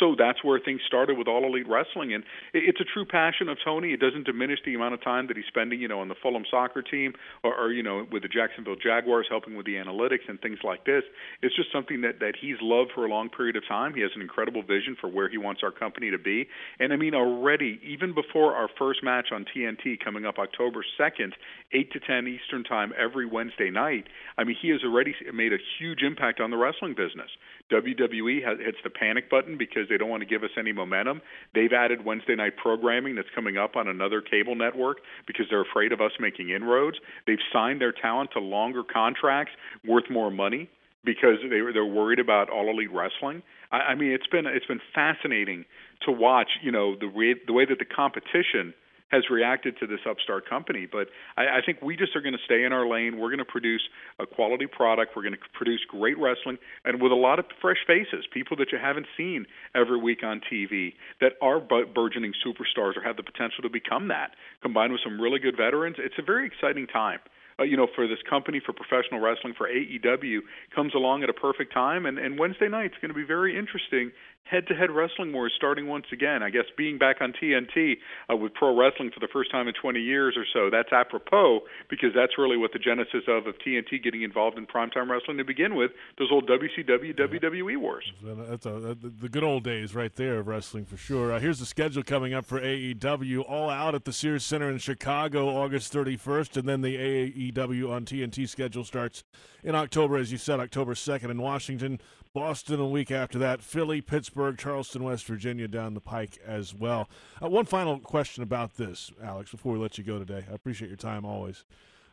So 0.00 0.14
that's 0.16 0.42
where 0.42 0.58
things 0.58 0.80
started 0.86 1.18
with 1.18 1.28
All 1.28 1.44
Elite 1.44 1.68
Wrestling, 1.68 2.14
and 2.14 2.24
it's 2.54 2.80
a 2.80 2.84
true 2.84 3.04
passion 3.04 3.48
of 3.48 3.58
Tony. 3.62 3.92
It 3.92 4.00
doesn't 4.00 4.24
diminish 4.24 4.58
the 4.64 4.74
amount 4.74 4.94
of 4.94 5.04
time 5.04 5.26
that 5.26 5.36
he's 5.36 5.46
spending, 5.48 5.80
you 5.80 5.88
know, 5.88 6.00
on 6.00 6.08
the 6.08 6.14
Fulham 6.22 6.44
soccer 6.50 6.80
team 6.80 7.12
or, 7.44 7.54
or 7.54 7.72
you 7.72 7.82
know, 7.82 8.06
with 8.10 8.22
the 8.22 8.28
Jacksonville 8.28 8.76
Jaguars, 8.76 9.26
helping 9.28 9.54
with 9.54 9.66
the 9.66 9.74
analytics 9.74 10.28
and 10.28 10.40
things 10.40 10.58
like 10.64 10.84
this. 10.86 11.02
It's 11.42 11.54
just 11.54 11.70
something 11.72 12.00
that 12.02 12.20
that 12.20 12.34
he's 12.40 12.56
loved 12.62 12.92
for 12.94 13.04
a 13.04 13.08
long 13.08 13.28
period 13.28 13.56
of 13.56 13.68
time. 13.68 13.94
He 13.94 14.00
has 14.00 14.10
an 14.16 14.22
incredible 14.22 14.62
vision 14.62 14.96
for 14.98 15.08
where 15.08 15.28
he 15.28 15.36
wants 15.36 15.60
our 15.62 15.70
company 15.70 16.10
to 16.10 16.18
be, 16.18 16.48
and 16.80 16.92
I 16.92 16.96
mean, 16.96 17.14
already 17.14 17.78
even 17.86 18.14
before 18.14 18.54
our 18.54 18.68
first 18.78 19.02
match 19.02 19.28
on 19.32 19.44
TNT 19.44 20.02
coming 20.02 20.24
up 20.24 20.38
October 20.38 20.84
second, 20.96 21.34
eight 21.72 21.92
to 21.92 22.00
ten 22.00 22.26
Eastern 22.26 22.64
time 22.64 22.92
every 22.98 23.26
Wednesday 23.26 23.70
night. 23.70 24.06
I 24.38 24.44
mean, 24.44 24.56
he 24.60 24.70
has 24.70 24.80
already 24.84 25.14
made 25.34 25.52
a 25.52 25.58
huge 25.78 26.02
impact 26.02 26.40
on 26.40 26.50
the 26.50 26.56
wrestling 26.56 26.94
business. 26.94 27.28
WWE 27.70 28.40
hits 28.64 28.78
the 28.84 28.90
panic 28.90 29.30
button 29.30 29.56
because 29.56 29.81
they 29.88 29.96
don't 29.98 30.08
want 30.08 30.22
to 30.22 30.28
give 30.28 30.42
us 30.42 30.50
any 30.58 30.72
momentum. 30.72 31.20
They've 31.54 31.72
added 31.72 32.04
Wednesday 32.04 32.34
night 32.34 32.56
programming 32.56 33.14
that's 33.14 33.28
coming 33.34 33.56
up 33.56 33.76
on 33.76 33.88
another 33.88 34.20
cable 34.20 34.54
network 34.54 34.98
because 35.26 35.46
they're 35.50 35.62
afraid 35.62 35.92
of 35.92 36.00
us 36.00 36.12
making 36.20 36.50
inroads. 36.50 36.98
They've 37.26 37.38
signed 37.52 37.80
their 37.80 37.92
talent 37.92 38.30
to 38.32 38.40
longer 38.40 38.82
contracts 38.82 39.52
worth 39.86 40.10
more 40.10 40.30
money 40.30 40.68
because 41.04 41.38
they 41.42 41.60
they're 41.72 41.84
worried 41.84 42.18
about 42.18 42.50
all 42.50 42.70
elite 42.70 42.92
wrestling. 42.92 43.42
I, 43.70 43.78
I 43.78 43.94
mean, 43.94 44.12
it's 44.12 44.26
been 44.26 44.46
it's 44.46 44.66
been 44.66 44.80
fascinating 44.94 45.64
to 46.06 46.12
watch. 46.12 46.48
You 46.62 46.72
know 46.72 46.96
the 46.98 47.08
way 47.08 47.34
the 47.46 47.52
way 47.52 47.64
that 47.64 47.78
the 47.78 47.84
competition 47.84 48.74
has 49.12 49.30
reacted 49.30 49.78
to 49.78 49.86
this 49.86 50.00
upstart 50.08 50.48
company. 50.48 50.88
But 50.90 51.08
I, 51.36 51.58
I 51.58 51.60
think 51.64 51.80
we 51.82 51.96
just 51.96 52.16
are 52.16 52.20
going 52.20 52.32
to 52.32 52.44
stay 52.44 52.64
in 52.64 52.72
our 52.72 52.88
lane. 52.88 53.18
We're 53.18 53.28
going 53.28 53.38
to 53.38 53.44
produce 53.44 53.82
a 54.18 54.26
quality 54.26 54.66
product. 54.66 55.12
We're 55.14 55.22
going 55.22 55.34
to 55.34 55.40
produce 55.52 55.80
great 55.86 56.18
wrestling, 56.18 56.58
and 56.84 57.00
with 57.00 57.12
a 57.12 57.16
lot 57.16 57.38
of 57.38 57.44
fresh 57.60 57.84
faces, 57.86 58.24
people 58.32 58.56
that 58.56 58.72
you 58.72 58.78
haven't 58.78 59.06
seen 59.16 59.46
every 59.74 60.00
week 60.00 60.24
on 60.24 60.40
TV 60.40 60.94
that 61.20 61.32
are 61.40 61.60
burgeoning 61.60 62.32
superstars 62.44 62.96
or 62.96 63.02
have 63.04 63.16
the 63.16 63.22
potential 63.22 63.62
to 63.62 63.70
become 63.70 64.08
that. 64.08 64.32
Combined 64.62 64.92
with 64.92 65.02
some 65.04 65.20
really 65.20 65.38
good 65.38 65.56
veterans, 65.56 65.96
it's 65.98 66.16
a 66.18 66.22
very 66.22 66.46
exciting 66.46 66.86
time 66.86 67.20
uh, 67.58 67.64
you 67.64 67.76
know, 67.76 67.86
for 67.94 68.06
this 68.06 68.18
company 68.28 68.60
for 68.64 68.72
professional 68.72 69.20
wrestling 69.20 69.54
for 69.56 69.68
AEW 69.68 70.40
comes 70.74 70.94
along 70.94 71.22
at 71.22 71.30
a 71.30 71.32
perfect 71.32 71.72
time. 71.72 72.06
And, 72.06 72.18
and 72.18 72.38
Wednesday 72.38 72.68
night's 72.68 72.94
going 73.00 73.10
to 73.10 73.14
be 73.14 73.24
very 73.24 73.58
interesting. 73.58 74.12
Head-to-head 74.44 74.90
wrestling 74.90 75.32
wars 75.32 75.52
starting 75.56 75.86
once 75.86 76.06
again. 76.12 76.42
I 76.42 76.50
guess 76.50 76.64
being 76.76 76.98
back 76.98 77.16
on 77.20 77.32
TNT 77.32 77.94
uh, 78.30 78.36
with 78.36 78.52
pro 78.54 78.76
wrestling 78.76 79.10
for 79.12 79.20
the 79.20 79.28
first 79.32 79.50
time 79.50 79.66
in 79.68 79.74
20 79.80 80.00
years 80.00 80.36
or 80.36 80.44
so. 80.52 80.68
That's 80.70 80.92
apropos 80.92 81.60
because 81.88 82.10
that's 82.14 82.36
really 82.36 82.56
what 82.56 82.72
the 82.72 82.78
genesis 82.78 83.22
of 83.28 83.46
of 83.46 83.54
TNT 83.66 84.02
getting 84.02 84.22
involved 84.22 84.58
in 84.58 84.66
primetime 84.66 85.08
wrestling 85.08 85.38
to 85.38 85.44
begin 85.44 85.74
with. 85.74 85.92
Those 86.18 86.28
old 86.30 86.48
WCW 86.48 87.18
WWE 87.18 87.78
wars. 87.78 88.12
That's 88.22 88.66
a, 88.66 88.96
the 89.00 89.28
good 89.28 89.44
old 89.44 89.64
days 89.64 89.94
right 89.94 90.14
there 90.14 90.38
of 90.38 90.48
wrestling 90.48 90.84
for 90.84 90.96
sure. 90.96 91.32
Uh, 91.32 91.40
here's 91.40 91.58
the 91.58 91.66
schedule 91.66 92.02
coming 92.02 92.34
up 92.34 92.44
for 92.44 92.60
AEW. 92.60 93.44
All 93.48 93.70
out 93.70 93.94
at 93.94 94.04
the 94.04 94.12
Sears 94.12 94.44
Center 94.44 94.70
in 94.70 94.78
Chicago, 94.78 95.48
August 95.48 95.92
31st, 95.92 96.58
and 96.58 96.68
then 96.68 96.80
the 96.82 96.96
AEW 96.96 97.90
on 97.90 98.04
TNT 98.04 98.48
schedule 98.48 98.84
starts 98.84 99.24
in 99.64 99.74
October, 99.74 100.16
as 100.16 100.32
you 100.32 100.38
said, 100.38 100.60
October 100.60 100.94
2nd 100.94 101.30
in 101.30 101.40
Washington, 101.40 102.00
Boston 102.34 102.80
a 102.80 102.88
week 102.88 103.10
after 103.10 103.38
that, 103.38 103.62
Philly, 103.62 104.00
Pittsburgh, 104.00 104.56
Charleston, 104.56 105.04
West 105.04 105.26
Virginia 105.26 105.68
down 105.68 105.94
the 105.94 106.00
pike 106.00 106.38
as 106.46 106.74
well. 106.74 107.08
Uh, 107.42 107.48
one 107.48 107.66
final 107.66 107.98
question 107.98 108.42
about 108.42 108.76
this, 108.76 109.10
Alex, 109.22 109.50
before 109.50 109.74
we 109.74 109.78
let 109.78 109.98
you 109.98 110.04
go 110.04 110.18
today. 110.18 110.44
I 110.50 110.54
appreciate 110.54 110.88
your 110.88 110.96
time 110.96 111.24
always. 111.24 111.64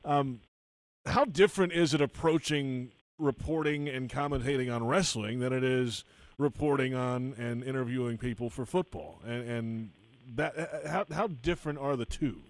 Um, 0.04 0.42
how 1.06 1.26
different 1.26 1.72
is 1.74 1.94
it 1.94 2.02
approaching 2.02 2.92
reporting 3.18 3.88
and 3.88 4.10
commentating 4.10 4.74
on 4.74 4.86
wrestling 4.86 5.40
than 5.40 5.54
it 5.54 5.64
is 5.64 6.04
reporting 6.38 6.94
on 6.94 7.34
and 7.38 7.64
interviewing 7.64 8.18
people 8.18 8.50
for 8.50 8.66
football? 8.66 9.22
And, 9.26 9.50
and 9.50 9.90
that 10.36 10.58
uh, 10.58 10.90
how, 10.90 11.06
how 11.12 11.28
different 11.28 11.80
are 11.80 11.96
the 11.96 12.06
two? 12.06 12.42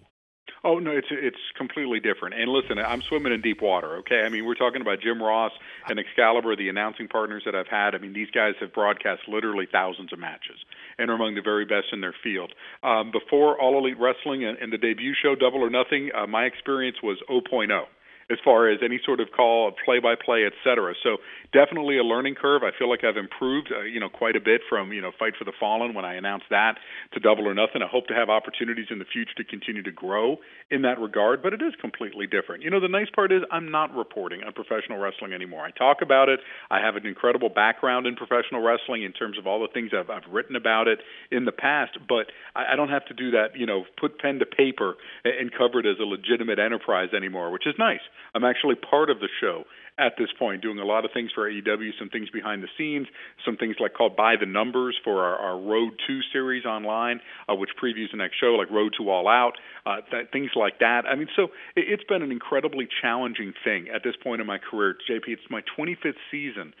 Oh 0.62 0.78
no, 0.78 0.90
it's 0.90 1.08
it's 1.10 1.40
completely 1.56 2.00
different. 2.00 2.34
And 2.34 2.50
listen, 2.50 2.78
I'm 2.78 3.00
swimming 3.02 3.32
in 3.32 3.40
deep 3.40 3.62
water. 3.62 3.96
Okay, 3.98 4.22
I 4.24 4.28
mean 4.28 4.44
we're 4.44 4.54
talking 4.54 4.82
about 4.82 5.00
Jim 5.00 5.22
Ross 5.22 5.52
and 5.88 5.98
Excalibur, 5.98 6.54
the 6.56 6.68
announcing 6.68 7.08
partners 7.08 7.42
that 7.46 7.54
I've 7.54 7.68
had. 7.68 7.94
I 7.94 7.98
mean 7.98 8.12
these 8.12 8.30
guys 8.30 8.54
have 8.60 8.72
broadcast 8.72 9.22
literally 9.26 9.66
thousands 9.70 10.12
of 10.12 10.18
matches 10.18 10.58
and 10.98 11.10
are 11.10 11.14
among 11.14 11.34
the 11.34 11.42
very 11.42 11.64
best 11.64 11.86
in 11.92 12.00
their 12.00 12.14
field. 12.22 12.52
Um, 12.82 13.10
before 13.10 13.60
All 13.60 13.78
Elite 13.78 13.98
Wrestling 13.98 14.44
and, 14.44 14.58
and 14.58 14.72
the 14.72 14.78
debut 14.78 15.14
show 15.22 15.34
Double 15.34 15.60
or 15.60 15.70
Nothing, 15.70 16.10
uh, 16.14 16.26
my 16.26 16.44
experience 16.44 16.98
was 17.02 17.18
0.0 17.30 17.68
as 18.30 18.38
far 18.44 18.70
as 18.70 18.78
any 18.84 19.00
sort 19.04 19.20
of 19.20 19.28
call, 19.36 19.72
play-by-play, 19.84 20.44
et 20.46 20.52
cetera. 20.62 20.94
So 21.02 21.18
definitely 21.52 21.98
a 21.98 22.04
learning 22.04 22.36
curve. 22.40 22.62
I 22.62 22.70
feel 22.78 22.88
like 22.88 23.02
I've 23.04 23.16
improved, 23.16 23.72
uh, 23.74 23.82
you 23.82 23.98
know, 23.98 24.08
quite 24.08 24.36
a 24.36 24.40
bit 24.40 24.60
from 24.68 24.92
you 24.92 25.02
know 25.02 25.10
Fight 25.18 25.34
for 25.38 25.44
the 25.44 25.52
Fallen 25.58 25.94
when 25.94 26.04
I 26.04 26.14
announced 26.14 26.46
that 26.50 26.74
to 27.12 27.20
Double 27.20 27.48
or 27.48 27.54
Nothing. 27.54 27.82
I 27.82 27.88
hope 27.88 28.06
to 28.06 28.14
have 28.14 28.30
opportunities 28.30 28.86
in 28.90 28.98
the 28.98 29.04
future 29.04 29.34
to 29.36 29.44
continue 29.44 29.82
to 29.82 29.92
grow 29.92 30.38
in 30.70 30.82
that 30.82 31.00
regard, 31.00 31.42
but 31.42 31.52
it 31.52 31.62
is 31.62 31.74
completely 31.80 32.26
different. 32.26 32.62
You 32.62 32.70
know, 32.70 32.80
the 32.80 32.88
nice 32.88 33.10
part 33.14 33.32
is 33.32 33.42
I'm 33.50 33.70
not 33.70 33.94
reporting 33.94 34.42
on 34.44 34.52
professional 34.52 34.98
wrestling 34.98 35.32
anymore. 35.32 35.64
I 35.64 35.72
talk 35.72 35.98
about 36.02 36.28
it. 36.28 36.40
I 36.70 36.78
have 36.80 36.96
an 36.96 37.06
incredible 37.06 37.48
background 37.48 38.06
in 38.06 38.14
professional 38.14 38.62
wrestling 38.62 39.02
in 39.02 39.12
terms 39.12 39.38
of 39.38 39.46
all 39.46 39.60
the 39.60 39.72
things 39.72 39.90
I've, 39.92 40.10
I've 40.10 40.30
written 40.30 40.54
about 40.54 40.86
it 40.86 41.00
in 41.30 41.44
the 41.44 41.52
past, 41.52 41.98
but 42.08 42.26
I, 42.54 42.72
I 42.72 42.76
don't 42.76 42.90
have 42.90 43.04
to 43.06 43.14
do 43.14 43.32
that. 43.32 43.56
You 43.56 43.66
know, 43.66 43.84
put 43.98 44.18
pen 44.20 44.38
to 44.38 44.46
paper 44.46 44.94
and 45.24 45.50
cover 45.50 45.80
it 45.80 45.86
as 45.86 45.96
a 46.00 46.04
legitimate 46.04 46.58
enterprise 46.58 47.08
anymore, 47.16 47.50
which 47.50 47.66
is 47.66 47.74
nice. 47.78 48.00
I'm 48.34 48.44
actually 48.44 48.76
part 48.76 49.10
of 49.10 49.20
the 49.20 49.28
show 49.40 49.64
at 50.00 50.14
this 50.16 50.28
point, 50.38 50.62
doing 50.62 50.78
a 50.78 50.84
lot 50.84 51.04
of 51.04 51.10
things 51.12 51.30
for 51.34 51.50
AEW, 51.50 51.90
some 51.98 52.08
things 52.08 52.30
behind 52.30 52.62
the 52.62 52.68
scenes, 52.78 53.06
some 53.44 53.56
things 53.58 53.76
like 53.78 53.92
called 53.92 54.16
By 54.16 54.36
the 54.40 54.46
Numbers 54.46 54.96
for 55.04 55.22
our, 55.22 55.36
our 55.36 55.60
Road 55.60 55.92
to 56.06 56.20
series 56.32 56.64
online, 56.64 57.20
uh, 57.48 57.54
which 57.54 57.70
previews 57.82 58.10
the 58.10 58.16
next 58.16 58.40
show, 58.40 58.54
like 58.54 58.70
Road 58.70 58.94
to 58.98 59.10
All 59.10 59.28
Out, 59.28 59.52
uh, 59.84 59.96
things 60.32 60.50
like 60.56 60.78
that. 60.78 61.02
I 61.04 61.16
mean, 61.16 61.28
so 61.36 61.44
it, 61.76 61.84
it's 61.88 62.04
been 62.04 62.22
an 62.22 62.32
incredibly 62.32 62.88
challenging 63.02 63.52
thing 63.62 63.88
at 63.94 64.02
this 64.02 64.14
point 64.22 64.40
in 64.40 64.46
my 64.46 64.58
career. 64.58 64.96
JP, 65.08 65.24
it's 65.28 65.42
my 65.50 65.60
25th 65.78 66.14
season 66.30 66.72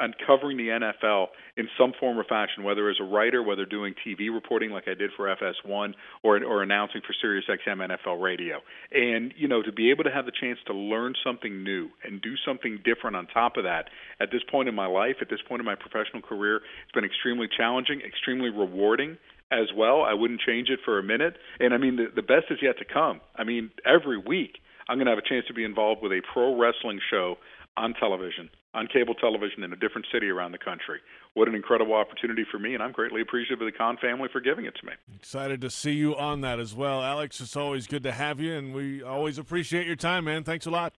on 0.00 0.14
covering 0.26 0.56
the 0.56 0.68
NFL 0.68 1.26
in 1.56 1.68
some 1.78 1.92
form 1.98 2.18
or 2.18 2.24
fashion, 2.24 2.64
whether 2.64 2.88
as 2.90 2.96
a 3.00 3.04
writer, 3.04 3.42
whether 3.42 3.64
doing 3.64 3.94
TV 4.06 4.32
reporting 4.32 4.70
like 4.70 4.84
I 4.88 4.94
did 4.94 5.10
for 5.16 5.26
FS1, 5.34 5.94
or 6.22 6.42
or 6.44 6.62
announcing 6.62 7.02
for 7.06 7.14
SiriusXM 7.24 7.88
NFL 7.88 8.20
Radio. 8.20 8.58
And 8.92 9.32
you 9.36 9.48
know, 9.48 9.62
to 9.62 9.72
be 9.72 9.90
able 9.90 10.04
to 10.04 10.10
have 10.10 10.26
the 10.26 10.32
chance 10.38 10.58
to 10.66 10.74
learn 10.74 11.14
something 11.24 11.62
new 11.62 11.88
and 12.04 12.20
do 12.20 12.34
something 12.44 12.80
different 12.84 13.16
on 13.16 13.26
top 13.26 13.56
of 13.56 13.64
that 13.64 13.86
at 14.20 14.30
this 14.32 14.42
point 14.50 14.68
in 14.68 14.74
my 14.74 14.86
life, 14.86 15.16
at 15.20 15.30
this 15.30 15.40
point 15.48 15.60
in 15.60 15.66
my 15.66 15.76
professional 15.76 16.22
career, 16.22 16.56
it's 16.56 16.92
been 16.94 17.04
extremely 17.04 17.48
challenging, 17.56 18.00
extremely 18.00 18.50
rewarding 18.50 19.18
as 19.52 19.68
well. 19.76 20.02
I 20.02 20.14
wouldn't 20.14 20.40
change 20.40 20.68
it 20.70 20.80
for 20.84 20.98
a 20.98 21.02
minute. 21.02 21.36
And 21.60 21.72
I 21.72 21.78
mean, 21.78 21.96
the, 21.96 22.06
the 22.14 22.22
best 22.22 22.46
is 22.50 22.58
yet 22.60 22.78
to 22.78 22.84
come. 22.84 23.20
I 23.36 23.44
mean, 23.44 23.70
every 23.86 24.18
week 24.18 24.58
I'm 24.88 24.98
going 24.98 25.06
to 25.06 25.12
have 25.12 25.18
a 25.18 25.28
chance 25.28 25.46
to 25.46 25.54
be 25.54 25.64
involved 25.64 26.02
with 26.02 26.12
a 26.12 26.20
pro 26.32 26.58
wrestling 26.58 27.00
show 27.10 27.36
on 27.76 27.94
television, 27.94 28.48
on 28.74 28.86
cable 28.86 29.14
television 29.14 29.62
in 29.62 29.72
a 29.72 29.76
different 29.76 30.06
city 30.12 30.28
around 30.28 30.52
the 30.52 30.58
country. 30.58 31.00
What 31.34 31.48
an 31.48 31.54
incredible 31.54 31.94
opportunity 31.94 32.44
for 32.50 32.58
me, 32.58 32.74
and 32.74 32.82
I'm 32.82 32.92
greatly 32.92 33.20
appreciative 33.20 33.60
of 33.60 33.66
the 33.70 33.76
Khan 33.76 33.98
family 34.00 34.28
for 34.32 34.40
giving 34.40 34.64
it 34.64 34.74
to 34.80 34.86
me. 34.86 34.92
Excited 35.14 35.60
to 35.60 35.70
see 35.70 35.92
you 35.92 36.16
on 36.16 36.40
that 36.40 36.58
as 36.58 36.74
well. 36.74 37.02
Alex, 37.02 37.40
it's 37.40 37.56
always 37.56 37.86
good 37.86 38.02
to 38.04 38.12
have 38.12 38.40
you, 38.40 38.54
and 38.54 38.74
we 38.74 39.02
always 39.02 39.38
appreciate 39.38 39.86
your 39.86 39.96
time, 39.96 40.24
man. 40.24 40.44
Thanks 40.44 40.66
a 40.66 40.70
lot. 40.70 40.94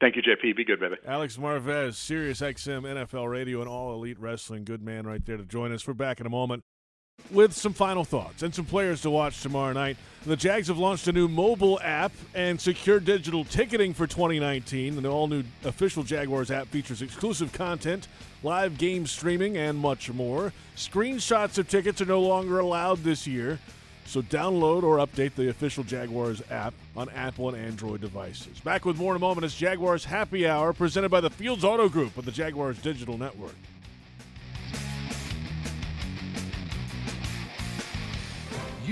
Thank 0.00 0.16
you, 0.16 0.22
JP. 0.22 0.56
Be 0.56 0.64
good, 0.64 0.80
baby. 0.80 0.96
Alex 1.06 1.36
Marvez, 1.36 1.94
Sirius 1.94 2.40
XM, 2.40 2.82
NFL 2.82 3.30
Radio, 3.30 3.60
and 3.60 3.68
All 3.68 3.94
Elite 3.94 4.18
Wrestling. 4.18 4.64
Good 4.64 4.82
man 4.82 5.06
right 5.06 5.24
there 5.24 5.36
to 5.36 5.44
join 5.44 5.72
us. 5.72 5.86
We're 5.86 5.94
back 5.94 6.18
in 6.20 6.26
a 6.26 6.30
moment 6.30 6.64
with 7.32 7.52
some 7.52 7.72
final 7.72 8.04
thoughts 8.04 8.42
and 8.42 8.54
some 8.54 8.64
players 8.64 9.00
to 9.02 9.10
watch 9.10 9.42
tomorrow 9.42 9.72
night. 9.72 9.96
The 10.24 10.36
Jags 10.36 10.68
have 10.68 10.78
launched 10.78 11.08
a 11.08 11.12
new 11.12 11.26
mobile 11.26 11.80
app 11.82 12.12
and 12.34 12.60
secure 12.60 13.00
digital 13.00 13.44
ticketing 13.44 13.92
for 13.92 14.06
2019. 14.06 15.02
The 15.02 15.08
all 15.08 15.26
new 15.26 15.42
official 15.64 16.04
Jaguars 16.04 16.50
app 16.50 16.68
features 16.68 17.02
exclusive 17.02 17.52
content, 17.52 18.06
live 18.42 18.78
game 18.78 19.06
streaming, 19.06 19.56
and 19.56 19.78
much 19.78 20.12
more. 20.12 20.52
Screenshots 20.76 21.58
of 21.58 21.68
tickets 21.68 22.00
are 22.00 22.06
no 22.06 22.20
longer 22.20 22.60
allowed 22.60 22.98
this 22.98 23.26
year. 23.26 23.58
So 24.04 24.20
download 24.22 24.82
or 24.82 24.98
update 24.98 25.34
the 25.34 25.48
official 25.48 25.84
Jaguars 25.84 26.42
app 26.50 26.74
on 26.96 27.08
Apple 27.10 27.48
and 27.48 27.56
Android 27.56 28.00
devices. 28.00 28.60
Back 28.60 28.84
with 28.84 28.96
more 28.96 29.12
in 29.12 29.16
a 29.16 29.20
moment 29.20 29.44
as 29.44 29.54
Jaguars 29.54 30.04
Happy 30.04 30.46
Hour 30.46 30.72
presented 30.72 31.08
by 31.08 31.20
the 31.20 31.30
Fields 31.30 31.64
Auto 31.64 31.88
Group 31.88 32.16
of 32.16 32.24
the 32.24 32.32
Jaguars 32.32 32.78
Digital 32.78 33.16
Network. 33.16 33.54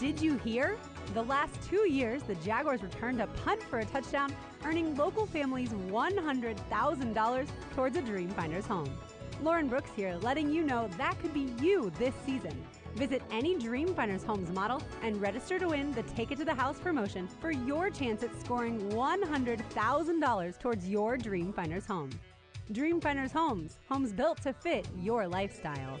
Did 0.00 0.22
you 0.22 0.38
hear? 0.38 0.78
The 1.12 1.24
last 1.24 1.52
two 1.68 1.86
years, 1.86 2.22
the 2.22 2.34
Jaguars 2.36 2.82
returned 2.82 3.20
a 3.20 3.26
punt 3.26 3.62
for 3.62 3.80
a 3.80 3.84
touchdown, 3.84 4.34
earning 4.64 4.94
local 4.94 5.26
families 5.26 5.68
$100,000 5.68 7.48
towards 7.74 7.96
a 7.98 8.00
Dreamfinders 8.00 8.66
home. 8.66 8.90
Lauren 9.42 9.68
Brooks 9.68 9.90
here, 9.94 10.16
letting 10.22 10.50
you 10.50 10.64
know 10.64 10.88
that 10.96 11.20
could 11.20 11.34
be 11.34 11.52
you 11.60 11.92
this 11.98 12.14
season. 12.24 12.64
Visit 12.94 13.20
any 13.30 13.58
Dreamfinders 13.58 14.24
Homes 14.24 14.50
model 14.52 14.82
and 15.02 15.20
register 15.20 15.58
to 15.58 15.68
win 15.68 15.92
the 15.92 16.02
Take 16.04 16.30
It 16.30 16.38
to 16.38 16.46
the 16.46 16.54
House 16.54 16.80
promotion 16.80 17.28
for 17.38 17.50
your 17.50 17.90
chance 17.90 18.22
at 18.22 18.34
scoring 18.40 18.80
$100,000 18.92 20.58
towards 20.58 20.88
your 20.88 21.18
Dreamfinders 21.18 21.86
home. 21.86 22.08
Dreamfinders 22.72 23.32
Homes, 23.32 23.76
homes 23.90 24.14
built 24.14 24.40
to 24.44 24.54
fit 24.54 24.88
your 24.96 25.28
lifestyle. 25.28 26.00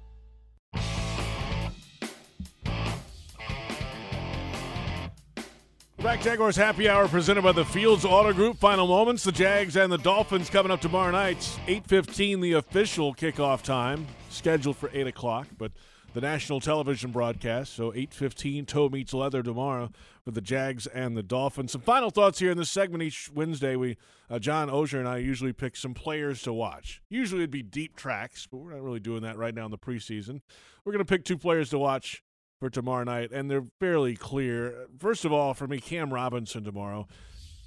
Back 6.03 6.21
Jaguars 6.21 6.55
Happy 6.55 6.89
Hour 6.89 7.07
presented 7.07 7.43
by 7.43 7.51
the 7.51 7.63
Fields 7.63 8.05
Auto 8.05 8.33
Group. 8.33 8.57
Final 8.57 8.87
moments: 8.87 9.23
the 9.23 9.31
Jags 9.31 9.77
and 9.77 9.91
the 9.91 9.99
Dolphins 9.99 10.49
coming 10.49 10.71
up 10.71 10.81
tomorrow 10.81 11.11
night. 11.11 11.37
8:15, 11.67 12.41
the 12.41 12.53
official 12.53 13.13
kickoff 13.13 13.61
time, 13.61 14.07
scheduled 14.31 14.77
for 14.77 14.89
8 14.91 15.05
o'clock, 15.05 15.47
but 15.59 15.71
the 16.15 16.21
national 16.21 16.59
television 16.59 17.11
broadcast. 17.11 17.75
So 17.75 17.91
8:15, 17.91 18.65
toe 18.65 18.89
meets 18.89 19.13
leather 19.13 19.43
tomorrow 19.43 19.91
for 20.25 20.31
the 20.31 20.41
Jags 20.41 20.87
and 20.87 21.15
the 21.15 21.21
Dolphins. 21.21 21.71
Some 21.71 21.81
final 21.81 22.09
thoughts 22.09 22.39
here 22.39 22.49
in 22.49 22.57
this 22.57 22.71
segment. 22.71 23.03
Each 23.03 23.29
Wednesday, 23.31 23.75
we 23.75 23.95
uh, 24.27 24.39
John 24.39 24.69
Oehser 24.69 24.97
and 24.97 25.07
I 25.07 25.17
usually 25.17 25.53
pick 25.53 25.75
some 25.75 25.93
players 25.93 26.41
to 26.41 26.51
watch. 26.51 26.99
Usually 27.09 27.41
it'd 27.41 27.51
be 27.51 27.61
deep 27.61 27.95
tracks, 27.95 28.47
but 28.47 28.57
we're 28.57 28.73
not 28.73 28.81
really 28.81 28.99
doing 28.99 29.21
that 29.21 29.37
right 29.37 29.53
now 29.53 29.65
in 29.65 29.71
the 29.71 29.77
preseason. 29.77 30.41
We're 30.83 30.93
going 30.93 31.05
to 31.05 31.09
pick 31.09 31.25
two 31.25 31.37
players 31.37 31.69
to 31.69 31.77
watch 31.77 32.23
for 32.61 32.69
tomorrow 32.69 33.03
night, 33.03 33.31
and 33.31 33.49
they're 33.49 33.65
fairly 33.79 34.15
clear. 34.15 34.85
First 34.99 35.25
of 35.25 35.33
all, 35.33 35.55
for 35.55 35.67
me, 35.67 35.79
Cam 35.79 36.13
Robinson 36.13 36.63
tomorrow. 36.63 37.07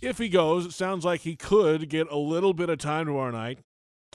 If 0.01 0.19
he 0.19 0.29
goes, 0.29 0.67
it 0.67 0.73
sounds 0.73 1.05
like 1.05 1.23
he 1.23 1.35
could 1.35 1.89
get 1.89 2.07
a 2.13 2.17
little 2.17 2.55
bit 2.55 2.71
of 2.71 2.79
time 2.79 3.07
tomorrow 3.07 3.33
night. 3.33 3.59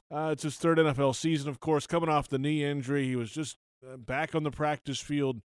Uh, 0.09 0.30
it's 0.32 0.43
his 0.43 0.55
third 0.55 0.77
NFL 0.77 1.17
season, 1.17 1.49
of 1.49 1.59
course, 1.59 1.86
coming 1.86 2.07
off 2.07 2.30
the 2.30 2.39
knee 2.39 2.63
injury. 2.63 3.05
He 3.05 3.17
was 3.17 3.30
just 3.30 3.57
uh, 3.86 3.97
back 3.97 4.34
on 4.34 4.43
the 4.43 4.51
practice 4.51 5.01
field 5.01 5.41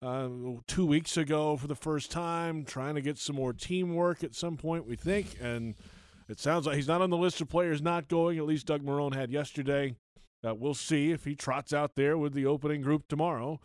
uh, 0.00 0.28
two 0.66 0.86
weeks 0.86 1.18
ago 1.18 1.58
for 1.58 1.66
the 1.66 1.74
first 1.74 2.10
time, 2.10 2.64
trying 2.64 2.94
to 2.94 3.02
get 3.02 3.18
some 3.18 3.36
more 3.36 3.52
teamwork 3.52 4.24
at 4.24 4.34
some 4.34 4.56
point, 4.56 4.86
we 4.86 4.96
think. 4.96 5.36
And 5.42 5.74
it 6.26 6.40
sounds 6.40 6.66
like 6.66 6.76
he's 6.76 6.88
not 6.88 7.02
on 7.02 7.10
the 7.10 7.18
list 7.18 7.42
of 7.42 7.50
players 7.50 7.82
not 7.82 8.08
going, 8.08 8.38
at 8.38 8.46
least 8.46 8.66
Doug 8.66 8.82
Marrone 8.82 9.14
had 9.14 9.30
yesterday. 9.30 9.94
Uh, 10.42 10.54
we'll 10.54 10.72
see 10.72 11.10
if 11.10 11.26
he 11.26 11.34
trots 11.34 11.74
out 11.74 11.96
there 11.96 12.16
with 12.16 12.32
the 12.32 12.46
opening 12.46 12.80
group 12.80 13.08
tomorrow 13.08 13.60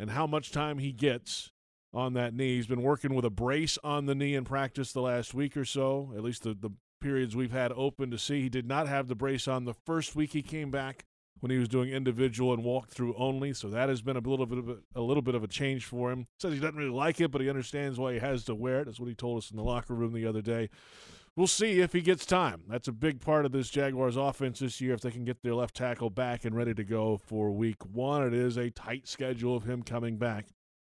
and 0.00 0.10
how 0.10 0.26
much 0.26 0.50
time 0.50 0.78
he 0.78 0.90
gets 0.92 1.52
on 1.92 2.14
that 2.14 2.34
knee. 2.34 2.56
He's 2.56 2.66
been 2.66 2.82
working 2.82 3.14
with 3.14 3.24
a 3.24 3.30
brace 3.30 3.78
on 3.84 4.06
the 4.06 4.14
knee 4.14 4.34
in 4.34 4.44
practice 4.44 4.92
the 4.92 5.02
last 5.02 5.34
week 5.34 5.56
or 5.56 5.64
so, 5.66 6.12
at 6.16 6.24
least 6.24 6.42
the, 6.42 6.54
the 6.54 6.70
periods 7.00 7.36
we've 7.36 7.52
had 7.52 7.70
open 7.72 8.10
to 8.10 8.18
see. 8.18 8.40
He 8.40 8.48
did 8.48 8.66
not 8.66 8.88
have 8.88 9.08
the 9.08 9.14
brace 9.14 9.46
on 9.46 9.66
the 9.66 9.74
first 9.74 10.16
week 10.16 10.32
he 10.32 10.42
came 10.42 10.70
back 10.70 11.04
when 11.40 11.50
he 11.50 11.58
was 11.58 11.68
doing 11.68 11.90
individual 11.90 12.52
and 12.54 12.62
walkthrough 12.62 13.14
only, 13.16 13.52
so 13.52 13.68
that 13.68 13.88
has 13.88 14.02
been 14.02 14.16
a 14.16 14.20
little 14.20 14.46
bit 14.46 14.58
of 14.58 14.68
a, 14.68 14.76
a 14.94 15.00
little 15.00 15.22
bit 15.22 15.34
of 15.34 15.42
a 15.42 15.48
change 15.48 15.84
for 15.84 16.10
him. 16.10 16.26
Says 16.38 16.52
he 16.52 16.60
doesn't 16.60 16.76
really 16.76 16.90
like 16.90 17.20
it, 17.20 17.30
but 17.30 17.40
he 17.40 17.48
understands 17.48 17.98
why 17.98 18.14
he 18.14 18.18
has 18.18 18.44
to 18.44 18.54
wear 18.54 18.80
it. 18.80 18.84
That's 18.86 19.00
what 19.00 19.08
he 19.08 19.14
told 19.14 19.38
us 19.38 19.50
in 19.50 19.56
the 19.56 19.62
locker 19.62 19.94
room 19.94 20.12
the 20.12 20.26
other 20.26 20.42
day. 20.42 20.70
We'll 21.36 21.46
see 21.46 21.80
if 21.80 21.92
he 21.92 22.00
gets 22.00 22.26
time. 22.26 22.62
That's 22.68 22.88
a 22.88 22.92
big 22.92 23.20
part 23.20 23.46
of 23.46 23.52
this 23.52 23.70
Jaguars 23.70 24.16
offense 24.16 24.58
this 24.58 24.80
year. 24.80 24.94
If 24.94 25.00
they 25.00 25.10
can 25.10 25.24
get 25.24 25.42
their 25.42 25.54
left 25.54 25.76
tackle 25.76 26.10
back 26.10 26.44
and 26.44 26.56
ready 26.56 26.74
to 26.74 26.84
go 26.84 27.16
for 27.16 27.50
week 27.50 27.84
one, 27.86 28.26
it 28.26 28.34
is 28.34 28.56
a 28.56 28.70
tight 28.70 29.06
schedule 29.06 29.56
of 29.56 29.64
him 29.64 29.82
coming 29.82 30.16
back. 30.16 30.46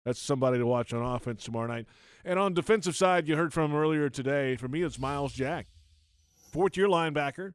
That's 0.04 0.20
somebody 0.20 0.58
to 0.58 0.66
watch 0.66 0.92
on 0.92 1.02
offense 1.02 1.42
tomorrow 1.42 1.66
night. 1.66 1.86
And 2.24 2.38
on 2.38 2.54
defensive 2.54 2.94
side, 2.94 3.26
you 3.26 3.36
heard 3.36 3.52
from 3.52 3.74
earlier 3.74 4.08
today. 4.08 4.54
For 4.56 4.68
me, 4.68 4.82
it's 4.82 4.98
Myles 5.00 5.32
Jack, 5.32 5.66
fourth 6.52 6.76
year 6.76 6.86
linebacker. 6.86 7.54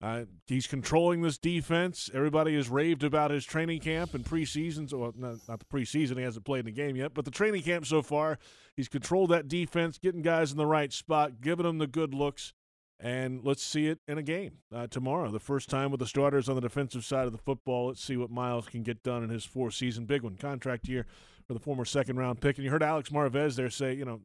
Uh, 0.00 0.24
he's 0.46 0.68
controlling 0.68 1.22
this 1.22 1.38
defense. 1.38 2.08
Everybody 2.14 2.54
has 2.54 2.68
raved 2.68 3.02
about 3.02 3.32
his 3.32 3.44
training 3.44 3.80
camp 3.80 4.14
and 4.14 4.24
preseason. 4.24 4.92
Well, 4.92 5.12
not, 5.16 5.38
not 5.48 5.58
the 5.58 5.64
preseason. 5.64 6.16
He 6.16 6.22
hasn't 6.22 6.44
played 6.44 6.60
in 6.60 6.66
the 6.66 6.72
game 6.72 6.94
yet, 6.94 7.14
but 7.14 7.24
the 7.24 7.32
training 7.32 7.62
camp 7.62 7.84
so 7.84 8.00
far, 8.02 8.38
he's 8.76 8.88
controlled 8.88 9.30
that 9.30 9.48
defense, 9.48 9.98
getting 9.98 10.22
guys 10.22 10.52
in 10.52 10.56
the 10.56 10.66
right 10.66 10.92
spot, 10.92 11.40
giving 11.40 11.66
them 11.66 11.78
the 11.78 11.88
good 11.88 12.14
looks. 12.14 12.52
And 13.00 13.44
let's 13.44 13.62
see 13.62 13.86
it 13.86 14.00
in 14.08 14.18
a 14.18 14.22
game 14.22 14.58
uh, 14.74 14.88
tomorrow. 14.88 15.30
The 15.30 15.38
first 15.38 15.68
time 15.68 15.90
with 15.90 16.00
the 16.00 16.06
starters 16.06 16.48
on 16.48 16.56
the 16.56 16.60
defensive 16.60 17.04
side 17.04 17.26
of 17.26 17.32
the 17.32 17.38
football. 17.38 17.88
Let's 17.88 18.02
see 18.02 18.16
what 18.16 18.30
Myles 18.30 18.68
can 18.68 18.82
get 18.82 19.04
done 19.04 19.22
in 19.22 19.30
his 19.30 19.44
four 19.44 19.70
season 19.70 20.04
big 20.04 20.22
one 20.22 20.36
contract 20.36 20.88
year 20.88 21.06
for 21.46 21.54
the 21.54 21.60
former 21.60 21.84
second 21.84 22.16
round 22.16 22.40
pick. 22.40 22.56
And 22.56 22.64
you 22.64 22.70
heard 22.70 22.82
Alex 22.82 23.10
Marvez 23.10 23.54
there 23.54 23.70
say, 23.70 23.94
you 23.94 24.04
know, 24.04 24.20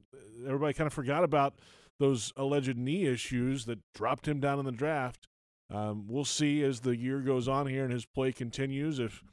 everybody 0.46 0.74
kind 0.74 0.88
of 0.88 0.94
forgot 0.94 1.24
about 1.24 1.56
those 2.00 2.34
alleged 2.36 2.78
knee 2.78 3.06
issues 3.06 3.66
that 3.66 3.80
dropped 3.94 4.28
him 4.28 4.40
down 4.40 4.58
in 4.58 4.66
the 4.66 4.72
draft. 4.72 5.28
Um, 5.74 6.06
we'll 6.08 6.26
see 6.26 6.64
as 6.64 6.82
the 6.82 6.96
year 6.96 7.20
goes 7.20 7.48
on 7.48 7.68
here 7.68 7.84
and 7.84 7.92
his 7.92 8.06
play 8.06 8.32
continues 8.32 9.00
if, 9.00 9.24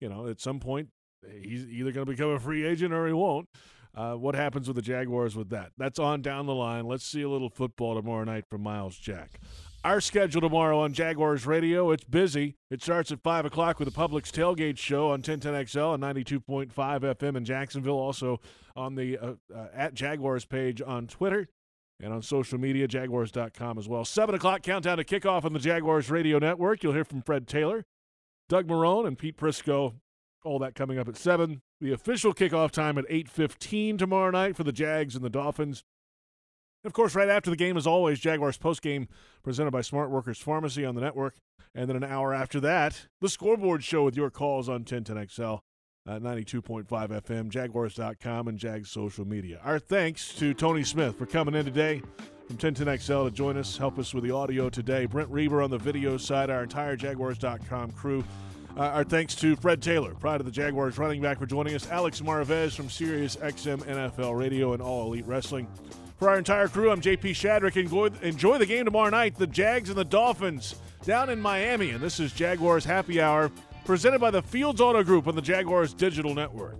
you 0.00 0.08
know, 0.08 0.26
at 0.26 0.40
some 0.40 0.60
point 0.60 0.88
he's 1.42 1.66
either 1.66 1.90
going 1.90 2.06
to 2.06 2.12
become 2.12 2.30
a 2.30 2.38
free 2.38 2.64
agent 2.64 2.92
or 2.92 3.06
he 3.06 3.12
won't. 3.12 3.48
Uh, 3.94 4.12
what 4.12 4.34
happens 4.34 4.68
with 4.68 4.76
the 4.76 4.82
Jaguars 4.82 5.34
with 5.34 5.48
that? 5.48 5.72
That's 5.78 5.98
on 5.98 6.20
down 6.20 6.44
the 6.44 6.54
line. 6.54 6.86
Let's 6.86 7.06
see 7.06 7.22
a 7.22 7.30
little 7.30 7.48
football 7.48 7.94
tomorrow 7.94 8.24
night 8.24 8.44
from 8.50 8.62
Myles 8.62 8.98
Jack. 8.98 9.40
Our 9.84 10.00
schedule 10.00 10.40
tomorrow 10.40 10.80
on 10.80 10.92
Jaguars 10.92 11.46
Radio, 11.46 11.92
it's 11.92 12.04
busy. 12.04 12.56
It 12.70 12.82
starts 12.82 13.10
at 13.10 13.22
5 13.22 13.46
o'clock 13.46 13.78
with 13.78 13.88
the 13.88 13.98
Publix 13.98 14.32
Tailgate 14.32 14.76
Show 14.76 15.12
on 15.12 15.22
1010XL 15.22 15.94
and 15.94 16.02
92.5 16.02 16.72
FM 16.74 17.36
in 17.36 17.44
Jacksonville. 17.44 17.98
Also 17.98 18.40
on 18.74 18.96
the 18.96 19.16
uh, 19.16 19.34
uh, 19.54 19.68
at 19.72 19.94
Jaguars 19.94 20.44
page 20.44 20.82
on 20.84 21.06
Twitter 21.06 21.48
and 22.00 22.12
on 22.12 22.22
social 22.22 22.58
media, 22.58 22.86
jaguars.com 22.86 23.78
as 23.78 23.88
well. 23.88 24.04
7 24.04 24.34
o'clock 24.34 24.62
countdown 24.62 24.98
to 24.98 25.04
kickoff 25.04 25.44
on 25.44 25.52
the 25.52 25.58
Jaguars 25.58 26.10
Radio 26.10 26.38
Network. 26.38 26.82
You'll 26.82 26.92
hear 26.92 27.04
from 27.04 27.22
Fred 27.22 27.46
Taylor, 27.46 27.84
Doug 28.48 28.66
Marrone, 28.66 29.06
and 29.06 29.18
Pete 29.18 29.36
Prisco. 29.36 29.94
All 30.44 30.58
that 30.60 30.74
coming 30.74 30.98
up 30.98 31.08
at 31.08 31.16
7. 31.16 31.60
The 31.80 31.92
official 31.92 32.32
kickoff 32.32 32.70
time 32.70 32.98
at 32.98 33.08
8.15 33.08 33.98
tomorrow 33.98 34.30
night 34.30 34.56
for 34.56 34.64
the 34.64 34.72
Jags 34.72 35.14
and 35.14 35.24
the 35.24 35.30
Dolphins. 35.30 35.82
And 36.84 36.90
of 36.90 36.94
course, 36.94 37.14
right 37.14 37.28
after 37.28 37.50
the 37.50 37.56
game, 37.56 37.76
as 37.76 37.86
always, 37.86 38.20
Jaguars 38.20 38.58
postgame 38.58 39.08
presented 39.42 39.72
by 39.72 39.80
Smart 39.80 40.10
Workers 40.10 40.38
Pharmacy 40.38 40.84
on 40.84 40.94
the 40.94 41.00
network. 41.00 41.34
And 41.74 41.88
then 41.88 41.96
an 41.96 42.04
hour 42.04 42.32
after 42.32 42.60
that, 42.60 43.08
the 43.20 43.28
scoreboard 43.28 43.82
show 43.82 44.04
with 44.04 44.16
your 44.16 44.30
calls 44.30 44.68
on 44.68 44.84
1010XL 44.84 45.60
at 46.06 46.22
92.5 46.22 46.86
FM, 46.86 47.48
Jaguars.com, 47.48 48.48
and 48.48 48.58
Jags 48.58 48.90
social 48.90 49.26
media. 49.26 49.60
Our 49.64 49.78
thanks 49.78 50.34
to 50.34 50.54
Tony 50.54 50.84
Smith 50.84 51.18
for 51.18 51.26
coming 51.26 51.54
in 51.54 51.64
today 51.64 52.02
from 52.46 52.56
1010XL 52.56 53.24
to 53.24 53.30
join 53.32 53.56
us, 53.56 53.76
help 53.76 53.98
us 53.98 54.14
with 54.14 54.22
the 54.22 54.30
audio 54.30 54.70
today. 54.70 55.06
Brent 55.06 55.28
Reber 55.30 55.62
on 55.62 55.70
the 55.70 55.78
video 55.78 56.16
side, 56.16 56.48
our 56.48 56.62
entire 56.62 56.96
Jaguars.com 56.96 57.90
crew. 57.92 58.22
Uh, 58.76 58.82
our 58.82 59.04
thanks 59.04 59.34
to 59.36 59.56
Fred 59.56 59.80
Taylor, 59.80 60.14
pride 60.14 60.40
of 60.40 60.46
the 60.46 60.52
Jaguars 60.52 60.98
running 60.98 61.22
back, 61.22 61.38
for 61.38 61.46
joining 61.46 61.74
us. 61.74 61.88
Alex 61.90 62.20
Marvez 62.20 62.76
from 62.76 62.90
Sirius 62.90 63.36
XM 63.36 63.78
NFL 63.82 64.38
Radio 64.38 64.74
and 64.74 64.82
All 64.82 65.06
Elite 65.06 65.26
Wrestling. 65.26 65.66
For 66.18 66.28
our 66.28 66.38
entire 66.38 66.68
crew, 66.68 66.90
I'm 66.90 67.00
JP 67.00 67.30
Shadrick. 67.30 67.76
Enjoy, 67.76 68.10
enjoy 68.22 68.58
the 68.58 68.66
game 68.66 68.84
tomorrow 68.84 69.10
night. 69.10 69.36
The 69.36 69.46
Jags 69.46 69.88
and 69.88 69.98
the 69.98 70.04
Dolphins 70.04 70.76
down 71.04 71.30
in 71.30 71.40
Miami. 71.40 71.90
And 71.90 72.02
this 72.02 72.20
is 72.20 72.32
Jaguars 72.32 72.84
Happy 72.84 73.20
Hour 73.20 73.50
presented 73.86 74.20
by 74.20 74.32
the 74.32 74.42
Fields 74.42 74.80
Auto 74.80 75.02
Group 75.04 75.28
on 75.28 75.36
the 75.36 75.40
Jaguars 75.40 75.94
Digital 75.94 76.34
Network. 76.34 76.76